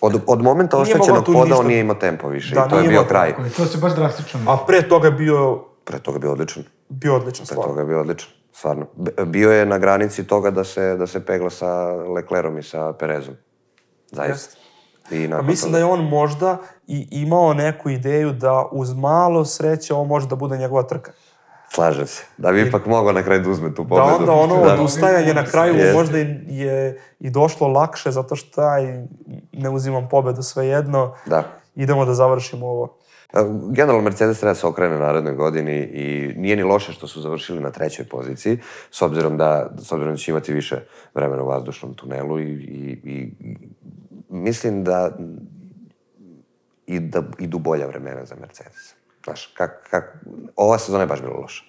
Od, 0.00 0.20
od 0.26 0.42
momenta 0.42 0.78
oštećenog 0.78 1.24
poda 1.24 1.40
ništa- 1.40 1.56
on 1.56 1.66
nije 1.66 1.80
imao 1.80 1.94
tempo 1.96 2.28
više 2.28 2.54
Da, 2.54 2.64
i 2.66 2.70
to 2.70 2.78
je 2.78 2.88
bio 2.88 3.04
kraj. 3.04 3.34
To 3.56 3.64
se 3.64 3.78
baš 3.78 3.94
drastično 3.94 4.40
a 4.46 4.56
pre 4.58 4.82
toga 4.82 5.06
je 5.06 5.12
bio, 5.12 5.64
Pre 5.84 5.98
toga 5.98 6.16
je 6.16 6.20
bio 6.20 6.32
odličan. 6.32 6.62
bio 6.88 7.16
odličan 7.16 7.38
Pre 7.38 7.54
stvar. 7.54 7.66
toga 7.66 7.80
je 7.80 7.86
bio 7.86 8.00
odličan. 8.00 8.28
Stvarno. 8.52 8.86
Bio 9.26 9.52
je 9.52 9.66
na 9.66 9.78
granici 9.78 10.24
toga 10.24 10.50
da 10.50 10.64
se, 10.64 10.96
da 10.96 11.06
se 11.06 11.20
pegla 11.20 11.50
sa 11.50 11.84
Leclerom 11.86 12.58
i 12.58 12.62
sa 12.62 12.92
Perezom. 12.92 13.34
Zaista. 14.08 14.56
I 15.10 15.22
Pa 15.22 15.30
nakon 15.30 15.46
mislim 15.46 15.62
toga- 15.62 15.72
da 15.72 15.78
je 15.78 15.92
on 15.92 16.00
možda 16.00 16.56
i 16.86 17.08
imao 17.12 17.54
neku 17.54 17.90
ideju 17.90 18.32
da 18.32 18.68
uz 18.72 18.94
malo 18.94 19.44
sreće 19.44 19.94
ovo 19.94 20.04
može 20.04 20.26
da 20.26 20.36
bude 20.36 20.58
njegova 20.58 20.82
trka. 20.82 21.12
Slažem 21.70 22.06
se. 22.06 22.24
Da 22.38 22.52
bi 22.52 22.62
ipak 22.62 22.86
mogao 22.86 23.12
na 23.12 23.22
kraju 23.22 23.40
da 23.42 23.50
uzme 23.50 23.74
tu 23.74 23.82
Da 23.82 23.88
pobedu. 23.88 24.14
onda 24.20 24.32
ono 24.32 24.64
Da. 24.64 24.74
odustajanje 24.74 25.34
na 25.34 25.44
kraju 25.44 25.74
Jeste. 25.74 25.92
možda 25.92 26.18
je 26.18 27.00
i 27.20 27.30
došlo 27.30 27.68
lakše 27.68 28.10
zato 28.10 28.36
što 28.36 28.60
aj, 28.60 29.04
ne 29.52 29.70
uzimam 29.70 30.08
pobedu 30.08 30.42
svejedno. 30.42 31.14
Da. 31.26 31.44
Idemo 31.74 32.04
da 32.04 32.14
završimo 32.14 32.66
ovo. 32.66 32.94
Generalno 33.70 34.02
Mercedes 34.02 34.38
treba 34.38 34.50
da 34.50 34.54
se 34.54 34.66
okrene 34.66 34.98
narednoj 34.98 35.34
godini 35.34 35.76
i 35.76 36.34
nije 36.36 36.56
ni 36.56 36.62
loše 36.62 36.92
što 36.92 37.06
su 37.06 37.20
završili 37.20 37.60
na 37.60 37.70
trećoj 37.70 38.04
poziciji, 38.04 38.58
s 38.90 39.02
obzirom 39.02 39.36
da, 39.36 39.70
s 39.78 39.92
obzirom 39.92 40.14
da 40.14 40.18
će 40.18 40.30
imati 40.30 40.52
više 40.52 40.76
vremena 41.14 41.42
u 41.42 41.46
vazdušnom 41.46 41.94
tunelu 41.94 42.40
i, 42.40 42.44
i, 42.44 43.00
i 43.04 43.56
mislim 44.28 44.84
da 44.84 45.10
i 46.86 47.00
da 47.00 47.22
bolja 47.58 47.86
vremena 47.86 48.24
za 48.24 48.34
Mercedes. 48.40 48.94
Znaš, 49.28 49.46
kak, 49.46 49.70
kak, 49.90 50.24
ova 50.56 50.78
sezona 50.78 51.02
je 51.02 51.06
baš 51.06 51.20
bila 51.20 51.34
loša. 51.34 51.64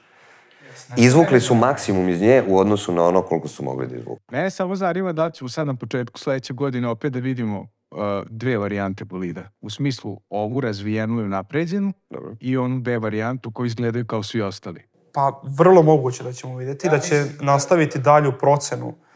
Izvukli 0.98 1.42
su 1.42 1.56
maksimum 1.56 2.10
iz 2.10 2.22
nje 2.22 2.44
u 2.48 2.58
odnosu 2.58 2.92
na 2.92 3.04
ono 3.04 3.22
koliko 3.22 3.48
su 3.48 3.64
mogli 3.64 3.88
da 3.88 3.96
izvuku. 3.96 4.22
Mene 4.32 4.50
samo 4.50 4.76
zanima 4.76 5.14
da 5.14 5.32
ćemo 5.32 5.50
sad 5.50 5.68
na 5.68 5.76
početku 5.76 6.20
sledeće 6.20 6.54
godine 6.54 6.88
opet 6.88 7.14
da 7.14 7.20
vidimo 7.20 7.60
uh, 7.60 7.98
dve 8.30 8.58
varijante 8.58 9.06
bolida. 9.06 9.50
U 9.62 9.70
smislu 9.70 10.22
ovu 10.30 10.62
razvijenu 10.62 11.22
i 11.22 11.28
napređenu 11.28 11.94
Dobro. 12.10 12.36
i 12.40 12.58
onu 12.58 12.80
B 12.80 12.98
varijantu 12.98 13.52
koji 13.52 13.68
izgledaju 13.68 14.06
kao 14.06 14.24
svi 14.24 14.42
ostali. 14.42 14.84
Pa 15.14 15.42
vrlo 15.58 15.84
moguće 15.84 16.24
da 16.24 16.34
ćemo 16.34 16.58
videti 16.58 16.90
da 16.90 17.00
će 17.00 17.26
nastaviti 17.42 18.00
dalju 18.00 18.34
procenu 18.40 18.88
uh, 18.88 19.09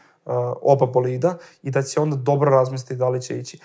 oba 0.62 0.86
bolida 0.86 1.36
i 1.62 1.70
da 1.70 1.82
će 1.82 2.00
onda 2.00 2.16
dobro 2.16 2.50
razmisliti 2.50 2.96
da 2.96 3.08
li 3.08 3.22
će 3.22 3.38
ići. 3.38 3.58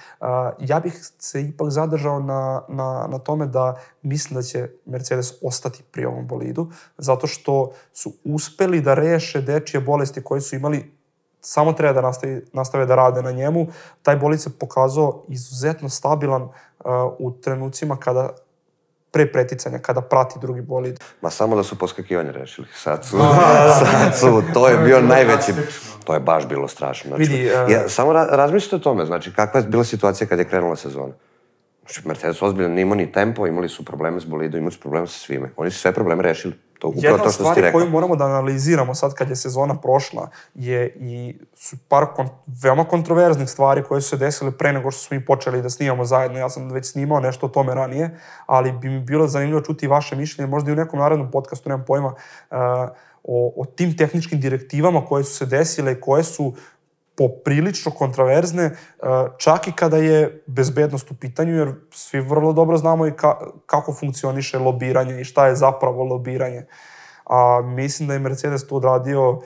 Ja 0.60 0.80
bih 0.80 1.12
se 1.20 1.42
ipak 1.42 1.70
zadržao 1.70 2.20
na, 2.20 2.62
na, 2.68 3.08
na 3.10 3.20
tome 3.20 3.46
da 3.46 3.76
mislim 4.02 4.36
da 4.36 4.42
će 4.42 4.70
Mercedes 4.86 5.34
ostati 5.44 5.84
pri 5.92 6.06
ovom 6.06 6.28
bolidu, 6.28 6.72
zato 6.98 7.28
što 7.28 7.72
su 7.94 8.14
uspeli 8.24 8.82
da 8.82 8.94
reše 8.94 9.42
dečije 9.42 9.82
bolesti 9.82 10.24
koje 10.24 10.42
su 10.42 10.56
imali 10.56 11.00
samo 11.42 11.74
treba 11.74 11.94
da 11.94 12.02
nastavi, 12.02 12.46
nastave 12.54 12.86
da 12.86 12.96
rade 12.96 13.22
na 13.22 13.32
njemu. 13.32 13.68
Taj 14.02 14.16
bolid 14.16 14.42
se 14.42 14.50
pokazao 14.60 15.24
izuzetno 15.28 15.90
stabilan 15.90 16.42
uh, 16.42 16.52
u 17.20 17.32
trenucima 17.32 17.98
kada 17.98 18.30
pre 19.12 19.32
preticanja, 19.32 19.80
kada 19.80 20.02
prati 20.02 20.40
drugi 20.40 20.62
bolid. 20.62 21.00
Ma 21.22 21.30
samo 21.30 21.56
da 21.56 21.64
su 21.64 21.78
poskakivanje 21.78 22.32
rešili. 22.32 22.68
Sad 22.76 23.06
su, 23.06 23.18
sad 23.80 24.20
su, 24.20 24.44
to 24.54 24.68
je 24.68 24.78
bio 24.78 25.02
najveći, 25.02 25.54
to 26.04 26.14
je 26.14 26.20
baš 26.20 26.48
bilo 26.48 26.68
strašno. 26.68 27.08
Znači, 27.08 27.32
Vidi, 27.32 27.48
e- 27.48 27.72
ja, 27.72 27.90
samo 27.90 28.14
ra, 28.14 28.26
razmislite 28.26 28.76
o 28.76 28.80
tome, 28.80 29.06
znači 29.06 29.34
kakva 29.34 29.60
je 29.60 29.68
bila 29.68 29.84
situacija 29.84 30.28
kad 30.28 30.40
je 30.40 30.46
krenula 30.46 30.76
sezona. 30.76 31.14
Znači, 31.90 32.08
Mercedes 32.08 32.42
ozbiljno 32.42 32.70
nije 32.70 32.82
imao 32.82 32.96
ni 32.96 33.12
tempo, 33.12 33.48
imali 33.48 33.70
su 33.70 33.86
probleme 33.86 34.20
s 34.20 34.26
bolidom, 34.26 34.60
imali 34.60 34.72
su 34.72 34.80
probleme 34.80 35.08
sa 35.08 35.20
svime. 35.20 35.52
Oni 35.58 35.72
su 35.72 35.80
sve 35.80 35.92
probleme 35.92 36.24
rešili. 36.24 36.54
To 36.80 36.88
upravo 36.88 37.08
Jedna 37.08 37.24
to 37.24 37.32
što 37.32 37.72
koju 37.72 37.90
moramo 37.90 38.16
da 38.16 38.26
analiziramo 38.26 38.96
sad 38.96 39.14
kad 39.14 39.30
je 39.30 39.36
sezona 39.36 39.76
prošla 39.76 40.30
je 40.56 40.96
i 41.00 41.36
su 41.56 41.78
par 41.88 42.06
kon, 42.16 42.30
veoma 42.64 42.84
kontroverznih 42.84 43.50
stvari 43.50 43.84
koje 43.84 44.02
su 44.02 44.10
se 44.10 44.18
desile 44.18 44.52
pre 44.52 44.74
nego 44.74 44.92
što 44.92 45.02
smo 45.02 45.18
mi 45.18 45.26
počeli 45.26 45.62
da 45.62 45.70
snimamo 45.70 46.06
zajedno. 46.06 46.40
Ja 46.40 46.50
sam 46.50 46.72
već 46.72 46.92
snimao 46.92 47.20
nešto 47.20 47.46
o 47.46 47.50
tome 47.50 47.76
ranije, 47.76 48.20
ali 48.46 48.72
bi 48.72 48.90
mi 48.90 49.00
bilo 49.00 49.28
zanimljivo 49.28 49.62
čuti 49.62 49.88
vaše 49.88 50.16
mišljenje, 50.16 50.50
možda 50.50 50.70
i 50.70 50.74
u 50.74 50.78
nekom 50.78 51.00
narednom 51.00 51.32
podcastu, 51.32 51.70
nemam 51.70 51.86
pojma, 51.88 52.08
uh, 52.08 52.58
o, 53.24 53.54
o 53.58 53.66
tim 53.66 53.98
tehničkim 53.98 54.40
direktivama 54.40 55.06
koje 55.06 55.24
su 55.24 55.36
se 55.36 55.46
desile 55.46 55.92
i 55.92 56.02
koje 56.02 56.24
su 56.24 56.54
poprilično 57.20 57.92
kontroverzne, 57.92 58.66
uh, 58.66 59.08
čak 59.38 59.68
i 59.68 59.72
kada 59.72 59.98
je 59.98 60.44
bezbednost 60.48 61.12
u 61.12 61.16
pitanju, 61.16 61.56
jer 61.56 61.74
svi 61.92 62.20
vrlo 62.20 62.54
dobro 62.54 62.78
znamo 62.78 63.08
i 63.08 63.12
ka, 63.12 63.38
kako 63.66 63.94
funkcioniše 63.94 64.60
lobiranje 64.60 65.22
i 65.22 65.24
šta 65.24 65.48
je 65.48 65.56
zapravo 65.56 66.04
lobiranje. 66.04 66.66
A 67.26 67.62
mislim 67.62 68.08
da 68.08 68.14
je 68.14 68.20
Mercedes 68.20 68.68
tu 68.68 68.76
odradio 68.76 69.42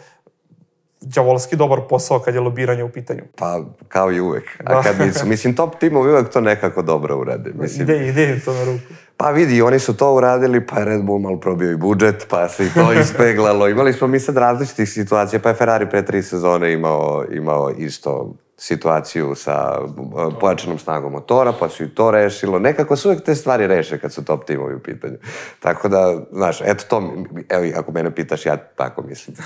đavolski 1.02 1.56
dobar 1.56 1.80
posao 1.90 2.20
kad 2.20 2.36
je 2.36 2.42
lobiranje 2.42 2.84
u 2.84 2.90
pitanju. 2.90 3.24
Pa, 3.38 3.62
kao 3.88 4.12
i 4.12 4.20
uvek. 4.20 4.44
A 4.66 4.74
Da. 4.74 4.82
kad 4.82 5.00
nisu, 5.00 5.26
mislim, 5.28 5.56
top 5.56 5.80
timovi 5.80 6.12
uvek 6.12 6.30
to 6.30 6.42
nekako 6.42 6.82
dobro 6.82 7.18
urade. 7.18 7.52
Mislim, 7.62 7.82
Ide, 7.82 8.08
ide 8.08 8.30
im 8.30 8.42
to 8.46 8.54
na 8.54 8.64
ruku. 8.64 8.94
Pa 9.18 9.30
vidi, 9.30 9.62
oni 9.62 9.80
su 9.80 9.98
to 9.98 10.14
uradili, 10.14 10.68
pa 10.68 10.80
je 10.80 10.86
Red 10.86 11.04
Bull 11.04 11.20
malo 11.20 11.40
probio 11.40 11.72
i 11.72 11.78
budžet, 11.78 12.26
pa 12.30 12.50
se 12.50 12.66
i 12.66 12.70
to 12.74 12.94
ispeglalo. 13.02 13.68
Imali 13.68 13.94
smo 13.94 14.08
mi 14.08 14.20
sad 14.20 14.38
različitih 14.38 14.90
situacija, 14.90 15.40
pa 15.40 15.50
je 15.50 15.56
Ferrari 15.56 15.90
pre 15.90 16.06
tri 16.06 16.24
sezone 16.24 16.74
imao, 16.74 17.26
imao 17.32 17.72
isto 17.78 18.34
situaciju 18.58 19.36
sa 19.36 19.80
uh, 19.82 20.34
pojačanom 20.40 20.80
snagom 20.80 21.12
motora, 21.12 21.54
pa 21.60 21.70
su 21.70 21.84
i 21.84 21.90
to 21.90 22.12
rešilo. 22.12 22.60
Nekako 22.60 22.96
se 22.96 23.08
uvek 23.08 23.24
te 23.24 23.36
stvari 23.36 23.68
reše 23.68 23.98
kad 23.98 24.14
su 24.14 24.26
top 24.26 24.46
timovi 24.46 24.76
u 24.76 24.80
pitanju. 24.80 25.18
Tako 25.60 25.90
da, 25.90 26.18
znaš, 26.32 26.62
eto 26.62 26.84
to, 26.90 27.14
evo, 27.50 27.66
ako 27.76 27.92
mene 27.92 28.16
pitaš, 28.16 28.46
ja 28.46 28.58
tako 28.58 29.02
mislim. 29.02 29.38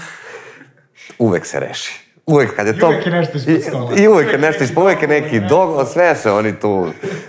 Uvek 1.20 1.46
se 1.46 1.60
reši. 1.60 2.07
Uvek 2.28 2.56
kad 2.56 2.68
je 2.68 2.74
I 2.74 2.80
to... 2.80 2.88
uvek 2.88 3.06
je 3.06 3.12
nešto 3.12 3.38
ispod 3.38 3.64
stola. 3.64 3.92
I, 3.98 4.02
i 4.02 4.08
uvek 4.08 4.32
je 4.32 4.38
nešto 4.38 4.64
ispod, 4.64 4.84
uvek 4.84 5.02
je 5.02 5.08
neki 5.08 5.40
dogovor, 5.40 5.86
sve 5.86 6.16
se 6.16 6.32
oni 6.32 6.60
tu 6.60 6.88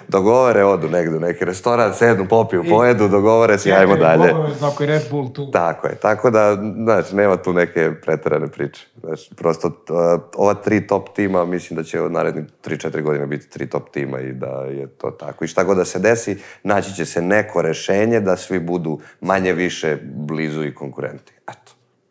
dogovore, 0.08 0.64
odu 0.64 0.88
negde 0.88 1.16
u 1.16 1.20
neki 1.20 1.44
restoran, 1.44 1.94
sednu, 1.94 2.28
popiju, 2.28 2.64
pojedu, 2.68 3.08
dogovore 3.08 3.58
se 3.58 3.68
i 3.68 3.72
ajmo 3.72 3.96
dalje. 3.96 4.34
Obavezno 4.34 4.68
ako 4.68 4.82
je 4.82 4.86
Red 4.86 5.02
Bull 5.10 5.32
tu. 5.32 5.50
Tako 5.50 5.86
je, 5.86 5.94
tako 5.94 6.30
da, 6.30 6.56
znaš, 6.84 7.12
nema 7.12 7.36
tu 7.36 7.52
neke 7.52 7.90
preterane 8.02 8.48
priče. 8.48 8.86
Znaš, 9.00 9.28
prosto, 9.36 9.68
uh, 9.68 10.20
ova 10.36 10.54
tri 10.54 10.86
top 10.86 11.08
tima, 11.14 11.44
mislim 11.44 11.76
da 11.76 11.82
će 11.82 12.00
od 12.00 12.12
narednih 12.12 12.44
3-4 12.64 13.02
godine 13.02 13.26
biti 13.26 13.50
tri 13.50 13.66
top 13.66 13.90
tima 13.90 14.20
i 14.20 14.32
da 14.32 14.64
je 14.70 14.86
to 14.86 15.10
tako. 15.10 15.44
I 15.44 15.48
šta 15.48 15.64
god 15.64 15.76
da 15.76 15.84
se 15.84 15.98
desi, 15.98 16.38
naći 16.62 16.94
će 16.94 17.04
se 17.04 17.22
neko 17.22 17.62
rešenje 17.62 18.20
da 18.20 18.36
svi 18.36 18.60
budu 18.60 18.98
manje 19.20 19.52
više 19.52 19.96
blizu 20.02 20.64
i 20.64 20.74
konkurenti. 20.74 21.37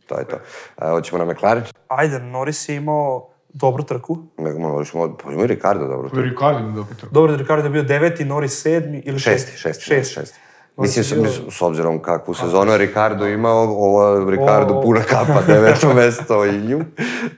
To 0.07 0.19
je 0.19 0.25
to. 0.25 0.35
Uh, 0.77 0.89
hoćemo 0.89 1.25
na 1.25 1.33
McLaren? 1.33 1.63
Ajde, 1.87 2.19
Norris 2.19 2.69
je 2.69 2.75
imao 2.75 3.29
dobru 3.53 3.83
trku. 3.83 4.17
Ne, 4.37 4.53
možemo, 4.53 5.17
pa 5.23 5.31
ima 5.31 5.43
i 5.43 5.47
Ricardo 5.47 5.87
dobro. 5.87 6.09
To 6.09 6.19
je 6.19 6.23
Ricardo 6.23 6.59
na 6.59 6.75
dobro 6.75 6.95
trku. 6.95 7.13
Dobro 7.13 7.31
da 7.31 7.37
Ricardo 7.37 7.63
je 7.63 7.69
bio 7.69 7.83
deveti, 7.83 8.25
Norris 8.25 8.61
sedmi 8.61 9.01
ili 9.05 9.19
šesti? 9.19 9.51
Šesti, 9.51 9.57
šesti, 9.57 9.83
Šesti. 9.83 10.13
šesti. 10.13 10.39
Mislim, 10.77 11.25
s, 11.27 11.57
s 11.57 11.61
obzirom 11.61 12.01
kakvu 12.01 12.33
sezonu 12.33 12.71
je 12.71 12.77
Ricardo 12.77 13.27
imao, 13.27 13.63
ovo 13.63 14.29
Ricardo 14.29 14.73
O. 14.73 14.81
puna 14.81 15.01
kapa, 15.01 15.41
deveto 15.47 15.93
mesto 15.95 16.45
i 16.45 16.61
nju. 16.61 16.81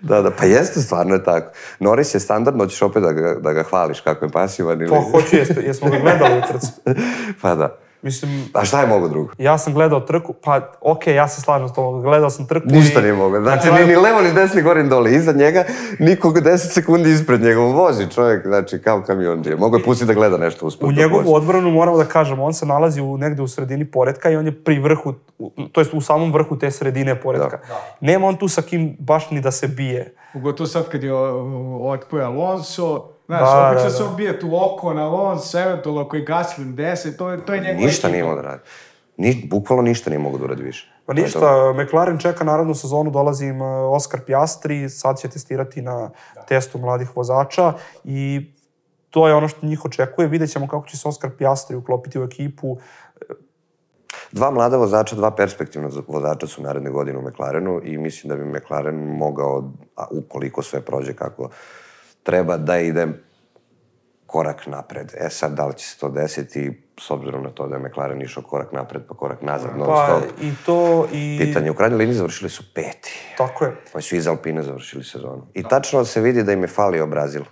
Da, 0.02 0.22
da, 0.22 0.32
pa 0.32 0.46
jeste, 0.46 0.82
stvarno 0.82 1.16
je 1.16 1.24
tako. 1.24 1.52
Norris 1.80 2.16
je 2.16 2.20
standardno, 2.20 2.64
hoćeš 2.64 2.82
opet 2.82 3.04
da 3.04 3.12
ga, 3.12 3.36
da 3.40 3.54
ga 3.54 3.64
hvališ 3.64 4.02
kako 4.02 4.26
je 4.26 4.32
pasivan 4.32 4.82
ili... 4.82 4.90
Pa 4.90 5.02
hoću, 5.12 5.36
jeste, 5.36 5.62
jesmo 5.62 5.90
ga 5.90 5.98
gledali 5.98 6.40
u 6.40 6.42
trci. 6.52 6.68
pa 7.42 7.56
da. 7.56 7.78
Mislim, 8.02 8.50
A 8.54 8.66
šta 8.66 8.82
je 8.82 8.88
mogo 8.88 9.08
drugo? 9.08 9.30
ja 9.38 9.58
sam 9.58 9.74
gledao 9.74 10.00
trku, 10.00 10.34
pa 10.34 10.72
okej, 10.82 11.16
ja 11.16 11.28
se 11.28 11.42
slažem 11.42 11.70
s 11.70 11.74
tom, 11.74 12.02
gledao 12.02 12.30
sam 12.30 12.48
trku 12.48 12.68
Ništa 12.70 13.00
i... 13.00 13.02
nije 13.02 13.14
mogo. 13.14 13.42
Znači, 13.42 13.68
na 13.68 13.80
ni, 13.80 13.86
ni 13.86 13.96
levo, 13.96 14.22
ni 14.22 14.34
desni, 14.34 14.62
gore, 14.62 14.84
ni 14.84 14.90
dole. 14.90 15.14
Iza 15.14 15.32
njega, 15.32 15.64
nikog 16.00 16.38
10 16.38 16.58
sekundi 16.58 17.12
ispred 17.12 17.42
njega. 17.42 17.60
Vozi 17.60 18.08
čovjek, 18.12 18.46
znači, 18.46 18.82
kao 18.82 19.02
kamionđije. 19.02 19.56
Mogu 19.56 19.78
je 19.78 19.84
pustiti 19.84 20.08
da 20.08 20.14
gleda 20.14 20.38
nešto 20.38 20.66
usput. 20.66 20.90
U 20.90 20.92
njegovu 20.92 21.18
vozi. 21.22 21.32
odbranu 21.36 21.72
moramo 21.72 21.98
da 21.98 22.06
kažemo, 22.06 22.44
on 22.44 22.54
se 22.54 22.66
nalazi 22.66 23.02
u, 23.02 23.18
negde 23.18 23.42
u 23.42 23.48
sredini 23.48 23.86
poredka 23.86 24.30
i 24.30 24.36
on 24.36 24.46
je 24.46 24.64
pri 24.64 24.80
vrhu, 24.80 25.14
to 25.72 25.82
jest 25.82 25.94
u 25.94 26.02
samom 26.02 26.34
vrhu 26.34 26.58
te 26.60 26.72
sredine 26.72 27.22
poredka. 27.22 27.60
Nema 28.02 28.28
on 28.28 28.36
tu 28.36 28.48
sa 28.48 28.62
kim 28.62 28.96
baš 29.00 29.32
ni 29.32 29.42
da 29.42 29.52
se 29.52 29.68
bije. 29.68 30.16
Pogotovo 30.34 30.68
sad 30.68 30.90
kad 30.90 31.04
je 31.04 31.14
otpoje 31.82 32.24
Alonso, 32.24 33.10
znaš, 33.30 33.42
Da, 33.42 33.68
obično 33.70 33.90
da, 33.90 33.90
se 33.90 34.04
da. 34.04 34.10
obije 34.10 34.40
tu 34.40 34.50
oko 34.54 34.94
na 34.94 35.06
Alonso, 35.06 35.60
eventualno 35.60 36.02
ako 36.02 36.16
je 36.16 36.24
Gaslin 36.24 36.76
10, 36.76 37.18
to 37.18 37.30
je, 37.30 37.46
to 37.46 37.54
je 37.54 37.60
njegova 37.60 37.86
Ništa 37.86 38.08
nije 38.10 38.20
imao 38.20 38.36
da 38.36 38.42
radi. 38.42 38.62
Ni, 39.18 39.48
bukvalno 39.50 39.84
ništa 39.84 40.10
nije 40.10 40.20
mogo 40.20 40.38
da 40.38 40.44
uradi 40.44 40.64
više. 40.64 40.92
Pa 41.06 41.14
je 41.14 41.18
to. 41.18 41.22
ništa, 41.24 41.74
McLaren 41.84 42.18
čeka 42.18 42.44
naravnu 42.44 42.76
sezonu, 42.76 43.12
dolazi 43.12 43.46
im 43.46 43.62
uh, 43.62 43.68
Oscar 43.96 44.20
Piastri, 44.26 44.90
sad 44.90 45.20
će 45.20 45.30
testirati 45.30 45.82
na 45.82 46.10
testu 46.48 46.78
mladih 46.78 47.18
vozača 47.18 47.74
i 48.04 48.52
to 49.10 49.28
je 49.28 49.34
ono 49.34 49.48
što 49.48 49.66
njih 49.66 49.86
očekuje. 49.86 50.28
Vidjet 50.28 50.52
ćemo 50.52 50.68
kako 50.68 50.88
će 50.88 50.98
se 50.98 51.08
Oscar 51.08 51.30
Piastri 51.38 51.76
uklopiti 51.76 52.20
u 52.20 52.24
ekipu. 52.24 52.78
Dva 54.32 54.52
mlada 54.52 54.78
vozača, 54.78 55.16
dva 55.16 55.32
perspektivna 55.32 55.90
vozača 56.08 56.48
su 56.48 56.62
naredne 56.62 56.90
godine 56.90 57.18
u 57.18 57.22
McLarenu 57.22 57.82
i 57.84 57.98
mislim 57.98 58.30
da 58.30 58.36
bi 58.36 58.60
McLaren 58.60 58.96
mogao, 58.96 59.72
a 59.96 60.06
ukoliko 60.12 60.62
sve 60.62 60.82
prođe 60.82 61.14
kako 61.14 61.50
treba, 62.30 62.58
da 62.58 62.78
ide 62.78 63.08
korak 64.26 64.68
napred. 64.68 65.14
E 65.18 65.30
sad, 65.30 65.52
da 65.52 65.66
li 65.66 65.74
će 65.74 65.86
se 65.88 65.98
to 66.00 66.10
desiti, 66.10 66.82
s 67.00 67.12
obzirom 67.12 67.44
na 67.44 67.50
to 67.50 67.68
da 67.68 67.76
je 67.76 67.82
McLaren 67.82 68.22
išao 68.22 68.44
korak 68.44 68.72
napred 68.72 69.02
pa 69.08 69.16
korak 69.16 69.42
nazad, 69.42 69.78
non 69.78 69.88
Pa 69.88 70.06
stop. 70.08 70.42
i 70.42 70.52
to 70.66 71.08
i... 71.14 71.40
Pitanje, 71.42 71.72
u 71.72 71.74
krajnjoj 71.74 71.98
liniji 71.98 72.16
završili 72.16 72.50
su 72.50 72.64
peti. 72.74 73.34
Tako 73.38 73.66
je. 73.66 73.76
Oni 73.94 74.02
su 74.02 74.16
iz 74.16 74.28
Alpine 74.28 74.64
završili 74.64 75.04
sezonu. 75.04 75.48
I 75.54 75.64
tačno 75.64 76.06
se 76.06 76.22
vidi 76.22 76.44
da 76.44 76.54
im 76.54 76.62
je 76.62 76.68
falio 76.68 77.08
Brazil. 77.08 77.44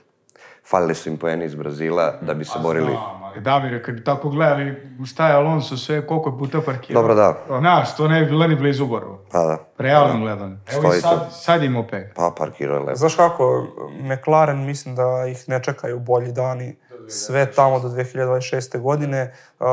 Falili 0.65 0.95
su 0.95 1.09
im 1.09 1.17
poeni 1.17 1.45
iz 1.45 1.55
Brazila 1.55 2.19
da 2.21 2.33
bi 2.33 2.45
se 2.45 2.59
borili. 2.61 2.91
Znam, 2.91 3.16
Damire, 3.39 3.83
kad 3.83 3.95
bi 3.95 4.03
tako 4.03 4.29
gledali 4.29 4.95
šta 5.05 5.27
je 5.27 5.33
Alonso 5.33 5.77
sve, 5.77 6.07
koliko 6.07 6.29
je 6.29 6.37
puta 6.37 6.61
parkirao. 6.61 7.01
Dobro, 7.01 7.15
da. 7.15 7.59
Znaš, 7.59 7.95
to 7.95 8.07
ne 8.07 8.19
bi 8.19 8.25
bilo 8.25 8.47
ni 8.47 8.55
blizu 8.55 8.85
Borovo. 8.85 9.23
Pa 9.31 9.39
da. 9.39 9.57
Realno 9.77 10.19
gledano. 10.19 10.57
Evo 10.71 10.81
Stoji 10.81 10.97
i 10.97 11.01
sad, 11.01 11.27
sad 11.31 11.63
ima 11.63 11.79
opet. 11.79 12.11
Pa 12.15 12.33
parkirao 12.37 12.73
je 12.75 12.79
lepo. 12.79 12.95
Znaš 12.95 13.15
kako, 13.15 13.67
McLaren 14.01 14.65
mislim 14.65 14.95
da 14.95 15.25
ih 15.27 15.49
ne 15.49 15.63
čekaju 15.63 15.99
bolji 15.99 16.31
dani 16.31 16.75
sve 17.07 17.51
tamo 17.51 17.79
do 17.79 17.89
2026. 17.89 18.79
godine. 18.79 19.33
Uh, 19.59 19.65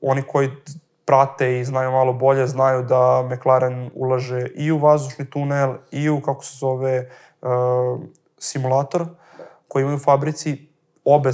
oni 0.00 0.22
koji 0.22 0.50
prate 1.04 1.60
i 1.60 1.64
znaju 1.64 1.90
malo 1.90 2.12
bolje, 2.12 2.46
znaju 2.46 2.82
da 2.82 3.28
McLaren 3.30 3.90
ulaže 3.94 4.46
i 4.54 4.72
u 4.72 4.78
vazdušni 4.78 5.30
tunel 5.30 5.74
i 5.90 6.08
u, 6.10 6.20
kako 6.20 6.44
se 6.44 6.56
zove, 6.58 7.10
uh, 7.42 7.48
simulator 8.38 9.06
koji 9.68 9.82
imaju 9.82 9.96
u 9.96 10.00
fabrici. 10.00 10.68
Obe, 11.04 11.30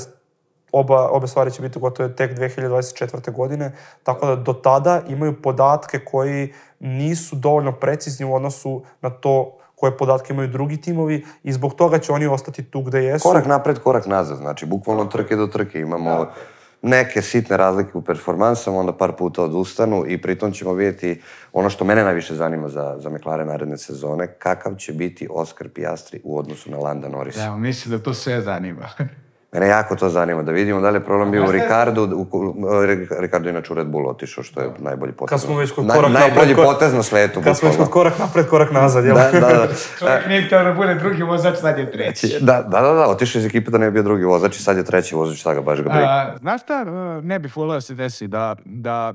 oba, 0.79 1.09
obe 1.09 1.27
stvari 1.27 1.51
će 1.51 1.63
biti 1.63 1.79
gotove 1.79 2.17
tek 2.17 2.39
2024. 2.39 3.33
godine, 3.33 3.73
tako 4.03 4.27
da 4.27 4.37
do 4.37 4.53
tada 4.53 5.03
imaju 5.09 5.43
podatke 5.43 5.99
koji 5.99 6.53
nisu 6.81 7.37
dovoljno 7.37 7.73
precizni 7.73 8.27
u 8.27 8.35
odnosu 8.35 8.83
na 9.01 9.11
to 9.11 9.59
koje 9.75 9.97
podatke 9.97 10.33
imaju 10.33 10.49
drugi 10.49 10.81
timovi 10.81 11.25
i 11.43 11.53
zbog 11.53 11.75
toga 11.75 11.99
će 11.99 12.13
oni 12.13 12.27
ostati 12.27 12.63
tu 12.63 12.83
gde 12.83 13.05
jesu. 13.05 13.29
Korak 13.29 13.47
napred, 13.47 13.79
korak 13.79 14.07
nazad. 14.07 14.39
Znači, 14.39 14.67
bukvalno 14.67 15.05
trke 15.05 15.37
do 15.37 15.47
trke. 15.47 15.81
Imamo 15.81 16.27
neke 16.83 17.23
sitne 17.23 17.57
razlike 17.57 17.99
u 17.99 18.03
performansama, 18.03 18.79
onda 18.79 18.93
par 18.93 19.13
puta 19.13 19.43
odustanu 19.43 20.05
i 20.09 20.23
pritom 20.23 20.53
ćemo 20.53 20.73
vidjeti 20.73 21.23
ono 21.53 21.71
što 21.71 21.85
mene 21.85 22.05
najviše 22.05 22.35
zanima 22.35 22.69
za, 22.69 22.97
za 22.99 23.11
McLaren 23.11 23.47
naredne 23.47 23.79
sezone, 23.79 24.27
kakav 24.27 24.75
će 24.75 24.93
biti 24.93 25.29
Oscar 25.31 25.69
Piastri 25.69 26.21
u 26.25 26.39
odnosu 26.39 26.71
na 26.71 26.79
Landa 26.79 27.09
Norrisa. 27.09 27.45
Evo, 27.45 27.57
mislim 27.57 27.97
da 27.99 28.03
to 28.03 28.15
sve 28.15 28.41
zanima. 28.41 28.89
Mene 29.57 29.69
jako 29.69 29.97
to 29.97 30.09
zanima, 30.09 30.43
da 30.43 30.53
vidimo 30.53 30.81
da 30.81 30.91
li 30.91 30.97
je 30.97 31.05
problem 31.05 31.31
bio 31.31 31.45
u 31.49 31.53
Ricardu, 31.53 32.03
u, 32.03 32.27
Ricardo 33.21 33.51
inače 33.51 33.73
u 33.73 33.77
Red 33.77 33.87
Bull 33.87 34.09
otišao, 34.09 34.45
što 34.45 34.61
je 34.61 34.71
najbolji 34.79 35.13
potez. 35.13 35.31
Kad 35.31 35.41
smo 35.41 35.59
već 35.59 35.71
kod 35.71 35.87
Na- 35.87 35.95
korak 35.95 36.13
Najbolji 36.13 36.49
napred, 36.49 36.67
potez 36.67 36.93
na 36.93 37.03
svetu, 37.03 37.41
Kad 37.45 37.59
smo 37.59 37.69
već 37.69 37.79
kod 37.79 37.91
korak 37.91 38.19
napred, 38.19 38.47
korak 38.47 38.73
nazad, 38.73 39.05
jel? 39.05 39.15
Da, 39.15 39.31
da, 39.33 39.41
da. 39.41 39.69
Čovjek 39.99 40.27
nije 40.29 40.47
htio 40.47 40.65
da 40.65 40.73
bude 40.73 40.95
drugi 40.95 41.23
vozač, 41.23 41.59
sad 41.59 41.79
je 41.79 41.93
treći. 41.93 42.39
Da, 42.41 42.63
da, 42.63 42.81
da, 42.81 42.93
da, 42.93 43.09
otišao 43.09 43.41
iz 43.41 43.47
ekipe 43.47 43.71
da 43.71 43.79
ne 43.79 43.87
bi 43.87 43.93
bio 43.93 44.03
drugi 44.03 44.25
vozač 44.25 44.57
i 44.57 44.63
sad 44.63 44.77
je 44.77 44.85
treći 44.85 45.15
vozač, 45.15 45.39
šta 45.39 45.55
ga 45.55 45.61
baš 45.61 45.79
ga 45.79 45.89
briga. 45.89 46.07
A, 46.09 46.37
znaš 46.41 46.63
šta, 46.63 46.75
a, 46.75 47.21
ne 47.25 47.39
bih 47.39 47.57
volio 47.57 47.75
da 47.75 47.81
se 47.81 47.95
desi, 47.95 48.29
da, 48.29 48.57
da 48.65 49.15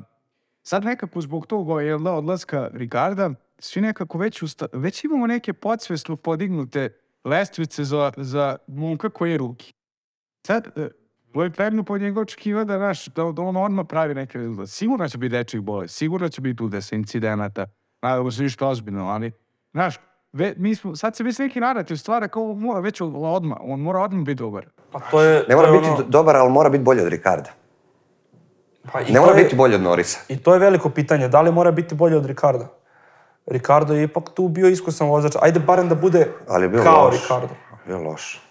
sad 0.63 0.83
nekako 0.83 1.21
zbog 1.21 1.47
tog 1.47 1.81
jel 1.81 1.99
da, 1.99 2.11
odlaska 2.11 2.69
Ricarda, 2.73 3.29
svi 3.59 3.81
nekako 3.81 4.17
već, 4.17 4.41
usta, 4.41 4.65
već 4.73 5.03
imamo 5.03 5.27
neke 5.27 5.53
podsvesno 5.53 6.15
podignute 6.15 6.89
lestvice 7.25 7.83
za, 7.83 8.11
za 8.17 8.57
momka 8.67 9.09
koji 9.09 9.31
je 9.31 9.37
ruki. 9.37 9.73
Sad, 10.43 10.67
e, 10.75 10.89
je 11.35 11.49
predno 11.49 11.83
po 11.83 11.97
njega 11.97 12.21
očekiva 12.21 12.63
da, 12.63 12.77
naš, 12.77 13.05
da, 13.05 13.23
da 13.25 13.41
on 13.41 13.57
odmah 13.57 13.85
pravi 13.89 14.13
neke 14.15 14.37
rezultate. 14.37 14.67
Sigurno 14.67 15.09
će 15.09 15.17
biti 15.17 15.31
dečih 15.31 15.61
bolest, 15.61 15.95
sigurno 15.95 16.29
će 16.29 16.41
biti 16.41 16.63
udesa, 16.63 16.95
incidenata, 16.95 17.65
nadamo 18.01 18.31
se 18.31 18.43
ništa 18.43 18.67
ozbiljno, 18.67 19.05
ali, 19.05 19.31
znaš, 19.71 19.99
ve, 20.33 20.53
mi 20.57 20.75
smo, 20.75 20.95
sad 20.95 21.15
se 21.15 21.23
već 21.23 21.37
neki 21.39 21.59
narativ 21.59 21.95
stvara 21.95 22.27
kao 22.27 22.51
on 22.51 22.59
mora 22.59 22.79
već 22.79 23.01
od- 23.01 23.13
odmah, 23.15 23.57
on 23.61 23.79
mora 23.79 23.99
odmah 23.99 24.25
biti 24.25 24.35
dobar. 24.35 24.65
Pa 24.91 24.99
to 25.01 25.21
je, 25.21 25.45
Ne 25.49 25.55
mora 25.55 25.67
to 25.67 25.73
je 25.73 25.79
biti 25.79 25.91
ono- 25.91 26.03
dobar, 26.03 26.35
ali 26.35 26.51
mora 26.51 26.69
biti 26.69 26.83
bolji 26.83 27.01
od 27.01 27.07
Ricarda. 27.07 27.49
pa 28.91 29.01
i 29.01 29.11
Ne 29.11 29.19
mora 29.19 29.31
je- 29.31 29.43
biti 29.43 29.55
bolji 29.55 29.75
od 29.75 29.81
Norisa. 29.81 30.19
I 30.29 30.37
to 30.37 30.53
je 30.53 30.59
veliko 30.59 30.89
pitanje, 30.89 31.27
da 31.27 31.41
li 31.41 31.51
mora 31.51 31.71
biti 31.71 31.95
bolji 31.95 32.15
od 32.15 32.25
Ricarda? 32.25 32.67
Ricardo 33.45 33.93
je 33.93 34.03
ipak 34.03 34.23
tu 34.29 34.47
bio 34.47 34.67
iskusan 34.67 35.07
vozač. 35.07 35.33
Ajde 35.41 35.59
barem 35.59 35.89
da 35.89 35.95
bude 35.95 36.27
Ali 36.47 36.65
je 36.65 36.69
bio 36.69 36.83
kao 36.83 37.05
loš. 37.05 37.15
Ricardo. 37.15 37.47
Bio 37.87 37.99
loš. 37.99 38.41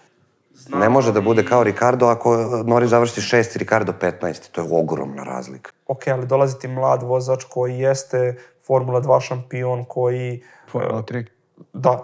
Ne 0.69 0.89
može 0.89 1.11
da 1.11 1.21
bude 1.21 1.45
kao 1.45 1.63
Ricardo 1.63 2.05
ako 2.05 2.37
Norris 2.65 2.89
završi 2.89 3.21
šesti, 3.21 3.59
Ricardo 3.59 3.93
15. 4.01 4.51
To 4.51 4.61
je 4.61 4.67
ogromna 4.71 5.23
razlika. 5.23 5.71
Ok, 5.87 6.07
ali 6.07 6.27
dolazi 6.27 6.59
ti 6.59 6.67
mlad 6.67 7.03
vozač 7.03 7.43
koji 7.43 7.79
jeste 7.79 8.35
Formula 8.67 9.01
2 9.01 9.21
šampion, 9.21 9.85
koji... 9.85 10.43
Formula 10.71 11.03
3. 11.03 11.25
Da, 11.73 12.03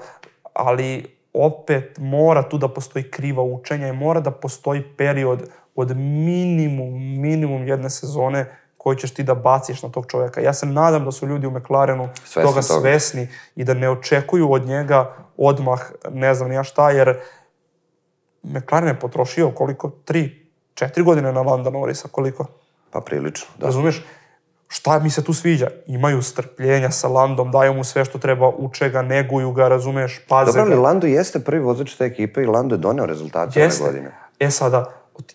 ali 0.53 1.18
opet 1.34 1.97
mora 1.97 2.49
tu 2.49 2.58
da 2.58 2.68
postoji 2.68 3.12
kriva 3.12 3.43
učenja 3.43 3.88
i 3.88 3.93
mora 3.93 4.20
da 4.20 4.32
postoji 4.32 4.84
period 4.97 5.49
od 5.76 5.97
minimum, 5.97 7.20
minimum 7.22 7.68
jedne 7.68 7.89
sezone 7.89 8.45
koju 8.78 8.95
ćeš 8.95 9.14
ti 9.14 9.24
da 9.24 9.36
baciš 9.36 9.84
na 9.84 9.89
tog 9.89 10.05
čovjeka. 10.08 10.41
Ja 10.41 10.53
se 10.53 10.66
nadam 10.66 11.05
da 11.05 11.12
su 11.12 11.28
ljudi 11.28 11.47
u 11.47 11.51
McLarenu 11.51 12.10
Svesni 12.24 12.41
toga 12.41 12.62
toga. 12.62 12.82
svesni 12.82 13.28
i 13.55 13.64
da 13.64 13.74
ne 13.74 13.89
očekuju 13.89 14.51
od 14.51 14.66
njega 14.66 15.14
odmah 15.38 15.80
ne 16.12 16.34
znam 16.34 16.51
ja 16.51 16.64
šta, 16.64 16.91
jer 16.91 17.20
McLaren 18.44 18.88
je 18.88 19.00
potrošio 19.00 19.52
koliko? 19.52 19.90
Tri, 19.90 20.48
četiri 20.74 21.04
godine 21.04 21.32
na 21.32 21.42
Landa 21.42 21.70
Norrisa, 21.70 22.08
koliko? 22.12 22.46
Pa 22.92 23.02
prilično, 23.02 23.48
da. 23.60 23.66
Razumeš? 23.66 24.06
Šta 24.68 25.00
mi 25.00 25.10
se 25.10 25.24
tu 25.24 25.34
sviđa? 25.34 25.68
Imaju 25.88 26.22
strpljenja 26.22 26.92
sa 26.92 27.08
Landom, 27.08 27.52
daju 27.52 27.74
mu 27.74 27.84
sve 27.84 28.06
što 28.06 28.18
treba, 28.18 28.50
uče 28.50 28.90
ga, 28.90 29.02
neguju 29.02 29.52
ga, 29.52 29.68
razumeš, 29.68 30.20
paze 30.28 30.46
Dobro, 30.46 30.62
ali 30.62 30.76
ga. 30.76 30.82
Lando 30.82 31.08
jeste 31.08 31.40
prvi 31.40 31.62
vozač 31.62 31.96
te 31.96 32.06
ekipe 32.06 32.42
i 32.42 32.46
Lando 32.46 32.76
je 32.76 32.80
doneo 32.80 33.06
rezultate 33.06 33.64
ove 33.64 33.72
godine. 33.80 34.12
E 34.40 34.50
sada, 34.52 34.86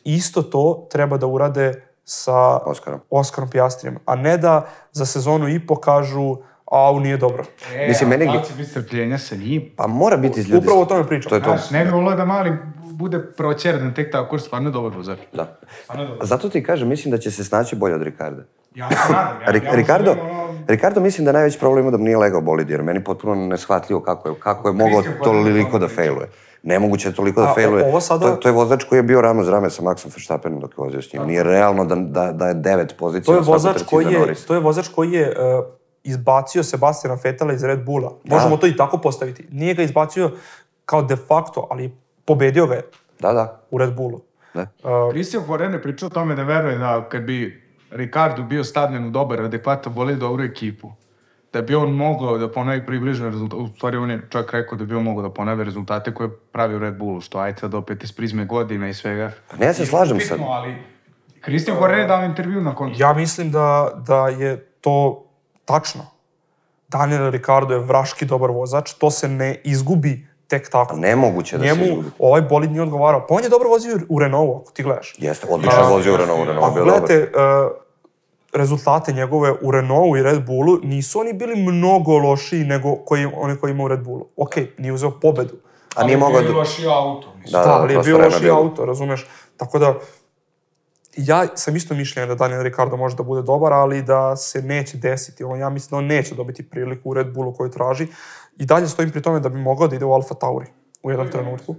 isto 0.05 0.43
to 0.43 0.89
treba 0.91 1.17
da 1.17 1.27
urade 1.27 1.83
sa 2.05 2.57
Oskarom. 2.57 3.01
Oskarom 3.11 3.51
Pijastrijem, 3.51 3.99
a 4.07 4.17
ne 4.17 4.39
da 4.39 4.67
za 4.93 5.07
sezonu 5.07 5.49
i 5.49 5.67
pokažu 5.67 6.37
a 6.73 6.79
ovo 6.79 7.01
nije 7.01 7.17
dobro. 7.17 7.45
E, 7.75 7.89
Mislim, 7.89 8.09
meni- 8.09 8.27
Da 8.27 8.33
li 8.33 8.45
će 8.45 8.55
biti 8.55 8.71
strpljenja 8.71 9.19
sa 9.19 9.37
njim? 9.37 9.71
Pa 9.77 9.87
mora 9.87 10.17
biti 10.17 10.41
iz 10.41 10.49
ljudi. 10.49 10.59
Upravo 10.67 10.83
o 10.83 10.85
tome 10.85 11.07
pričam. 11.07 11.29
To 11.29 11.35
je 11.35 11.43
to. 11.43 11.51
Znaš, 11.51 11.71
ne 11.71 11.85
bi 11.85 11.91
volio 11.91 12.17
da 12.17 12.25
mali 12.25 12.53
bude 13.03 13.23
proćerdan 13.33 13.95
tek 13.95 14.13
tako, 14.13 14.35
jer 14.35 14.43
stvarno 14.43 14.69
je 14.69 14.73
dobar 14.73 14.93
vozač. 14.97 15.19
Da. 15.33 15.43
Je 15.93 16.07
dobar. 16.07 16.27
Zato 16.27 16.49
ti 16.49 16.63
kažem, 16.63 16.89
mislim 16.89 17.11
da 17.11 17.19
će 17.19 17.31
se 17.31 17.45
snaći 17.45 17.77
bolje 17.77 17.95
od 17.95 18.03
Ricarda. 18.03 18.43
Ja 18.75 18.89
se 18.91 19.13
nadam. 19.13 19.41
Ja, 19.43 19.49
Ri- 19.49 19.65
ja 19.65 19.73
Ricardo, 19.73 20.11
ono- 20.13 20.55
Ricardo 20.69 21.01
mislim 21.01 21.25
da 21.25 21.31
je 21.31 21.35
najveći 21.35 21.59
problem 21.59 21.83
ima 21.83 21.91
da 21.91 21.97
nije 21.99 22.17
legao 22.19 22.41
bolid, 22.41 22.71
jer 22.71 22.83
meni 22.83 23.05
potpuno 23.05 23.35
neshvatljivo 23.37 24.01
kako 24.01 24.29
je, 24.29 24.35
kako 24.39 24.69
je 24.69 24.73
mogao 24.75 25.03
toliko 25.23 25.79
da 25.79 25.89
failuje. 25.89 26.29
Nemoguće 26.65 27.09
je 27.09 27.15
toliko 27.15 27.41
da 27.41 27.47
A, 27.47 27.55
failuje. 27.55 27.85
ovo 27.85 28.01
sada- 28.01 28.27
To, 28.27 28.37
to 28.37 28.49
je 28.49 28.53
vozač 28.53 28.85
koji 28.85 28.99
je 28.99 29.03
bio 29.03 29.21
rame 29.21 29.41
uz 29.41 29.49
rame 29.49 29.71
sa 29.71 29.83
Maxom 29.83 30.07
Verstappenom 30.07 30.61
dok 30.61 30.71
je 30.71 30.77
vozio 30.79 31.03
s 31.03 31.13
njim. 31.13 31.23
Nije 31.23 31.43
realno 31.43 31.85
da, 31.85 31.95
da, 31.97 32.33
da 32.33 32.47
je 32.47 32.55
devet 32.55 32.95
pozicija 32.99 33.25
To 33.27 33.35
je 33.35 33.43
vozač 33.43 33.83
koji 33.83 34.05
za 34.05 34.11
je, 34.11 34.35
to 34.37 34.55
je 34.55 34.61
vozač 34.61 34.89
koji 34.89 35.13
je 35.13 35.29
uh, 35.29 35.65
izbacio 36.05 36.63
Sebastiana 36.63 37.19
Vetela 37.25 37.53
iz 37.53 37.65
Red 37.65 37.85
Bulla. 37.85 38.13
Možemo 38.25 38.57
to 38.57 38.67
i 38.67 38.77
tako 38.77 38.99
postaviti. 38.99 39.47
Nije 39.51 39.75
ga 39.75 39.83
izbacio 39.83 40.31
kao 40.85 41.03
de 41.03 41.17
facto, 41.19 41.67
ali 41.71 41.97
pobedio 42.25 42.67
ga 42.67 42.75
je 42.75 42.83
Da, 43.21 43.33
da. 43.33 43.61
u 43.71 43.79
Red 43.79 43.95
Bullu. 43.95 44.21
da. 44.55 44.67
Christian 45.13 45.43
Horner 45.45 45.71
je 45.73 45.83
pričao 45.83 46.07
o 46.07 46.11
tome 46.11 46.35
da 46.35 46.43
veruje 46.43 46.79
da 46.79 47.09
kad 47.09 47.23
bi 47.23 47.63
Ricardo 47.91 48.43
bio 48.43 48.65
stavljen 48.65 49.07
u 49.07 49.11
dobar, 49.11 49.41
adekvatan 49.41 49.95
bolid 49.95 50.19
dobru 50.19 50.45
ekipu, 50.45 50.93
da 51.53 51.63
bi 51.63 51.75
on 51.75 51.93
mogao 51.93 52.39
da 52.39 52.49
ponavi 52.53 52.87
približne 52.87 53.31
rezultate, 53.31 53.63
u 53.63 53.69
stvari 53.69 53.97
on 53.97 54.11
je 54.11 54.21
čak 54.31 54.53
rekao 54.53 54.79
da 54.79 54.85
bi 54.85 54.95
on 54.95 55.03
mogao 55.03 55.23
da 55.23 55.31
ponavi 55.31 55.65
rezultate 55.65 56.15
koje 56.15 56.31
pravi 56.53 56.75
u 56.75 56.79
Red 56.79 56.97
Bullu, 56.99 57.21
što 57.21 57.39
ajde 57.39 57.59
sad 57.61 57.75
opet 57.75 58.05
iz 58.05 58.13
prizme 58.13 58.45
godina 58.45 58.89
i 58.89 58.95
svega. 58.95 59.31
Pa 59.51 59.57
ne, 59.57 59.67
ja 59.67 59.75
se 59.75 59.87
slažem 59.87 60.21
sad. 60.21 60.39
Ali 60.49 60.75
Christian 61.45 61.77
Horner 61.77 61.99
je 61.99 62.07
dao 62.07 62.25
intervju 62.25 62.61
na 62.61 62.75
koncu. 62.75 63.03
Ja 63.03 63.13
mislim 63.13 63.51
da, 63.51 63.91
da 64.07 64.29
je 64.29 64.57
to 64.81 65.27
tačno. 65.65 66.07
Daniel 66.89 67.31
Ricardo 67.31 67.75
je 67.75 67.81
vraški 67.81 68.25
dobar 68.25 68.51
vozač, 68.51 68.93
to 68.93 69.11
se 69.11 69.29
ne 69.29 69.61
izgubi 69.65 70.27
tek 70.53 70.69
tako. 70.71 70.97
Nemoguće 70.97 71.59
da 71.59 71.65
se 71.65 71.69
Njemu 71.69 71.85
izgubi. 71.85 72.11
ovaj 72.19 72.43
bolid 72.43 72.71
nije 72.71 72.83
odgovarao. 72.83 73.27
Pa 73.27 73.35
on 73.35 73.43
je 73.43 73.49
dobro 73.49 73.69
vozio 73.69 74.01
u 74.09 74.19
Renaultu, 74.19 74.61
ako 74.63 74.73
ti 74.73 74.83
gledaš. 74.83 75.15
Jeste, 75.19 75.47
odlično 75.51 75.83
je 75.83 75.89
vozio 75.89 76.15
u 76.15 76.17
Renault, 76.17 76.49
Renault 76.49 76.63
je 76.63 76.67
Ako 76.67 76.75
bio 76.75 76.85
gledate 76.85 77.33
uh, 77.35 77.73
rezultate 78.53 79.13
njegove 79.13 79.53
u 79.63 79.71
Renaultu 79.71 80.17
i 80.17 80.23
Red 80.23 80.47
Bullu, 80.47 80.79
nisu 80.83 81.21
oni 81.21 81.33
bili 81.33 81.57
mnogo 81.57 82.19
lošiji 82.19 82.65
nego 82.65 82.97
koji, 82.97 83.27
oni 83.37 83.57
koji 83.57 83.71
ima 83.71 83.85
u 83.85 83.89
Red 83.89 84.03
Bullu. 84.05 84.27
Ok, 84.37 84.57
nije 84.79 84.93
uzeo 84.93 85.11
pobedu. 85.21 85.55
A 85.97 86.05
nije 86.05 86.17
mogao 86.17 86.43
da... 86.43 86.49
da... 86.49 86.55
loši 86.55 86.87
auto. 86.87 87.29
mislim. 87.37 87.53
Da, 87.53 87.69
Da, 87.69 87.73
ali 87.73 87.95
je 87.95 88.01
bio 88.05 88.19
bilo. 88.41 88.57
auto, 88.57 88.85
razumeš? 88.85 89.27
Tako 89.57 89.79
da, 89.79 89.95
ja 91.17 91.47
sam 91.55 91.77
isto 91.77 91.95
mišljenja 91.95 92.27
da 92.27 92.35
Daniel 92.35 92.63
Ricardo 92.63 92.97
može 92.97 93.17
da 93.17 93.23
bude 93.23 93.43
dobar, 93.43 93.73
ali 93.73 94.03
da 94.03 94.37
se 94.37 94.63
neće 94.63 94.97
desiti. 94.97 95.45
On, 95.45 95.59
ja 95.59 95.69
mislim 95.69 95.91
da 95.91 95.97
on 95.97 96.07
neće 96.07 96.35
dobiti 96.35 96.71
priliku 96.71 97.11
u 97.11 97.15
Red 97.15 97.33
Bullu 97.35 97.55
koju 97.55 97.71
traži. 97.71 98.07
I 98.57 98.67
dalje 98.67 98.89
stojim 98.89 99.11
pri 99.11 99.23
tome 99.23 99.41
da 99.41 99.49
bi 99.49 99.59
mogao 99.59 99.89
da 99.89 99.97
ide 99.97 100.05
u 100.05 100.13
Alfa 100.13 100.35
Tauri 100.35 100.67
u 101.03 101.11
jednom 101.11 101.31
trenutku. 101.31 101.77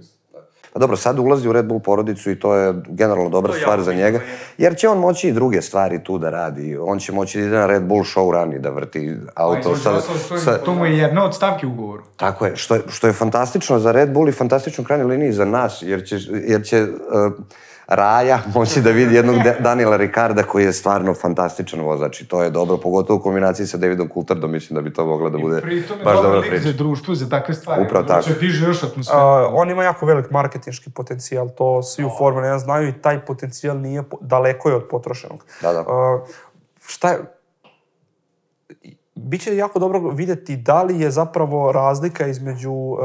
Pa 0.74 0.80
dobro, 0.80 0.96
sad 0.96 1.18
ulazi 1.18 1.48
u 1.48 1.52
Red 1.52 1.66
Bull 1.66 1.80
porodicu 1.80 2.30
i 2.30 2.38
to 2.38 2.54
je 2.54 2.74
generalno 2.88 3.30
dobra 3.30 3.52
To 3.52 3.56
je 3.56 3.60
stvar 3.60 3.78
jako 3.78 3.84
za 3.84 3.94
njega. 3.94 4.20
Jer 4.58 4.76
će 4.76 4.88
on 4.88 4.98
moći 4.98 5.28
i 5.28 5.32
druge 5.32 5.62
stvari 5.62 6.04
tu 6.04 6.18
da 6.18 6.30
radi. 6.30 6.76
On 6.80 6.98
će 6.98 7.12
moći 7.12 7.40
da 7.40 7.46
ide 7.46 7.56
na 7.56 7.66
Red 7.66 7.82
Bull 7.82 8.02
show 8.02 8.32
run 8.32 8.52
i 8.52 8.58
da 8.58 8.70
vrti 8.70 9.16
auto. 9.34 9.76
Sa, 9.76 10.00
Sa, 10.00 10.38
sa, 10.38 10.58
to 10.58 10.74
mu 10.74 10.86
je 10.86 10.98
jedna 10.98 11.24
od 11.24 11.34
stavki 11.34 11.66
ugovoru. 11.66 12.02
Tako 12.16 12.46
je, 12.46 12.56
što 12.56 12.74
je, 12.74 12.82
što 12.88 13.06
je 13.06 13.12
fantastično 13.12 13.78
za 13.78 13.92
Red 13.92 14.12
Bull 14.12 14.28
i 14.28 14.32
fantastično 14.32 14.82
u 14.82 14.84
krajnjoj 14.84 15.08
liniji 15.08 15.32
za 15.32 15.44
nas, 15.44 15.82
jer 15.82 16.06
će, 16.06 16.16
jer 16.46 16.64
će 16.64 16.82
uh, 16.82 17.32
Raja 17.86 18.38
moći 18.54 18.80
da 18.80 18.90
vidi 18.90 19.14
jednog 19.14 19.36
De- 19.36 19.56
Daniela 19.60 19.96
Ricarda 19.96 20.42
koji 20.42 20.64
je 20.64 20.72
stvarno 20.72 21.14
fantastičan 21.14 21.80
vozač 21.80 22.20
i 22.20 22.28
to 22.28 22.42
je 22.42 22.50
dobro, 22.50 22.76
pogotovo 22.76 23.18
u 23.18 23.22
kombinaciji 23.22 23.66
sa 23.66 23.76
Davidom 23.76 24.08
Coulthardom, 24.08 24.52
mislim 24.52 24.74
da 24.74 24.80
bi 24.80 24.92
to 24.92 25.06
mogla 25.06 25.30
da 25.30 25.38
bude 25.38 25.60
baš 26.04 26.16
dobra 26.16 26.40
priča. 26.40 26.62
za 26.62 26.72
društvo, 26.72 27.14
za 27.14 27.28
takve 27.28 27.54
stvari. 27.54 27.82
Upravo 27.82 28.06
Znači, 28.06 28.28
tako. 28.28 28.40
diže 28.40 28.66
još 28.66 28.82
atmosferu. 28.82 29.18
On 29.52 29.70
ima 29.70 29.84
jako 29.84 30.06
velik 30.06 30.30
marketinški 30.30 30.90
potencijal, 30.90 31.48
to 31.48 31.82
svi 31.82 32.04
u 32.04 32.10
Formuli 32.18 32.46
1 32.46 32.58
znaju 32.58 32.88
i 32.88 32.92
taj 32.92 33.24
potencijal 33.24 33.80
nije, 33.80 34.02
daleko 34.20 34.68
je 34.68 34.74
od 34.74 34.88
potrošenog. 34.90 35.44
Da, 35.62 35.72
da. 35.72 35.84
Šta 36.86 37.10
je, 37.10 37.18
Biće 39.16 39.56
jako 39.56 39.78
dobro 39.78 40.00
vidjeti 40.00 40.56
da 40.56 40.82
li 40.82 41.00
je 41.00 41.10
zapravo 41.10 41.72
razlika 41.72 42.26
između 42.26 42.72
uh, 42.72 42.98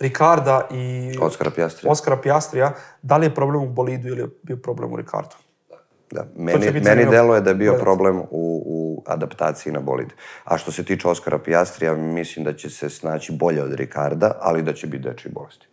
Ricarda 0.00 0.68
i 0.70 1.14
Oskara 1.20 1.50
Piastri. 1.50 1.88
Oskara 1.90 2.16
Piastrija, 2.16 2.72
da 3.02 3.16
li 3.16 3.26
je 3.26 3.34
problem 3.34 3.62
u 3.62 3.68
bolidu 3.68 4.08
ili 4.08 4.20
je 4.20 4.28
bio 4.42 4.56
problem 4.56 4.92
u 4.92 4.96
Ricardu. 4.96 5.36
Da, 6.10 6.24
meni, 6.36 6.58
meni 6.58 6.84
zanimljivo 6.84 7.10
deluje 7.10 7.40
da 7.40 7.50
je 7.50 7.54
bio 7.54 7.70
gledati. 7.70 7.84
problem 7.84 8.18
u, 8.18 8.62
u 8.66 9.02
adaptaciji 9.06 9.72
na 9.72 9.80
bolid. 9.80 10.08
A 10.44 10.58
što 10.58 10.72
se 10.72 10.84
tiče 10.84 11.08
Oskara 11.08 11.38
Piastrija, 11.38 11.94
mislim 11.94 12.44
da 12.44 12.52
će 12.52 12.70
se 12.70 12.90
snaći 12.90 13.32
bolje 13.32 13.62
od 13.62 13.74
Ricarda, 13.74 14.32
ali 14.40 14.62
da 14.62 14.72
će 14.72 14.86
biti 14.86 15.02
dečiji 15.08 15.32
bolesti. 15.32 15.66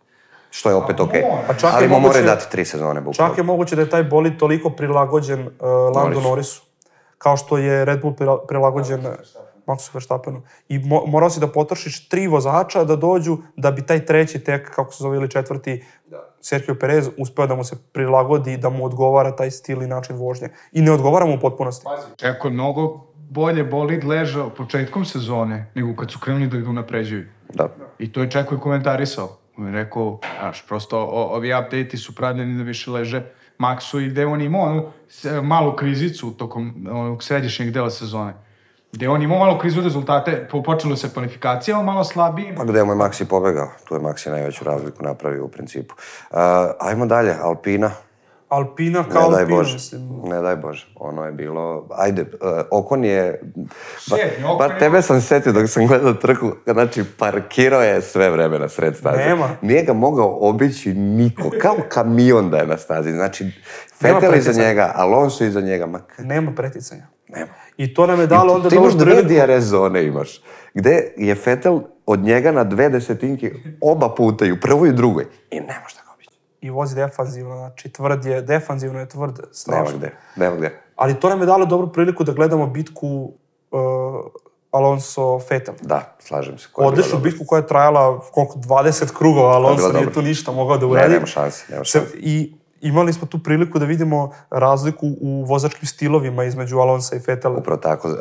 Što 0.50 0.68
je 0.68 0.74
opet 0.74 1.00
okej. 1.00 1.22
Pa 1.46 1.54
čak 1.54 1.74
Ali 1.74 1.84
je 1.84 1.88
mu 1.88 2.00
moraju 2.00 2.24
dati 2.24 2.50
tri 2.50 2.64
sezone, 2.64 3.00
bukvalno. 3.00 3.30
Čak 3.32 3.38
je 3.38 3.44
moguće 3.44 3.76
da 3.76 3.82
je 3.82 3.90
taj 3.90 4.04
bolid 4.04 4.38
toliko 4.38 4.70
prilagođen 4.70 5.40
uh, 5.40 5.46
Lando 5.68 6.00
Norrisu. 6.00 6.28
Norrisu, 6.28 6.62
kao 7.18 7.36
što 7.36 7.58
je 7.58 7.84
Red 7.84 8.00
Bull 8.00 8.14
prila- 8.14 8.46
prilagođen 8.48 9.00
Maxu 9.66 9.90
Verstappenu. 9.94 10.42
I 10.68 10.78
mo 10.78 11.02
morao 11.06 11.30
si 11.30 11.40
da 11.40 11.46
potrošiš 11.48 12.08
tri 12.08 12.26
vozača 12.26 12.84
da 12.84 12.96
dođu, 12.96 13.38
da 13.56 13.70
bi 13.70 13.82
taj 13.82 14.06
treći 14.06 14.38
tek, 14.38 14.70
kako 14.70 14.92
se 14.92 15.02
zove, 15.02 15.16
ili 15.16 15.30
četvrti, 15.30 15.84
Sergio 16.40 16.74
Perez 16.74 17.08
uspeo 17.18 17.46
da 17.46 17.54
mu 17.54 17.64
se 17.64 17.76
prilagodi, 17.92 18.56
da 18.56 18.70
mu 18.70 18.84
odgovara 18.84 19.36
taj 19.36 19.50
stil 19.50 19.82
i 19.82 19.86
način 19.86 20.16
vožnje. 20.16 20.48
I 20.72 20.82
ne 20.82 20.92
odgovara 20.92 21.26
mu 21.26 21.34
u 21.34 21.40
potpunosti. 21.40 21.86
Čeko 22.16 22.48
je 22.48 22.54
mnogo 22.54 23.00
bolje 23.30 23.64
bolid 23.64 24.04
ležao 24.04 24.50
početkom 24.50 25.04
sezone 25.04 25.70
nego 25.74 25.96
kad 25.96 26.10
su 26.10 26.18
krenuli 26.18 26.46
da 26.46 26.56
ga 26.56 26.70
unapređuju. 26.70 27.24
Da. 27.54 27.68
I 27.98 28.12
to 28.12 28.22
je 28.22 28.30
Čeko 28.30 28.54
i 28.54 28.60
komentarisao. 28.60 29.28
On 29.58 29.66
je 29.66 29.72
rekao, 29.72 30.18
znaš, 30.40 30.66
prosto 30.66 30.98
o, 31.00 31.24
ovi 31.26 31.52
update 31.54 31.96
su 31.96 32.14
pravljeni 32.14 32.56
da 32.56 32.62
više 32.62 32.90
leže 32.90 33.22
Maxu 33.58 33.98
i 33.98 34.10
gde 34.10 34.26
on 34.26 34.40
imao 34.40 34.62
onu 34.62 34.86
s- 35.08 35.26
malu 35.42 35.76
krizicu 35.76 36.30
tokom 36.30 36.86
onog 36.90 37.22
središnjeg 37.22 37.70
dela 37.70 37.90
sezone. 37.90 38.34
Gde 38.96 39.08
on 39.08 39.22
imao 39.22 39.38
malo 39.38 39.58
krizu 39.58 39.80
rezultate, 39.80 40.48
po- 40.50 40.62
počelo 40.62 40.96
se 40.96 41.08
kvalifikacija, 41.10 41.78
on 41.78 41.84
malo 41.84 42.04
slabiji. 42.04 42.54
Pa 42.56 42.64
gde 42.64 42.78
je 42.78 42.84
moj 42.84 42.96
Maxi 42.96 43.24
pobegao? 43.24 43.68
Tu 43.84 43.94
je 43.94 44.00
Maxi 44.00 44.30
najveću 44.30 44.64
razliku 44.64 45.02
napravio 45.02 45.44
u 45.44 45.48
principu. 45.48 45.94
Uh, 46.30 46.36
ajmo 46.80 47.06
dalje, 47.06 47.34
Alpina. 47.42 47.90
Alpina 48.48 49.04
kao 49.04 49.22
Ne 49.22 49.28
daj 49.28 49.40
Alpina, 49.40 49.58
Bože. 49.58 49.72
mislim. 49.72 50.02
Ne 50.24 50.40
daj 50.40 50.56
Bože. 50.56 50.86
Ono 50.96 51.24
je 51.24 51.32
bilo... 51.32 51.86
Ajde, 51.92 52.22
uh, 52.22 52.28
Okon 52.72 53.04
je... 53.04 53.40
Ba, 53.56 53.62
Sedmi, 53.98 54.44
Ocon 54.44 54.58
bar 54.58 54.70
je- 54.70 54.78
tebe 54.78 55.02
sam 55.02 55.20
setio 55.20 55.52
dok 55.52 55.68
sam 55.68 55.86
gledao 55.86 56.12
trku. 56.14 56.52
Znači, 56.66 57.04
parkirao 57.18 57.82
je 57.82 58.02
sve 58.02 58.30
vreme 58.30 58.58
na 58.58 58.68
sred 58.68 58.96
staze. 58.96 59.16
Nema. 59.18 59.48
Nije 59.62 59.82
ga 59.82 59.92
mogao 59.92 60.38
obići 60.40 60.94
niko. 60.94 61.50
Kao 61.60 61.76
kamion 61.88 62.50
da 62.50 62.58
je 62.58 62.66
na 62.66 62.76
stazi. 62.76 63.12
Znači, 63.12 63.50
Fetel 63.94 64.34
iza 64.34 64.52
njega, 64.54 64.92
Alonso 64.94 65.44
iza 65.44 65.60
njega. 65.60 65.86
Ma, 65.86 66.00
Nema 66.18 66.52
preticanja. 66.52 67.06
nema. 67.28 67.52
I 67.76 67.94
to 67.94 68.06
nam 68.06 68.20
je 68.20 68.26
dalo 68.26 68.54
onda 68.54 68.68
Ti 68.68 68.74
dobru 68.74 68.90
imaš 68.90 68.98
dve 68.98 69.14
priliku. 69.16 69.46
DRS 69.46 69.64
zone 69.64 70.04
imaš. 70.04 70.42
Gde 70.74 71.12
je 71.16 71.34
Fetel 71.34 71.78
od 72.06 72.20
njega 72.20 72.52
na 72.52 72.64
dve 72.64 72.88
desetinke 72.88 73.52
oba 73.80 74.08
puta 74.08 74.44
i 74.44 74.52
u 74.52 74.60
prvoj 74.60 74.88
i 74.88 74.92
u 74.92 74.94
drugoj. 74.94 75.24
I 75.50 75.56
ne 75.56 75.80
može 75.82 75.96
da 75.96 76.02
ga 76.02 76.12
obići. 76.14 76.30
I 76.60 76.70
vozi 76.70 76.94
defanzivno, 76.94 77.56
znači 77.56 77.88
tvrd 77.88 78.24
je, 78.24 78.42
defanzivno 78.42 79.00
je 79.00 79.08
tvrd, 79.08 79.32
Nema 79.32 79.48
strašno. 79.52 79.98
gde. 79.98 80.12
Nema 80.36 80.56
gde. 80.56 80.80
Ali 80.96 81.14
to 81.14 81.28
nam 81.28 81.40
je 81.40 81.46
dalo 81.46 81.66
dobru 81.66 81.88
priliku 81.88 82.24
da 82.24 82.32
gledamo 82.32 82.66
bitku 82.66 83.32
uh, 83.70 83.80
Alonso-Fetel. 84.72 85.74
Da, 85.82 86.16
slažem 86.18 86.58
se. 86.58 86.68
Odličnu 86.74 87.10
dobra. 87.12 87.22
bitku 87.22 87.44
koja 87.44 87.58
je 87.58 87.66
trajala 87.66 88.20
koliko, 88.22 88.54
20 88.54 89.12
krugova, 89.12 89.48
Alonso 89.50 89.92
nije 89.92 90.12
tu 90.12 90.22
ništa 90.22 90.52
mogao 90.52 90.76
da 90.76 90.86
Ne, 90.86 90.92
uradi. 90.92 91.12
nema 91.12 91.26
šanse, 91.26 91.64
nema 91.70 91.84
Se- 91.84 91.98
šanse. 91.98 92.16
I 92.16 92.55
imali 92.80 93.12
smo 93.12 93.26
tu 93.26 93.38
priliku 93.38 93.78
da 93.78 93.84
vidimo 93.84 94.30
razliku 94.50 95.06
u 95.20 95.44
vozačkim 95.44 95.86
stilovima 95.88 96.44
između 96.44 96.78
Alonsa 96.78 97.16
i 97.16 97.20
Fetela. 97.20 97.58
Upravo 97.58 97.80
tako. 97.80 98.08
E, 98.08 98.14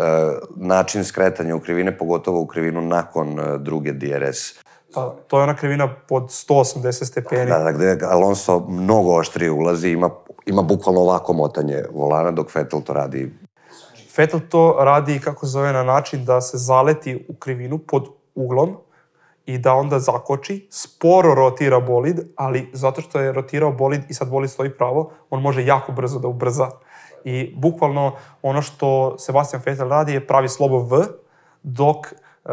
način 0.56 1.03
skretanja 1.03 1.56
u 1.56 1.60
krivine, 1.60 1.97
pogotovo 1.97 2.41
u 2.41 2.47
krivinu 2.47 2.82
nakon 2.82 3.39
e, 3.39 3.58
druge 3.58 3.91
DRS. 3.91 4.53
Pa, 4.93 5.16
to 5.28 5.38
je 5.38 5.43
ona 5.43 5.56
krivina 5.56 5.95
pod 6.08 6.24
180 6.24 7.06
stepeni. 7.06 7.51
Da, 7.51 7.60
da, 7.60 7.72
gde 7.72 7.97
Alonso 8.06 8.60
mnogo 8.70 9.16
oštrije 9.16 9.51
ulazi, 9.51 9.89
ima, 9.89 10.10
ima 10.45 10.62
bukvalno 10.62 11.01
ovako 11.01 11.34
motanje 11.34 11.84
volana, 11.93 12.32
dok 12.32 12.56
Vettel 12.56 12.82
to 12.82 12.93
radi 12.93 13.32
Vettel 14.18 14.39
to 14.49 14.78
radi, 14.80 15.20
kako 15.20 15.45
zove, 15.45 15.74
na 15.74 15.84
način 15.84 16.26
da 16.26 16.41
se 16.41 16.58
zaleti 16.58 17.26
u 17.30 17.36
krivinu 17.36 17.78
pod 17.78 18.08
uglom 18.36 18.78
i 19.46 19.58
da 19.58 19.74
onda 19.74 20.00
zakoči, 20.00 20.68
sporo 20.72 21.34
rotira 21.34 21.80
bolid, 21.80 22.20
ali 22.36 22.70
zato 22.74 23.02
što 23.02 23.20
je 23.20 23.32
rotirao 23.32 23.72
bolid 23.72 24.02
i 24.10 24.14
sad 24.14 24.30
bolid 24.30 24.50
stoji 24.50 24.70
pravo, 24.70 25.12
on 25.30 25.41
može 25.41 25.66
jako 25.66 25.91
brzo 25.91 26.20
da 26.20 26.28
ubrza. 26.28 26.70
I 27.24 27.54
bukvalno 27.58 28.16
ono 28.41 28.62
što 28.62 29.16
Sebastian 29.20 29.62
Vettel 29.66 29.89
radi 29.89 30.14
je 30.14 30.28
pravi 30.28 30.50
slovo 30.50 30.80
V, 30.80 31.06
dok 31.64 31.98
uh, 32.43 32.52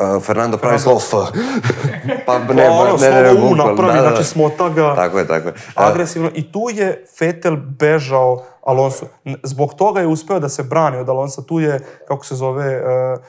Uh, 0.00 0.22
Fernando 0.22 0.56
pravi 0.56 0.78
slovo 0.78 0.98
F. 0.98 1.10
pa 2.26 2.38
ne, 2.38 2.46
pa 2.46 2.54
ne, 2.54 2.70
ono, 2.70 2.96
ne, 2.96 3.22
ne, 3.22 3.30
U 3.32 3.34
bukvalno, 3.34 3.64
napravi, 3.64 3.92
da, 3.92 4.02
da. 4.02 4.08
znači 4.08 4.24
smota 4.24 4.68
ga 4.68 4.94
Tako 4.94 5.18
je, 5.18 5.26
tako 5.26 5.48
je. 5.48 5.52
Uh, 5.52 5.58
agresivno. 5.74 6.30
I 6.34 6.52
tu 6.52 6.60
je 6.72 7.04
Vettel 7.20 7.56
bežao 7.56 8.42
Alonso. 8.62 9.06
Zbog 9.42 9.74
toga 9.74 10.00
je 10.00 10.06
uspeo 10.06 10.40
da 10.40 10.48
se 10.48 10.62
brani 10.62 10.96
od 10.96 11.08
Alonso. 11.08 11.42
Tu 11.42 11.60
je, 11.60 11.80
kako 12.08 12.26
se 12.26 12.34
zove, 12.34 12.82
uh, 12.82 13.20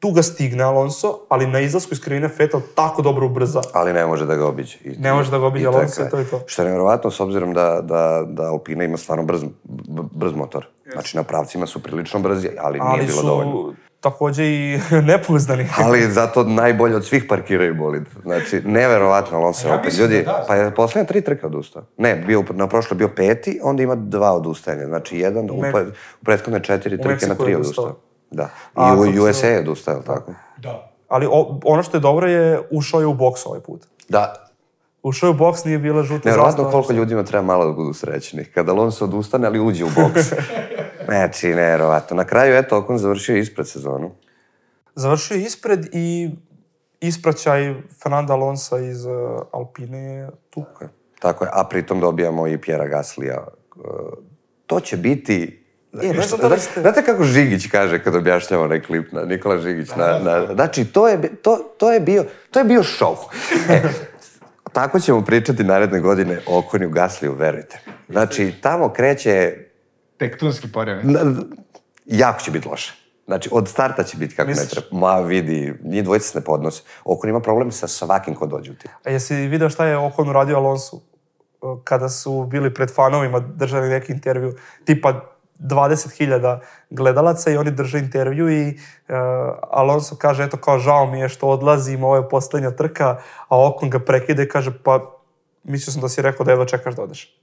tu 0.00 0.10
ga 0.10 0.22
stigne 0.22 0.62
Alonso, 0.62 1.18
ali 1.28 1.46
na 1.46 1.60
izlasku 1.60 1.94
iz 1.94 2.00
krivine 2.00 2.30
Vettel 2.38 2.60
tako 2.74 3.02
dobro 3.02 3.26
ubrza. 3.26 3.60
ali 3.72 3.92
ne 3.92 4.06
može 4.06 4.26
da 4.26 4.36
ga 4.36 4.46
obiđe. 4.46 4.78
I, 4.84 4.96
Ne 4.98 5.12
može 5.12 5.30
da 5.30 5.38
ga 5.38 5.46
obiđe 5.46 5.66
Alonso 5.66 6.02
i 6.02 6.10
to 6.10 6.18
je 6.18 6.24
to. 6.24 6.40
Što 6.46 6.62
je 6.62 6.66
nevjerovatno 6.66 7.10
s 7.10 7.20
obzirom 7.20 7.54
da, 7.54 7.80
da, 7.82 8.24
da 8.26 8.42
Alpina 8.42 8.84
ima 8.84 8.96
stvarno 8.96 9.24
brz, 9.24 9.44
brz 10.12 10.34
motor. 10.34 10.66
Znači 10.92 11.16
na 11.16 11.22
pravcima 11.22 11.66
su 11.66 11.82
prilično 11.82 12.20
brzi, 12.20 12.48
ali, 12.60 12.78
nije 12.80 12.90
Ali 12.90 13.06
bilo 13.06 13.20
su 13.20 13.26
dovoljno. 13.26 13.74
takođe 14.00 14.44
i 14.44 14.78
nepouzdani. 15.10 15.66
Ali 15.84 16.10
zato 16.10 16.44
najbolje 16.44 16.96
od 16.96 17.04
svih 17.04 17.24
parkiraju 17.28 17.74
bolid. 17.74 18.02
Znači, 18.22 18.60
neverovatno, 18.64 19.38
Alonso 19.38 19.68
Ja 19.68 19.74
opet. 19.74 19.98
Ljudi, 19.98 20.22
da 20.22 20.32
da. 20.32 20.44
pa 20.48 20.54
je 20.54 20.74
poslednja 20.74 21.06
tri 21.06 21.20
trke 21.20 21.46
odustao. 21.46 21.82
Ne, 21.96 22.16
bio, 22.26 22.44
na 22.50 22.66
prošlo 22.66 22.94
je 22.94 22.98
bio 22.98 23.08
peti, 23.08 23.60
onda 23.62 23.82
ima 23.82 23.94
dva 23.94 24.32
odustajanja. 24.32 24.86
Znači, 24.86 25.18
jedan, 25.18 25.50
u, 25.50 25.54
u 25.54 25.62
prethodne 26.24 26.62
četiri 26.62 27.00
trke 27.02 27.26
na 27.26 27.34
tri 27.34 27.54
odustao. 27.54 27.96
Da. 28.30 28.50
A, 28.74 28.94
I 28.94 28.98
u 28.98 29.12
se 29.12 29.20
USA 29.20 29.46
je 29.46 29.60
odustao, 29.60 30.02
tako? 30.02 30.32
Da. 30.56 30.90
Ali 31.08 31.26
o, 31.26 31.60
ono 31.64 31.82
što 31.82 31.96
je 31.96 32.00
dobro 32.00 32.26
je 32.26 32.60
ušao 32.70 33.00
je 33.00 33.06
u 33.06 33.14
boks 33.14 33.46
ovaj 33.46 33.60
put. 33.60 33.86
Da. 34.08 34.50
Ušao 35.02 35.26
je 35.26 35.30
u 35.30 35.34
boks, 35.34 35.64
nije 35.64 35.78
bila 35.78 36.02
žuta 36.02 36.32
zastava. 36.32 36.70
koliko 36.70 36.92
ljudima 36.92 37.22
treba 37.24 37.44
malo 37.44 37.66
da 37.66 37.72
budu 37.72 37.92
srećni. 37.92 38.44
Kada 38.44 38.72
Alonso 38.72 39.04
odustane, 39.04 39.46
ali 39.46 39.60
uđe 39.60 39.84
u 39.84 39.88
boks. 39.96 40.32
znači, 41.08 41.46
nevjerovatno. 41.46 42.16
Na 42.16 42.24
kraju, 42.24 42.56
eto, 42.56 42.78
Okon 42.78 42.98
završio 42.98 43.36
ispred 43.36 43.68
sezonu. 43.68 44.10
Završio 44.94 45.34
je 45.34 45.42
ispred 45.42 45.86
i 45.92 46.30
ispraćaj 47.00 47.74
Fernanda 48.02 48.32
Alonsa 48.32 48.78
iz 48.78 49.04
uh, 49.04 49.12
Alpine 49.52 49.98
je 49.98 50.30
tu. 50.50 50.64
Tako 50.64 50.84
je. 50.84 50.90
Tako 51.18 51.44
je. 51.44 51.50
A 51.52 51.64
pritom 51.64 52.00
dobijamo 52.00 52.46
i 52.46 52.60
Pjera 52.60 52.86
Gaslija. 52.86 53.46
E, 53.76 53.80
To 54.66 54.80
će 54.80 54.96
biti... 54.96 55.57
E, 56.02 56.12
ne 56.12 56.22
znam 56.22 56.40
da 56.40 56.48
li 56.48 56.60
ste- 56.60 56.80
Znate 56.80 57.04
kako 57.04 57.24
Žigić 57.24 57.66
kaže 57.70 58.02
kad 58.02 58.14
objašnjava 58.14 58.64
onaj 58.64 58.82
klip 58.82 59.12
na 59.12 59.22
Nikola 59.22 59.58
Žigić 59.58 59.88
na, 59.96 60.18
na 60.18 60.46
znači 60.54 60.84
to 60.84 61.08
je 61.08 61.20
to, 61.42 61.74
to 61.78 61.92
je 61.92 62.00
bio 62.00 62.24
to 62.50 62.58
je 62.58 62.64
bio 62.64 62.82
šou. 62.82 63.16
E, 63.70 63.82
tako 64.72 65.00
ćemo 65.00 65.24
pričati 65.24 65.64
naredne 65.64 66.00
godine 66.00 66.40
o 66.46 66.58
Okoniju 66.58 66.90
Gasliju, 66.90 67.34
verujte. 67.34 67.80
Znači 68.08 68.54
tamo 68.62 68.88
kreće 68.88 69.54
Tektonski 70.16 70.72
poremet. 70.72 71.04
jako 72.06 72.40
će 72.40 72.50
biti 72.50 72.68
loše. 72.68 72.94
Znači, 73.26 73.48
od 73.52 73.68
starta 73.68 74.04
će 74.04 74.16
biti 74.16 74.34
kako 74.36 74.48
Misliš? 74.48 74.64
ne 74.76 74.80
treba. 74.80 74.96
Ma, 74.98 75.20
vidi, 75.20 75.74
njih 75.84 76.04
dvojica 76.04 76.28
se 76.28 76.38
ne 76.38 76.44
podnose. 76.44 76.82
Okon 77.04 77.30
ima 77.30 77.40
problem 77.40 77.72
sa 77.72 77.88
svakim 77.88 78.34
ko 78.34 78.46
dođe 78.46 78.70
u 78.70 78.74
tim. 78.74 78.90
A 79.04 79.10
jesi 79.10 79.34
video 79.34 79.70
šta 79.70 79.86
je 79.86 79.96
Ocon 79.98 80.28
uradio 80.28 80.56
Alonsu? 80.56 81.00
Kada 81.84 82.08
su 82.08 82.44
bili 82.44 82.74
pred 82.74 82.94
fanovima, 82.94 83.40
držali 83.40 83.88
neki 83.88 84.12
intervju, 84.12 84.54
tipa 84.84 85.37
20.000 85.58 86.58
gledalaca 86.90 87.50
i 87.50 87.56
oni 87.56 87.70
drže 87.70 87.98
intervju 87.98 88.50
i 88.50 88.68
uh, 88.68 89.14
Alonso 89.70 90.16
kaže, 90.16 90.44
eto 90.44 90.56
kao 90.56 90.78
žao 90.78 91.06
mi 91.06 91.20
je 91.20 91.28
što 91.28 91.46
odlazim, 91.46 92.04
ovo 92.04 92.16
je 92.16 92.28
poslednja 92.28 92.70
trka, 92.70 93.16
a 93.48 93.58
Ocon 93.58 93.90
ga 93.90 93.98
prekide 93.98 94.42
i 94.42 94.48
kaže, 94.48 94.72
pa 94.82 95.18
mislio 95.64 95.92
sam 95.92 96.02
da 96.02 96.08
si 96.08 96.22
rekao 96.22 96.44
da 96.44 96.52
jedva 96.52 96.66
čekaš 96.66 96.94
da 96.94 97.02
odeš. 97.02 97.38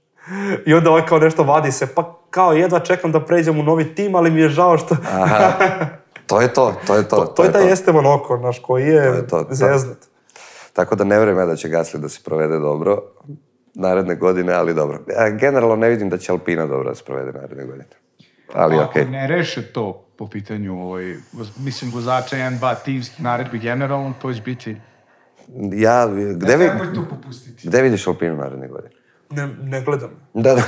I 0.66 0.74
onda 0.74 0.90
ovaj 0.90 1.06
kao 1.06 1.18
nešto 1.18 1.42
vadi 1.42 1.72
se, 1.72 1.86
pa 1.94 2.18
kao 2.30 2.52
jedva 2.52 2.80
čekam 2.80 3.12
da 3.12 3.20
pređem 3.20 3.60
u 3.60 3.62
novi 3.62 3.94
tim, 3.94 4.14
ali 4.14 4.30
mi 4.30 4.40
je 4.40 4.48
žao 4.48 4.78
što... 4.78 4.96
Aha. 5.12 5.52
To 6.26 6.40
je 6.40 6.54
to, 6.54 6.74
to 6.86 6.96
je 6.96 7.08
to. 7.08 7.24
to, 7.24 7.44
je 7.44 7.52
taj 7.52 7.72
Esteban 7.72 8.06
Ocon, 8.06 8.42
naš, 8.42 8.58
koji 8.58 8.84
je, 8.84 9.02
To 9.02 9.14
je 9.14 9.26
to, 9.26 9.44
to. 9.44 9.54
zeznut. 9.54 9.98
Tako 10.72 10.94
da 10.94 11.04
ne 11.04 11.16
ja 11.16 11.46
da 11.46 11.56
će 11.56 11.68
Gasly 11.68 11.96
da 11.96 12.08
se 12.08 12.20
provede 12.24 12.58
dobro 12.58 13.02
naredne 13.74 14.14
godine, 14.14 14.52
ali 14.52 14.74
dobro. 14.74 14.98
Ja 15.16 15.30
generalno 15.30 15.76
ne 15.76 15.88
vidim 15.88 16.08
da 16.08 16.18
će 16.18 16.32
Alpina 16.32 16.66
dobro 16.66 16.88
da 16.88 16.94
se 16.94 17.04
provede 17.04 17.32
naredne 17.32 17.64
godine. 17.64 17.84
Ali 18.54 18.76
Ako 18.76 18.84
okej. 18.84 19.04
ne 19.04 19.26
reše 19.26 19.72
to 19.72 20.04
po 20.16 20.28
pitanju, 20.28 20.82
ovaj, 20.82 21.14
mislim, 21.56 21.90
vozača 21.90 22.36
1-2 22.36 22.74
timskih 22.84 23.20
naredbi 23.24 23.58
generalno, 23.58 24.14
to 24.22 24.32
će 24.34 24.42
biti... 24.42 24.76
Ja, 25.72 26.06
gde, 26.36 26.56
vi, 26.56 26.64
Nemoj 26.64 26.94
tu 26.94 27.04
popustiti. 27.10 27.68
gde 27.68 27.82
vidiš 27.82 28.06
Alpinu 28.06 28.36
naredne 28.36 28.68
godine? 28.68 28.94
Ne, 29.30 29.46
ne 29.62 29.80
gledam. 29.80 30.10
Da, 30.34 30.54
da. 30.54 30.62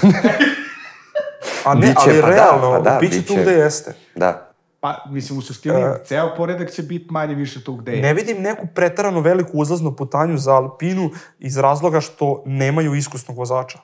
A 1.64 1.74
ne, 1.74 1.80
Biće, 1.80 1.94
ali 1.98 2.20
pa 2.20 2.28
da, 2.28 2.34
realno, 2.34 2.70
pa 2.72 2.90
da, 2.90 2.98
bit 3.00 3.12
će 3.12 3.22
tu 3.22 3.32
biće. 3.32 3.42
gde 3.42 3.52
jeste. 3.52 3.94
da. 4.14 4.44
Pa, 4.80 5.04
mislim, 5.10 5.38
u 5.38 5.42
suštini, 5.42 5.82
ceo 6.04 6.34
poredak 6.36 6.70
će 6.70 6.82
biti 6.82 7.06
manje 7.10 7.34
više 7.34 7.64
tu 7.64 7.74
gde 7.74 7.92
je. 7.92 8.02
Ne 8.02 8.14
vidim 8.14 8.42
neku 8.42 8.66
pretarano 8.74 9.20
veliku 9.20 9.50
uzlaznu 9.54 9.96
putanju 9.96 10.36
za 10.38 10.54
Alpinu 10.54 11.10
iz 11.38 11.56
razloga 11.56 12.00
što 12.00 12.42
nemaju 12.46 12.94
iskusnog 12.94 13.38
vozača. 13.38 13.78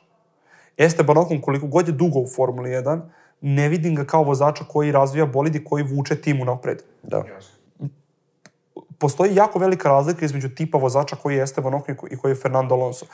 Esteban 0.76 1.18
Ocon, 1.18 1.40
koliko 1.40 1.66
god 1.66 1.88
je 1.88 1.92
dugo 1.92 2.18
u 2.18 2.26
Formuli 2.36 2.70
1, 2.70 3.00
ne 3.46 3.68
vidim 3.68 3.94
ga 3.94 4.04
kao 4.04 4.22
vozača 4.22 4.64
koji 4.64 4.92
razvija 4.92 5.26
bolid 5.26 5.54
i 5.54 5.64
koji 5.64 5.84
vuče 5.84 6.16
timu 6.20 6.44
napred. 6.44 6.82
Da. 7.02 7.24
Postoji 8.98 9.34
jako 9.34 9.58
velika 9.58 9.88
razlika 9.88 10.24
između 10.24 10.48
tipa 10.48 10.78
vozača 10.78 11.16
koji 11.16 11.36
je 11.36 11.42
Esteban 11.42 11.74
Ocon 11.74 11.94
i 11.94 11.98
ko- 11.98 12.08
i 12.10 12.16
koji 12.16 12.32
je 12.32 12.36
Fernando 12.36 12.74
Alonso. 12.74 13.06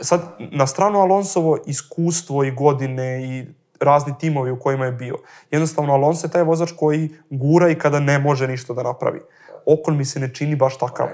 Sad, 0.00 0.20
na 0.38 0.66
stranu 0.66 0.98
Alonsovo 0.98 1.58
iskustvo 1.66 2.44
i 2.44 2.50
godine 2.50 3.24
i 3.24 3.46
razni 3.80 4.14
timovi 4.18 4.50
u 4.50 4.60
kojima 4.60 4.84
je 4.84 4.92
bio. 4.92 5.16
Jednostavno, 5.50 5.92
Alonso 5.92 6.26
je 6.26 6.30
taj 6.30 6.42
vozač 6.42 6.72
koji 6.76 7.10
gura 7.30 7.70
i 7.70 7.78
kada 7.78 8.00
ne 8.00 8.18
može 8.18 8.48
ništa 8.48 8.74
da 8.74 8.82
napravi. 8.82 9.20
Okon 9.66 9.96
mi 9.96 10.04
se 10.04 10.20
ne 10.20 10.34
čini 10.34 10.56
baš 10.56 10.78
takav. 10.78 11.08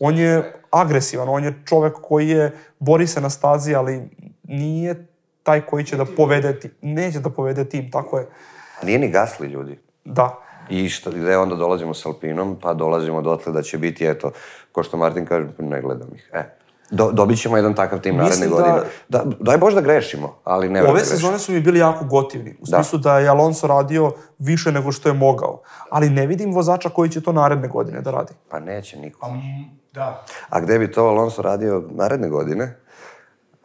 On 0.00 0.18
je 0.18 0.54
agresivan, 0.70 1.28
on 1.28 1.44
je 1.44 1.54
čovek 1.64 1.94
koji 2.02 2.28
je, 2.28 2.52
bori 2.78 3.06
se 3.06 3.20
na 3.20 3.30
stazi, 3.30 3.74
ali 3.74 4.10
nije 4.42 5.06
taj 5.42 5.60
koji 5.60 5.84
će 5.84 5.96
da 5.96 6.04
povede 6.04 6.60
tim. 6.60 6.70
Neće 6.82 7.20
da 7.20 7.30
povede 7.30 7.64
tim, 7.64 7.90
tako 7.90 8.18
je. 8.18 8.26
Nije 8.82 8.98
ni 8.98 9.08
gasli 9.08 9.46
ljudi. 9.48 9.78
Da. 10.04 10.38
I 10.68 10.88
šta, 10.88 11.10
gde 11.10 11.36
onda 11.36 11.54
dolazimo 11.54 11.94
s 11.94 12.06
Alpinom, 12.06 12.58
pa 12.62 12.74
dolazimo 12.74 13.22
dotle 13.22 13.52
da 13.52 13.62
će 13.62 13.78
biti, 13.78 14.06
eto, 14.06 14.30
ko 14.72 14.82
što 14.82 14.96
Martin 14.96 15.26
kaže, 15.26 15.48
ne 15.58 15.80
gledam 15.80 16.08
ih. 16.14 16.30
E, 16.32 16.42
do, 16.90 17.10
dobit 17.12 17.40
ćemo 17.40 17.56
jedan 17.56 17.74
takav 17.74 18.00
tim 18.00 18.16
naredne 18.16 18.46
da- 18.46 18.54
godine. 18.54 18.80
Da, 19.08 19.24
daj 19.40 19.58
Bož 19.58 19.74
da 19.74 19.80
grešimo, 19.80 20.36
ali 20.44 20.68
ne 20.68 20.82
Ove 20.82 21.00
da 21.00 21.04
sezone 21.04 21.38
su 21.38 21.52
mi 21.52 21.60
bili 21.60 21.78
jako 21.78 22.04
gotivni. 22.04 22.56
U 22.60 22.66
smislu 22.66 22.98
da. 22.98 23.18
je 23.18 23.28
Alonso 23.28 23.66
radio 23.66 24.12
više 24.38 24.72
nego 24.72 24.92
što 24.92 25.08
je 25.08 25.12
mogao. 25.12 25.62
Ali 25.90 26.10
ne 26.10 26.26
vidim 26.26 26.54
vozača 26.54 26.88
koji 26.88 27.10
će 27.10 27.20
to 27.20 27.32
naredne 27.32 27.68
godine 27.68 28.00
da 28.00 28.10
radi. 28.10 28.32
Pa 28.48 28.60
neće 28.60 28.98
niko. 28.98 29.30
Da. 29.92 30.24
A 30.48 30.60
gde 30.60 30.78
bi 30.78 30.92
to 30.92 31.04
Alonso 31.04 31.42
radio 31.42 31.84
naredne 31.90 32.28
godine? 32.28 32.76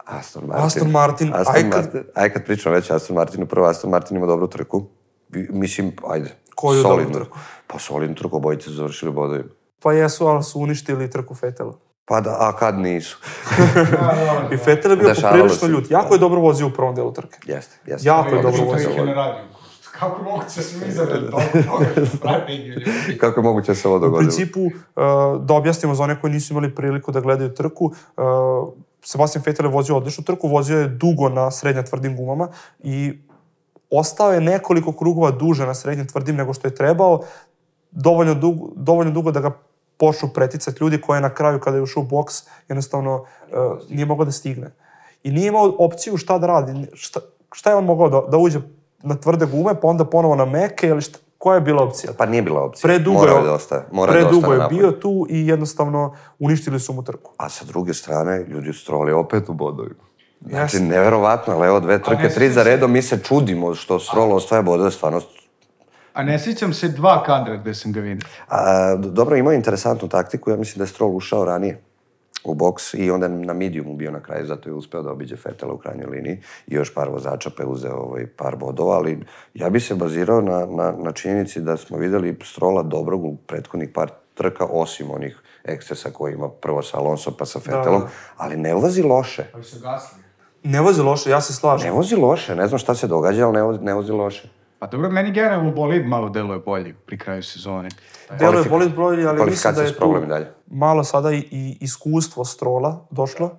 Aston 0.08 0.42
Martin. 0.46 0.64
Aston 0.64 0.90
Martin, 0.90 1.32
Aston 1.34 1.54
aj 1.56 1.62
kad- 1.62 1.70
Martin. 1.74 2.02
Aj 2.14 2.30
kad 2.30 2.44
pričamo 2.44 2.74
već 2.74 2.90
Aston 2.90 3.16
Martinu, 3.16 3.46
prvo 3.46 3.66
Aston 3.66 3.90
Martin 3.90 4.16
ima 4.16 4.26
dobru 4.26 4.46
trku. 4.48 4.84
Mislim, 5.50 5.92
ajde. 6.06 6.30
Koju 6.54 6.76
dobru 6.76 6.94
solidnu. 6.94 7.14
trku? 7.14 7.38
Pa 7.66 7.78
solidnu 7.78 8.14
trku, 8.16 8.36
obojice 8.36 8.64
su 8.64 8.72
završili 8.72 9.12
bodovima. 9.12 9.48
Pa 9.82 9.92
jesu, 9.92 10.26
ali 10.26 10.44
su 10.44 10.60
uništili 10.60 11.10
trku 11.10 11.34
Fetela. 11.34 11.74
Pa 12.04 12.20
da, 12.20 12.36
a 12.40 12.52
kad 12.52 12.78
nisu? 12.78 13.18
I 14.52 14.56
Fetel 14.56 14.90
je 14.90 14.96
bio 14.96 15.08
Dešavalo 15.08 15.32
poprilično 15.34 15.66
se. 15.66 15.72
ljut. 15.72 15.90
Jako 15.90 16.14
je 16.14 16.18
dobro 16.18 16.40
vozio 16.40 16.66
u 16.66 16.70
prvom 16.70 16.94
delu 16.94 17.12
trke. 17.12 17.38
Jeste, 17.46 17.76
jeste. 17.86 18.08
Jako 18.08 18.28
je 18.28 18.42
dobro 18.42 18.62
vozio. 18.62 18.88
se. 18.88 19.38
Kako 19.92 20.22
moguće 20.22 20.56
da 20.56 20.62
smo 20.62 20.86
izabrali 20.86 21.30
toliko 21.30 22.06
strategiju 22.16 22.74
ljudi? 22.74 23.18
Kako 23.18 23.40
je 23.40 23.44
moguće 23.44 23.66
da 23.66 23.74
se 23.74 23.88
ovo 23.88 23.96
U 23.96 24.00
dogodilo? 24.00 24.20
principu, 24.20 24.60
uh, 24.60 24.72
da 25.40 25.54
objasnimo 25.54 25.94
za 25.94 26.02
one 26.02 26.20
koji 26.20 26.32
nisu 26.32 26.52
imali 26.52 26.74
priliku 26.74 27.12
da 27.12 27.20
gledaju 27.20 27.50
trku, 27.50 27.84
uh, 27.84 28.72
Sebastian 29.02 29.42
Vettel 29.46 29.66
je 29.66 29.72
vozio 29.72 29.96
odličnu 29.96 30.24
trku, 30.24 30.48
vozio 30.48 30.78
je 30.78 30.88
dugo 30.88 31.28
na 31.28 31.50
srednja 31.50 31.82
tvrdim 31.82 32.16
gumama 32.16 32.48
i 32.80 33.18
ostao 33.90 34.32
je 34.32 34.40
nekoliko 34.40 34.92
krugova 34.92 35.30
duže 35.30 35.66
na 35.66 35.74
srednje 35.74 36.06
tvrdim 36.06 36.36
nego 36.36 36.54
što 36.54 36.68
je 36.68 36.74
trebao, 36.74 37.20
dovoljno 37.90 38.34
dugo, 38.34 38.68
dovoljno 38.76 39.12
dugo 39.12 39.32
da 39.32 39.40
ga 39.40 39.58
počnu 39.96 40.28
preticati 40.34 40.78
ljudi 40.80 41.00
koje 41.00 41.20
na 41.20 41.34
kraju 41.34 41.60
kada 41.60 41.76
je 41.76 41.82
ušao 41.82 42.02
u 42.02 42.06
boks 42.06 42.34
jednostavno 42.68 43.14
uh, 43.14 43.90
nije 43.90 44.06
mogao 44.06 44.24
da 44.24 44.32
stigne. 44.32 44.70
I 45.22 45.30
nije 45.30 45.48
imao 45.48 45.74
opciju 45.78 46.16
šta 46.16 46.38
da 46.38 46.46
radi. 46.46 46.86
Šta, 46.94 47.20
šta 47.52 47.70
je 47.70 47.76
on 47.76 47.84
mogao 47.84 48.08
da, 48.08 48.20
da 48.30 48.38
uđe 48.38 48.60
na 49.02 49.14
tvrde 49.14 49.46
gume, 49.46 49.80
pa 49.80 49.88
onda 49.88 50.04
ponovo 50.04 50.36
na 50.36 50.44
meke 50.44 50.88
ili 50.88 51.00
šta, 51.00 51.18
koja 51.38 51.54
je 51.54 51.60
bila 51.60 51.82
opcija? 51.82 52.12
Pa 52.18 52.26
nije 52.26 52.42
bila 52.42 52.62
opcija. 52.62 52.82
Predugo 52.88 53.18
Morao 53.18 53.38
je, 53.38 53.44
da 53.44 53.52
ostaje. 53.52 53.82
Morao 53.92 54.14
je 54.14 54.22
da 54.22 54.28
predugo 54.28 54.52
ostane 54.52 54.64
je 54.64 54.68
bio 54.68 54.92
tu 54.92 55.26
i 55.30 55.46
jednostavno 55.46 56.14
uništili 56.38 56.80
su 56.80 56.92
mu 56.92 57.02
trku. 57.02 57.32
A 57.36 57.48
sa 57.48 57.64
druge 57.64 57.94
strane, 57.94 58.44
ljudi 58.48 58.72
su 58.72 58.86
troli 58.86 59.12
opet 59.12 59.48
u 59.48 59.52
bodovima. 59.54 60.08
Znači, 60.40 60.76
Jeste. 60.76 60.80
neverovatno, 60.80 61.54
ali 61.54 61.66
evo 61.66 61.80
dve 61.80 62.02
trke, 62.02 62.28
tri 62.28 62.50
za 62.50 62.62
redom, 62.62 62.92
mi 62.92 63.02
se 63.02 63.18
čudimo 63.22 63.74
što 63.74 63.98
Stroll 63.98 64.32
osvaja 64.32 64.62
bodove, 64.62 64.90
stvarno 64.90 65.20
A 66.12 66.22
ne 66.22 66.38
sjećam 66.38 66.72
se 66.72 66.88
dva 66.88 67.22
kadra 67.22 67.56
gde 67.56 67.74
sam 67.74 67.92
ga 67.92 68.00
vidio. 68.00 68.26
A, 68.48 68.94
dobro, 68.96 69.36
imao 69.36 69.52
je 69.52 69.56
interesantnu 69.56 70.08
taktiku, 70.08 70.50
ja 70.50 70.56
mislim 70.56 70.78
da 70.78 70.84
je 70.84 70.88
Stroll 70.88 71.16
ušao 71.16 71.44
ranije 71.44 71.87
u 72.44 72.54
boks 72.54 72.94
i 72.94 73.10
onda 73.10 73.28
na 73.28 73.52
mediumu 73.52 73.94
bio 73.94 74.10
na 74.10 74.20
kraju, 74.20 74.46
zato 74.46 74.68
je 74.68 74.74
uspeo 74.74 75.02
da 75.02 75.10
obiđe 75.10 75.36
Fetela 75.36 75.72
u 75.72 75.78
krajnjoj 75.78 76.06
liniji 76.06 76.40
i 76.66 76.74
još 76.74 76.94
par 76.94 77.08
vozača 77.08 77.50
pa 77.56 77.62
je 77.62 77.68
uzeo 77.68 77.96
ovaj 77.96 78.26
par 78.26 78.56
bodova, 78.56 78.96
ali 78.96 79.24
ja 79.54 79.70
bi 79.70 79.80
se 79.80 79.94
bazirao 79.94 80.40
na, 80.40 80.66
na, 80.66 80.92
na 80.98 81.12
činjenici 81.12 81.60
da 81.60 81.76
smo 81.76 81.98
videli 81.98 82.38
Strola 82.44 82.82
dobrog 82.82 83.24
u 83.24 83.36
prethodnih 83.36 83.88
par 83.94 84.10
trka, 84.34 84.64
osim 84.64 85.10
onih 85.10 85.38
ekscesa 85.64 86.10
koje 86.10 86.32
ima 86.32 86.48
prvo 86.48 86.82
sa 86.82 86.98
Alonso 86.98 87.36
pa 87.36 87.44
sa 87.44 87.60
Fetelom, 87.60 88.02
ali 88.36 88.56
ne 88.56 88.74
vozi 88.74 89.02
loše. 89.02 89.44
Ali 89.54 89.64
su 89.64 89.80
gasli. 89.80 90.18
Ne 90.62 90.80
vozi 90.80 91.02
loše, 91.02 91.30
ja 91.30 91.40
se 91.40 91.52
slažem. 91.52 91.90
Ne 91.90 91.96
vozi 91.96 92.16
loše, 92.16 92.56
ne 92.56 92.66
znam 92.66 92.78
šta 92.78 92.94
se 92.94 93.06
događa, 93.06 93.46
ali 93.46 93.54
ne 93.54 93.62
vozi, 93.62 93.80
ne 93.82 93.94
vozi 93.94 94.12
loše. 94.12 94.48
Pa 94.78 94.86
dobro, 94.86 95.10
meni 95.10 95.32
generalno 95.32 95.72
bolid 95.72 96.06
malo 96.06 96.28
deluje 96.28 96.58
bolji 96.58 96.94
pri 97.06 97.18
kraju 97.18 97.42
sezone. 97.42 97.88
Deluje 98.38 98.64
bolid 98.68 98.94
broj, 98.94 99.26
ali 99.26 99.50
mislim 99.50 99.74
da 99.74 99.82
je 99.82 99.94
tu 99.94 100.24
dalje. 100.28 100.52
malo 100.66 101.04
sada 101.04 101.32
i, 101.32 101.76
iskustvo 101.80 102.44
Strola 102.44 103.06
došlo. 103.10 103.50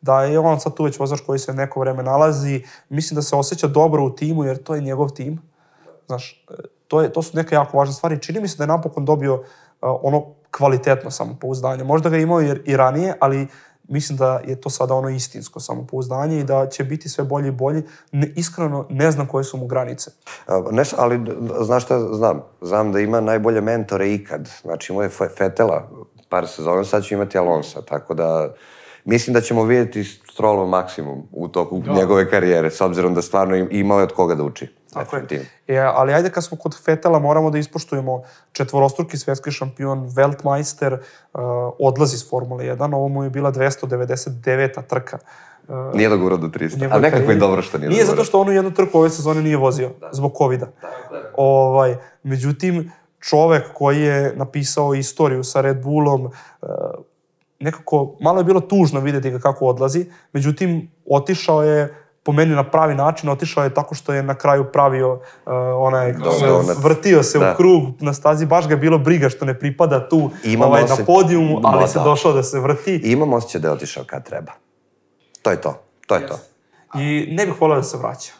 Da 0.00 0.22
je 0.22 0.38
on 0.38 0.60
sad 0.60 0.74
tu 0.74 0.84
već 0.84 0.98
vozač 0.98 1.20
koji 1.26 1.38
se 1.38 1.54
neko 1.54 1.80
vreme 1.80 2.02
nalazi. 2.02 2.62
Mislim 2.88 3.14
da 3.14 3.22
se 3.22 3.36
osjeća 3.36 3.66
dobro 3.66 4.04
u 4.04 4.10
timu 4.10 4.44
jer 4.44 4.62
to 4.62 4.74
je 4.74 4.80
njegov 4.80 5.10
tim. 5.10 5.42
Znaš, 6.06 6.44
to, 6.88 7.00
je, 7.00 7.12
to 7.12 7.22
su 7.22 7.36
neke 7.36 7.54
jako 7.54 7.78
važne 7.78 7.94
stvari. 7.94 8.22
Čini 8.22 8.40
mi 8.40 8.48
se 8.48 8.56
da 8.56 8.64
je 8.64 8.68
napokon 8.68 9.04
dobio 9.04 9.34
uh, 9.34 9.40
ono 9.80 10.24
kvalitetno 10.50 11.10
samopouzdanje. 11.10 11.84
Možda 11.84 12.08
ga 12.08 12.16
je 12.16 12.22
imao 12.22 12.42
i, 12.42 12.50
i 12.64 12.76
ranije, 12.76 13.14
ali 13.20 13.46
mislim 13.88 14.18
da 14.18 14.40
je 14.40 14.56
to 14.56 14.70
sada 14.70 14.94
ono 14.94 15.08
istinsko 15.08 15.60
samopouzdanje 15.60 16.40
i 16.40 16.44
da 16.44 16.66
će 16.66 16.84
biti 16.84 17.08
sve 17.08 17.24
bolji 17.24 17.48
i 17.48 17.52
bolji. 17.52 17.82
Ne, 18.12 18.32
iskreno 18.36 18.86
ne 18.90 19.10
znam 19.10 19.26
koje 19.26 19.44
su 19.44 19.56
mu 19.56 19.66
granice. 19.66 20.10
A, 20.46 20.62
Ne, 20.70 20.84
s- 20.84 20.94
ali 20.96 21.20
znaš 21.60 21.84
šta 21.84 22.14
znam? 22.14 22.42
Znam 22.60 22.92
da 22.92 23.00
ima 23.00 23.20
najbolje 23.20 23.60
mentore 23.60 24.08
ikad. 24.08 24.48
Znači 24.62 24.92
imao 24.92 25.02
je 25.02 25.10
Fe- 25.10 25.36
Fetela 25.38 25.88
par 26.28 26.48
sezona, 26.48 26.84
sad 26.84 27.04
će 27.04 27.14
imati 27.14 27.38
Alonsa, 27.38 27.82
tako 27.82 28.14
da 28.14 28.54
mislim 29.04 29.34
da 29.34 29.40
ćemo 29.40 29.64
vidjeti 29.64 30.04
Strollov 30.04 30.68
maksimum 30.68 31.22
u 31.32 31.48
toku 31.48 31.82
njegove 31.88 32.30
karijere, 32.30 32.70
s 32.70 32.80
obzirom 32.80 33.14
da 33.14 33.22
stvarno 33.22 33.56
im- 33.56 33.68
imao 33.72 33.98
je 33.98 34.04
od 34.04 34.12
koga 34.12 34.34
da 34.34 34.42
uči. 34.42 34.68
Tako 35.04 35.16
je. 35.16 35.46
E, 35.68 35.78
ali 35.78 36.12
ajde 36.12 36.30
kad 36.30 36.44
smo 36.44 36.56
kod 36.56 36.84
Fetela, 36.84 37.18
moramo 37.18 37.50
da 37.50 37.58
ispoštujemo 37.58 38.22
četvorostruki 38.52 39.16
svetski 39.16 39.50
šampion, 39.50 40.10
Weltmeister, 40.10 40.92
uh, 40.92 41.40
odlazi 41.78 42.14
iz 42.14 42.30
Formule 42.30 42.64
1, 42.64 42.94
ovo 42.94 43.08
mu 43.08 43.24
je 43.24 43.30
bila 43.30 43.52
299. 43.52 44.82
trka. 44.86 45.18
Uh, 45.68 45.94
Nije 45.94 46.08
dogurao 46.08 46.38
do 46.38 46.46
300, 46.46 46.80
njegove 46.80 46.96
a 46.96 46.98
nekako 46.98 47.30
je 47.30 47.36
dobro 47.36 47.62
što 47.62 47.78
nije 47.78 47.88
Nije 47.88 48.00
dogurao. 48.02 48.16
zato 48.16 48.24
što 48.28 48.40
on 48.40 48.48
u 48.48 48.52
jednu 48.52 48.70
trku 48.70 48.98
ove 48.98 49.10
sezone 49.10 49.42
nije 49.42 49.56
vozio, 49.56 49.90
zbog 50.12 50.32
covida. 50.38 50.66
Ovaj, 51.36 51.96
međutim, 52.22 52.92
čovek 53.20 53.62
koji 53.74 54.00
je 54.00 54.32
napisao 54.36 54.94
istoriju 54.94 55.44
sa 55.44 55.60
Red 55.60 55.82
Bullom, 55.82 56.24
uh, 56.24 56.30
nekako, 57.60 58.16
malo 58.20 58.40
je 58.40 58.44
bilo 58.44 58.60
tužno 58.60 59.00
videti 59.00 59.30
ga 59.30 59.38
kako 59.38 59.66
odlazi, 59.66 60.06
međutim, 60.32 60.90
otišao 61.10 61.62
je 61.62 62.05
po 62.26 62.32
meni 62.32 62.54
na 62.54 62.64
pravi 62.64 62.94
način, 62.94 63.28
otišao 63.28 63.64
je 63.64 63.74
tako 63.74 63.94
što 63.94 64.12
je 64.12 64.22
na 64.22 64.34
kraju 64.34 64.64
pravio 64.64 65.12
uh, 65.12 65.20
onaj, 65.76 66.12
se- 66.12 66.74
vrtio 66.78 67.22
se 67.22 67.38
Da. 67.38 67.52
u 67.52 67.56
krug 67.56 67.82
na 68.00 68.12
stazi, 68.12 68.46
baš 68.46 68.66
ga 68.66 68.72
je 68.72 68.78
bilo 68.78 68.98
briga 68.98 69.28
što 69.28 69.44
ne 69.44 69.58
pripada 69.58 70.08
tu 70.08 70.30
Imam 70.44 70.68
ovaj, 70.68 70.82
na 70.82 70.96
podijumu, 71.06 71.60
ali 71.64 71.80
Ma 71.80 71.86
se 71.86 71.98
da. 71.98 72.04
došao 72.04 72.32
da 72.32 72.42
se 72.42 72.60
vrti. 72.60 72.94
I 72.94 73.12
imam 73.12 73.32
osjećaj 73.32 73.60
da 73.60 73.68
je 73.68 73.72
otišao 73.72 74.04
kad 74.04 74.26
treba. 74.26 74.52
To 75.42 75.50
je 75.50 75.60
to. 75.60 75.74
To 76.06 76.14
je 76.14 76.26
to. 76.26 76.38
I 76.94 77.28
ne 77.30 77.46
bih 77.46 77.60
volio 77.60 77.76
da 77.76 77.82
se 77.82 77.96
vraća. 77.96 78.32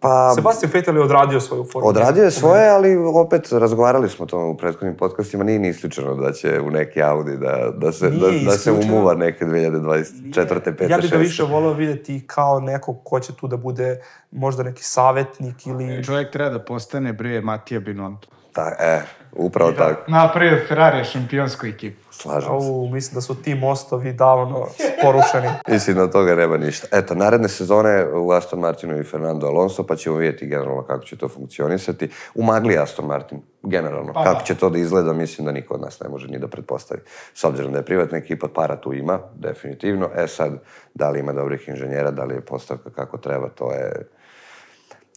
Pa, 0.00 0.32
Sebastian 0.34 0.70
Vettel 0.74 0.96
je 0.96 1.02
odradio 1.02 1.40
svoju 1.40 1.64
formu. 1.72 1.88
odradio 1.88 2.24
je 2.24 2.30
svoje, 2.30 2.68
ali 2.70 2.96
opet 2.96 3.52
razgovarali 3.52 4.08
smo 4.08 4.26
to 4.26 4.46
u 4.46 4.56
prethodnim 4.56 4.96
podcastima, 4.96 5.44
nije 5.44 5.58
ni 5.58 5.68
isključeno 5.68 6.14
da 6.14 6.32
će 6.32 6.60
u 6.60 6.70
neki 6.70 7.02
Audi 7.02 7.36
da, 7.36 7.72
da, 7.76 7.92
se, 7.92 8.10
da, 8.10 8.26
da 8.44 8.50
se 8.50 8.72
umuva 8.72 9.14
neke 9.14 9.44
2024. 9.44 10.14
5. 10.34 10.90
Ja 10.90 10.98
bih 10.98 11.10
ga 11.10 11.16
6.. 11.16 11.18
više 11.18 11.42
volio 11.42 11.72
videti 11.72 12.24
kao 12.26 12.60
nekog 12.60 12.96
ko 13.04 13.20
će 13.20 13.32
tu 13.32 13.48
da 13.48 13.56
bude 13.56 14.00
možda 14.30 14.62
neki 14.62 14.84
savjetnik 14.84 15.66
ili... 15.66 16.04
Čovjek 16.04 16.30
treba 16.30 16.50
da 16.50 16.58
postane 16.58 17.12
bre 17.12 17.40
Matija 17.40 17.80
Binotto. 17.80 18.28
Ta, 18.52 18.76
e, 18.80 19.02
upravo 19.32 19.72
tako. 19.72 20.10
Napravio 20.10 20.58
Ferrari 20.68 21.04
šampionsku 21.04 21.66
ekipu. 21.66 22.09
Slažem 22.22 22.60
se. 22.60 22.92
Mislim 22.92 23.14
da 23.14 23.20
su 23.20 23.42
ti 23.42 23.54
mostovi 23.54 24.12
davno 24.12 24.66
porušeni. 25.02 25.48
Mislim 25.74 25.96
da 25.96 26.02
od 26.02 26.12
toga 26.12 26.34
nema 26.34 26.56
ništa. 26.56 26.86
Eto, 26.92 27.14
naredne 27.14 27.48
sezone 27.48 28.06
u 28.14 28.32
Aston 28.32 28.60
Martinu 28.60 29.00
i 29.00 29.04
Fernando 29.04 29.46
Alonso, 29.46 29.86
pa 29.86 29.96
ćemo 29.96 30.16
vidjeti 30.16 30.46
generalno 30.46 30.82
kako 30.82 31.04
će 31.04 31.16
to 31.16 31.28
funkcionisati. 31.28 32.08
U 32.34 32.42
magli 32.42 32.78
Aston 32.78 33.06
Martin, 33.06 33.42
generalno. 33.62 34.12
Pa 34.12 34.24
kako 34.24 34.38
da. 34.38 34.44
će 34.44 34.54
to 34.54 34.70
da 34.70 34.78
izgleda, 34.78 35.12
mislim 35.12 35.44
da 35.44 35.52
niko 35.52 35.74
od 35.74 35.80
nas 35.80 36.00
ne 36.00 36.08
može 36.08 36.28
ni 36.28 36.38
da 36.38 36.48
pretpostavi. 36.48 37.00
S 37.34 37.44
obzirom 37.44 37.72
da 37.72 37.78
je 37.78 37.84
privatna 37.84 38.18
ekipa, 38.18 38.48
para 38.54 38.76
tu 38.76 38.92
ima, 38.94 39.20
definitivno. 39.34 40.08
E 40.16 40.26
sad, 40.26 40.52
da 40.94 41.10
li 41.10 41.20
ima 41.20 41.32
dobrih 41.32 41.68
inženjera, 41.68 42.10
da 42.10 42.24
li 42.24 42.34
je 42.34 42.40
postavka 42.40 42.90
kako 42.90 43.18
treba, 43.18 43.48
to 43.48 43.72
je... 43.72 44.08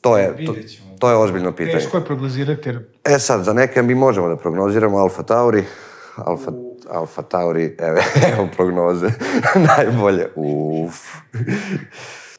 To 0.02 0.18
je, 0.18 0.46
to, 0.46 0.56
to 1.00 1.10
je 1.10 1.16
ozbiljno 1.16 1.52
pitanje. 1.52 1.80
Teško 1.80 1.98
je 1.98 2.06
prognozirati 2.06 2.70
jer 2.70 2.88
E 3.04 3.20
sad, 3.20 3.44
za 3.44 3.54
neke 3.54 3.82
mi 3.82 3.96
možemo 3.96 4.28
da 4.28 4.36
prognoziramo 4.36 4.98
Alfa 4.98 5.24
Tauri. 5.24 5.64
Alfa, 6.16 6.52
Alfa 6.92 7.22
Tauri, 7.22 7.78
evo, 7.80 7.98
evo 8.34 8.48
prognoze. 8.56 9.08
Najbolje. 9.78 10.30
Uf. 10.36 10.96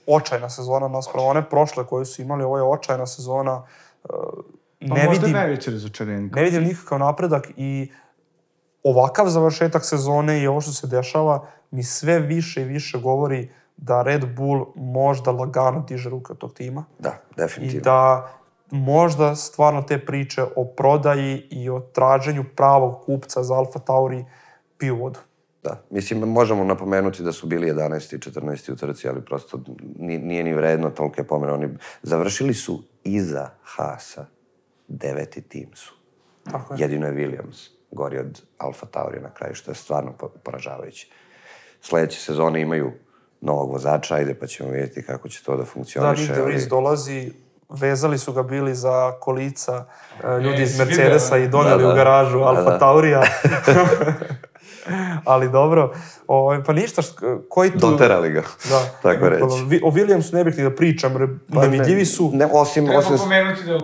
Očajna 0.07 0.51
sezona 0.51 0.89
naspram 0.89 1.27
one 1.27 1.49
prošle 1.49 1.87
koje 1.87 2.05
su 2.05 2.23
imali, 2.23 2.45
ovo 2.45 2.57
je 2.57 2.63
očajna 2.63 3.07
sezona. 3.07 3.67
Uh, 4.05 4.11
pa 4.89 4.95
Ne 4.95 5.05
možda 5.07 5.27
vidim, 5.27 5.37
najveće 5.37 5.71
razočarenje. 5.71 6.31
ne 6.35 6.43
vidim 6.43 6.63
nikakav 6.63 6.99
napredak 6.99 7.51
i 7.57 7.93
ovakav 8.83 9.29
završetak 9.29 9.85
sezone 9.85 10.43
i 10.43 10.47
ovo 10.47 10.61
što 10.61 10.73
se 10.73 10.87
dešava 10.87 11.47
mi 11.71 11.83
sve 11.83 12.19
više 12.19 12.63
i 12.63 12.65
više 12.65 12.99
govori 12.99 13.51
da 13.77 14.03
Red 14.03 14.37
Bull 14.37 14.67
možda 14.75 15.31
lagano 15.31 15.85
diže 15.89 16.11
ruke 16.11 16.33
od 16.33 16.39
tog 16.39 16.55
tima. 16.55 16.85
Da, 16.99 17.11
i 17.11 17.35
definitivno. 17.37 17.83
da 17.85 18.29
možda 18.75 19.35
stvarno 19.35 19.83
te 19.83 19.99
priče 19.99 20.43
o 20.57 20.65
prodaji 20.67 21.47
i 21.51 21.71
o 21.71 21.81
traženju 21.83 22.45
pravog 22.57 23.01
kupca 23.01 23.43
za 23.43 23.55
Alfa 23.55 23.79
Tauri 23.79 24.25
piju 24.79 24.97
vodu. 24.97 25.19
Da, 25.63 25.83
mislim, 25.91 26.19
možemo 26.21 26.65
napomenuti 26.65 27.23
da 27.23 27.33
su 27.33 27.47
bili 27.47 27.67
11. 27.69 28.15
i 28.15 28.19
14. 28.21 28.73
u 28.73 28.77
trci, 28.77 29.09
ali 29.09 29.25
prosto 29.25 29.61
nije, 29.99 30.45
ni 30.45 30.55
vredno 30.55 30.91
tolike 30.91 31.25
pomene. 31.25 31.53
Oni 31.53 31.69
završili 32.03 32.55
su 32.55 32.83
iza 33.05 33.51
Haasa, 33.65 34.27
deveti 34.89 35.43
tim 35.43 35.69
su. 35.75 35.95
Tako 36.45 36.75
je. 36.75 36.81
Jedino 36.81 37.07
je 37.07 37.13
Williams 37.15 37.69
gori 37.91 38.19
od 38.19 38.43
Alfa 38.59 38.87
Tauri 38.87 39.21
na 39.21 39.31
kraju, 39.31 39.55
što 39.55 39.71
je 39.71 39.75
stvarno 39.75 40.13
po- 40.13 40.29
poražavajuće. 40.29 41.07
Sledeće 41.81 42.21
sezone 42.21 42.61
imaju 42.61 42.93
novog 43.41 43.71
vozača, 43.71 44.15
ajde 44.15 44.35
pa 44.35 44.47
ćemo 44.47 44.71
vidjeti 44.71 45.03
kako 45.03 45.29
će 45.29 45.45
to 45.45 45.53
da 45.53 45.59
Da, 45.59 45.65
funkcioniše. 45.65 46.23
Nick 46.23 46.35
De 46.35 46.41
ali- 46.41 46.51
Vries 46.51 46.69
dolazi, 46.69 47.33
vezali 47.75 48.19
su 48.19 48.33
ga 48.33 48.43
bili 48.45 48.75
za 48.75 49.13
kolica 49.13 49.85
e, 50.25 50.39
ljudi 50.39 50.57
E, 50.57 50.63
iz 50.63 50.79
Mercedesa 50.79 51.37
i 51.39 51.49
doneli 51.49 51.77
Da, 51.77 51.87
da. 51.87 51.93
u 51.93 51.97
garažu 51.97 52.39
Da, 52.39 52.45
Alfa 52.45 52.63
da. 52.63 52.79
Taurija. 52.79 53.23
Ali 55.25 55.49
dobro, 55.49 55.93
o, 56.29 56.57
pa 56.67 56.73
ništa, 56.73 57.03
št- 57.03 57.41
koji 57.51 57.71
tu... 57.71 57.79
Doterali 57.81 58.31
ga, 58.31 58.43
Da. 58.65 58.81
tako 59.03 59.29
reći. 59.29 59.45
O 59.83 59.91
Williamsu 59.91 60.35
ne 60.35 60.45
bih 60.45 60.57
ni 60.57 60.63
da 60.63 60.71
pričam, 60.71 61.13
jer 61.13 61.29
nevidljivi 61.51 62.05
su. 62.07 62.31
Ne, 62.33 62.47
osim, 62.47 62.85
Treba 62.85 62.99
osim, 62.99 63.17
pomenuti 63.19 63.63
da 63.65 63.73
je 63.73 63.79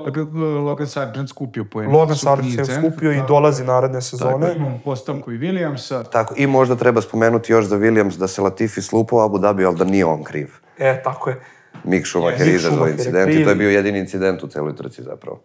Logan 0.59 0.86
Sargent 0.86 1.28
skupio 1.28 1.64
poen. 1.64 1.91
Logan 1.91 2.16
Sargent 2.16 2.51
se 2.51 2.61
licence. 2.61 2.80
skupio 2.82 3.12
i 3.12 3.22
dolazi 3.28 3.64
naredne 3.64 3.95
Tako, 3.95 4.03
sezone. 4.03 4.55
imamo 4.57 4.80
postavku 4.84 5.32
i 5.32 5.38
Williamsa. 5.38 6.05
tako, 6.05 6.34
i 6.36 6.47
možda 6.47 6.76
treba 6.76 7.01
spomenuti 7.01 7.53
još 7.53 7.64
za 7.64 7.76
Williams 7.76 8.16
da 8.16 8.28
se 8.28 8.43
Latifi 8.43 8.82
slupao 8.82 9.20
Abu 9.20 9.38
Dhabi, 9.38 9.64
ali 9.64 9.76
da 9.76 9.84
nije 9.84 10.05
on 10.05 10.24
kriv. 10.24 10.49
E, 10.78 11.03
tako 11.03 11.30
je. 11.30 11.41
Mick 11.85 12.07
Schumacher 12.07 12.47
Mick 12.47 12.55
izazvao 12.55 12.87
je 12.87 12.93
incident 12.93 13.35
i 13.35 13.45
to 13.45 13.51
je 13.51 13.57
bio 13.57 13.70
jedini 13.70 13.99
incident 13.99 14.43
u 14.43 14.49
celoj 14.49 14.76
trci 14.76 15.03
zapravo. 15.03 15.41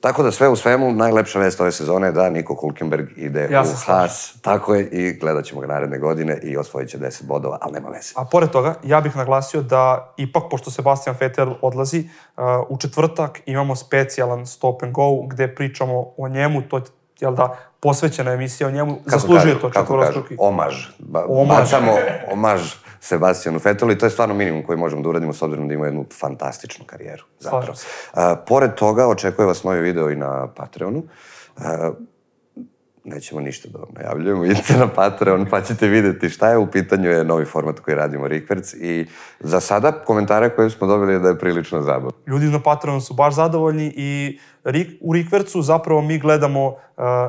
Tako 0.00 0.22
da 0.22 0.30
sve 0.30 0.48
u 0.48 0.56
svemu, 0.56 0.92
najlepša 0.92 1.38
vest 1.38 1.60
ove 1.60 1.72
sezone 1.72 2.06
je 2.06 2.12
da 2.12 2.30
Niko 2.30 2.54
Hulkenberg 2.54 3.08
ide 3.16 3.48
Ja 3.50 3.62
u. 3.62 3.64
Haas. 3.86 4.34
Tako 4.42 4.74
je 4.74 4.88
i 4.88 5.12
gledat 5.12 5.44
ćemo 5.44 5.60
ga 5.60 5.66
naredne 5.66 5.98
godine 5.98 6.38
i 6.42 6.56
osvojit 6.56 6.88
će 6.88 6.98
10 6.98 7.26
bodova, 7.26 7.58
ali 7.60 7.72
nema 7.72 7.88
veze. 7.88 8.12
A 8.16 8.24
pored 8.24 8.50
toga, 8.50 8.74
ja 8.84 9.00
bih 9.00 9.16
naglasio 9.16 9.62
da 9.62 10.14
ipak, 10.16 10.42
pošto 10.50 10.70
Sebastian 10.70 11.16
Vettel 11.20 11.54
odlazi, 11.62 11.98
uh, 12.36 12.44
u 12.68 12.78
četvrtak 12.78 13.40
imamo 13.46 13.76
specijalan 13.76 14.46
stop 14.46 14.82
and 14.82 14.92
go 14.92 15.26
gde 15.26 15.54
pričamo 15.54 16.12
o 16.16 16.28
njemu, 16.28 16.62
to 16.62 16.76
je, 16.76 16.82
jel 17.20 17.34
da, 17.34 17.56
posvećena 17.80 18.32
emisija 18.32 18.68
o 18.68 18.70
njemu, 18.70 18.98
zaslužuje 19.06 19.54
to 19.54 19.60
kako 19.60 19.72
kažu, 19.72 19.82
četvorostruki. 19.82 20.36
omaž. 20.38 20.86
Ba, 20.98 21.24
Omaž. 21.28 21.58
Bacamo 21.58 21.92
omaž 22.32 22.60
Sebastianu 23.00 23.58
Fetelu 23.58 23.92
i 23.92 23.98
to 23.98 24.06
je 24.06 24.10
stvarno 24.10 24.34
minimum 24.34 24.62
koji 24.66 24.78
možemo 24.78 25.02
da 25.02 25.08
uradimo 25.08 25.32
s 25.32 25.42
obzirom 25.42 25.68
da 25.68 25.74
ima 25.74 25.86
jednu 25.86 26.04
fantastičnu 26.20 26.84
karijeru. 26.84 27.24
Zapravo. 27.38 27.74
A, 28.14 28.36
pored 28.36 28.74
toga, 28.74 29.06
očekuje 29.08 29.46
vas 29.46 29.64
novi 29.64 29.80
video 29.80 30.10
i 30.10 30.16
na 30.16 30.48
Patreonu. 30.56 31.02
A, 31.58 31.90
nećemo 33.04 33.40
ništa 33.40 33.68
da 33.68 33.78
vam 33.78 33.88
najavljujemo, 33.94 34.44
idite 34.50 34.76
na 34.76 34.88
Patreon 34.88 35.46
pa 35.50 35.60
ćete 35.60 35.88
videti 35.88 36.28
šta 36.28 36.48
je. 36.48 36.58
U 36.58 36.66
pitanju 36.66 37.10
je 37.10 37.24
novi 37.24 37.44
format 37.44 37.80
koji 37.80 37.94
radimo 37.94 38.28
Rikverc 38.28 38.74
i 38.74 39.06
za 39.40 39.60
sada 39.60 39.92
komentare 39.92 40.50
koje 40.50 40.70
smo 40.70 40.86
dobili 40.86 41.12
je 41.12 41.18
da 41.18 41.28
je 41.28 41.38
prilično 41.38 41.82
zabavno. 41.82 42.10
Ljudi 42.26 42.46
na 42.46 42.60
Patreonu 42.62 43.00
su 43.00 43.14
baš 43.14 43.34
zadovoljni 43.34 43.92
i 43.96 44.38
u 45.00 45.12
Rikvercu 45.12 45.62
zapravo 45.62 46.02
mi 46.02 46.18
gledamo 46.18 46.66
uh, 46.66 46.74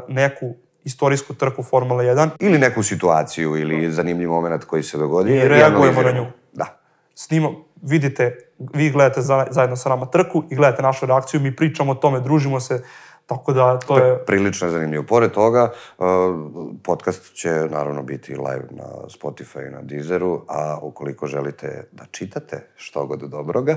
neku 0.08 0.56
istorijsku 0.84 1.34
trku 1.34 1.64
Formula 1.64 2.04
1, 2.04 2.30
Ili 2.40 2.60
neku 2.60 2.84
situaciju 2.84 3.58
ili 3.58 3.92
zanimljiv 3.92 4.30
moment 4.30 4.64
koji 4.64 4.84
se 4.84 4.98
dogodi. 4.98 5.36
I 5.36 5.48
reagujemo 5.48 6.02
na 6.02 6.12
nju. 6.12 6.26
Da. 6.54 6.82
snimam, 7.16 7.56
vidite, 7.82 8.38
vi 8.74 8.90
gledate 8.90 9.22
za, 9.22 9.48
zajedno 9.50 9.76
sa 9.76 9.90
nama 9.90 10.06
trku 10.06 10.44
i 10.50 10.56
gledate 10.56 10.82
našu 10.82 11.06
reakciju, 11.06 11.40
mi 11.40 11.56
pričamo 11.56 11.92
o 11.92 11.96
tome, 11.96 12.20
družimo 12.20 12.60
se, 12.60 12.84
tako 13.32 13.54
da 13.54 13.80
to 13.80 13.98
je... 13.98 14.26
Prilično 14.26 14.68
je 14.68 14.72
zanimljivo. 14.72 15.04
Pored 15.04 15.32
toga, 15.32 15.72
uh, 15.98 16.06
podcast 16.84 17.34
će 17.34 17.50
naravno 17.50 18.04
biti 18.04 18.36
live 18.36 18.68
na 18.72 18.86
Spotify 19.08 19.68
i 19.68 19.72
na 19.72 19.82
Deezeru, 19.82 20.42
a 20.48 20.78
ukoliko 20.82 21.28
želite 21.28 21.88
da 21.92 22.06
čitate 22.12 22.68
što 22.76 23.06
god 23.06 23.20
dobroga, 23.20 23.76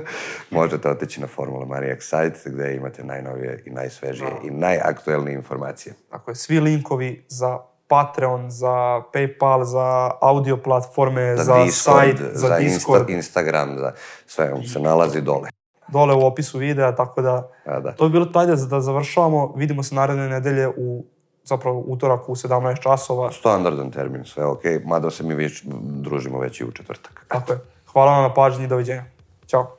možete 0.50 0.90
otići 0.90 1.20
na 1.20 1.26
Formula 1.26 1.66
Maniac 1.66 2.02
site 2.02 2.50
gde 2.50 2.74
imate 2.76 3.04
najnovije 3.04 3.62
i 3.66 3.70
najsvežije 3.70 4.30
i 4.44 4.50
najaktuelnije 4.50 5.34
informacije. 5.34 5.94
Tako 6.10 6.30
je, 6.30 6.34
svi 6.34 6.60
linkovi 6.60 7.24
za 7.28 7.58
Patreon, 7.88 8.50
za 8.50 9.02
PayPal, 9.12 9.64
za 9.64 10.10
audio 10.20 10.56
platforme, 10.56 11.36
za, 11.36 11.42
Za, 11.42 11.64
Discord, 11.64 11.98
sajt, 11.98 12.18
za, 12.18 12.48
za 12.48 12.58
Discord, 12.58 13.10
Insta, 13.10 13.12
Instagram, 13.12 13.78
za 13.78 13.92
sve 14.26 14.50
vam 14.50 14.62
se 14.62 14.80
nalazi 14.80 15.20
dole. 15.20 15.48
Dole 15.94 16.14
u 16.14 16.26
opisu 16.26 16.58
videa, 16.58 16.94
tako 16.96 17.22
da 17.22 17.48
A, 17.64 17.80
da. 17.80 17.92
to 17.92 18.04
bi 18.04 18.12
bilo 18.12 18.26
tajde 18.26 18.56
da 18.56 18.80
završavamo. 18.80 19.52
Vidimo 19.56 19.82
se 19.82 19.94
naredne 19.94 20.28
nedelje 20.28 20.68
u 20.68 21.04
zapravo 21.44 21.78
utorak 21.86 22.28
u 22.28 22.34
17 22.34 22.82
časova. 22.82 23.32
Standardan 23.32 23.90
termin, 23.90 24.24
sve 24.24 24.46
ok, 24.46 24.62
mada 24.84 25.10
se 25.10 25.22
mi 25.24 25.34
već 25.34 25.62
družimo 25.80 26.38
već 26.38 26.60
i 26.60 26.64
u 26.64 26.72
četvrtak. 26.72 27.24
Tako 27.28 27.52
je. 27.52 27.58
Hvala 27.92 28.12
vam 28.12 28.22
na 28.22 28.34
pažnji 28.34 28.64
i 28.64 28.68
doviđenja. 28.68 29.04
Ćao. 29.46 29.76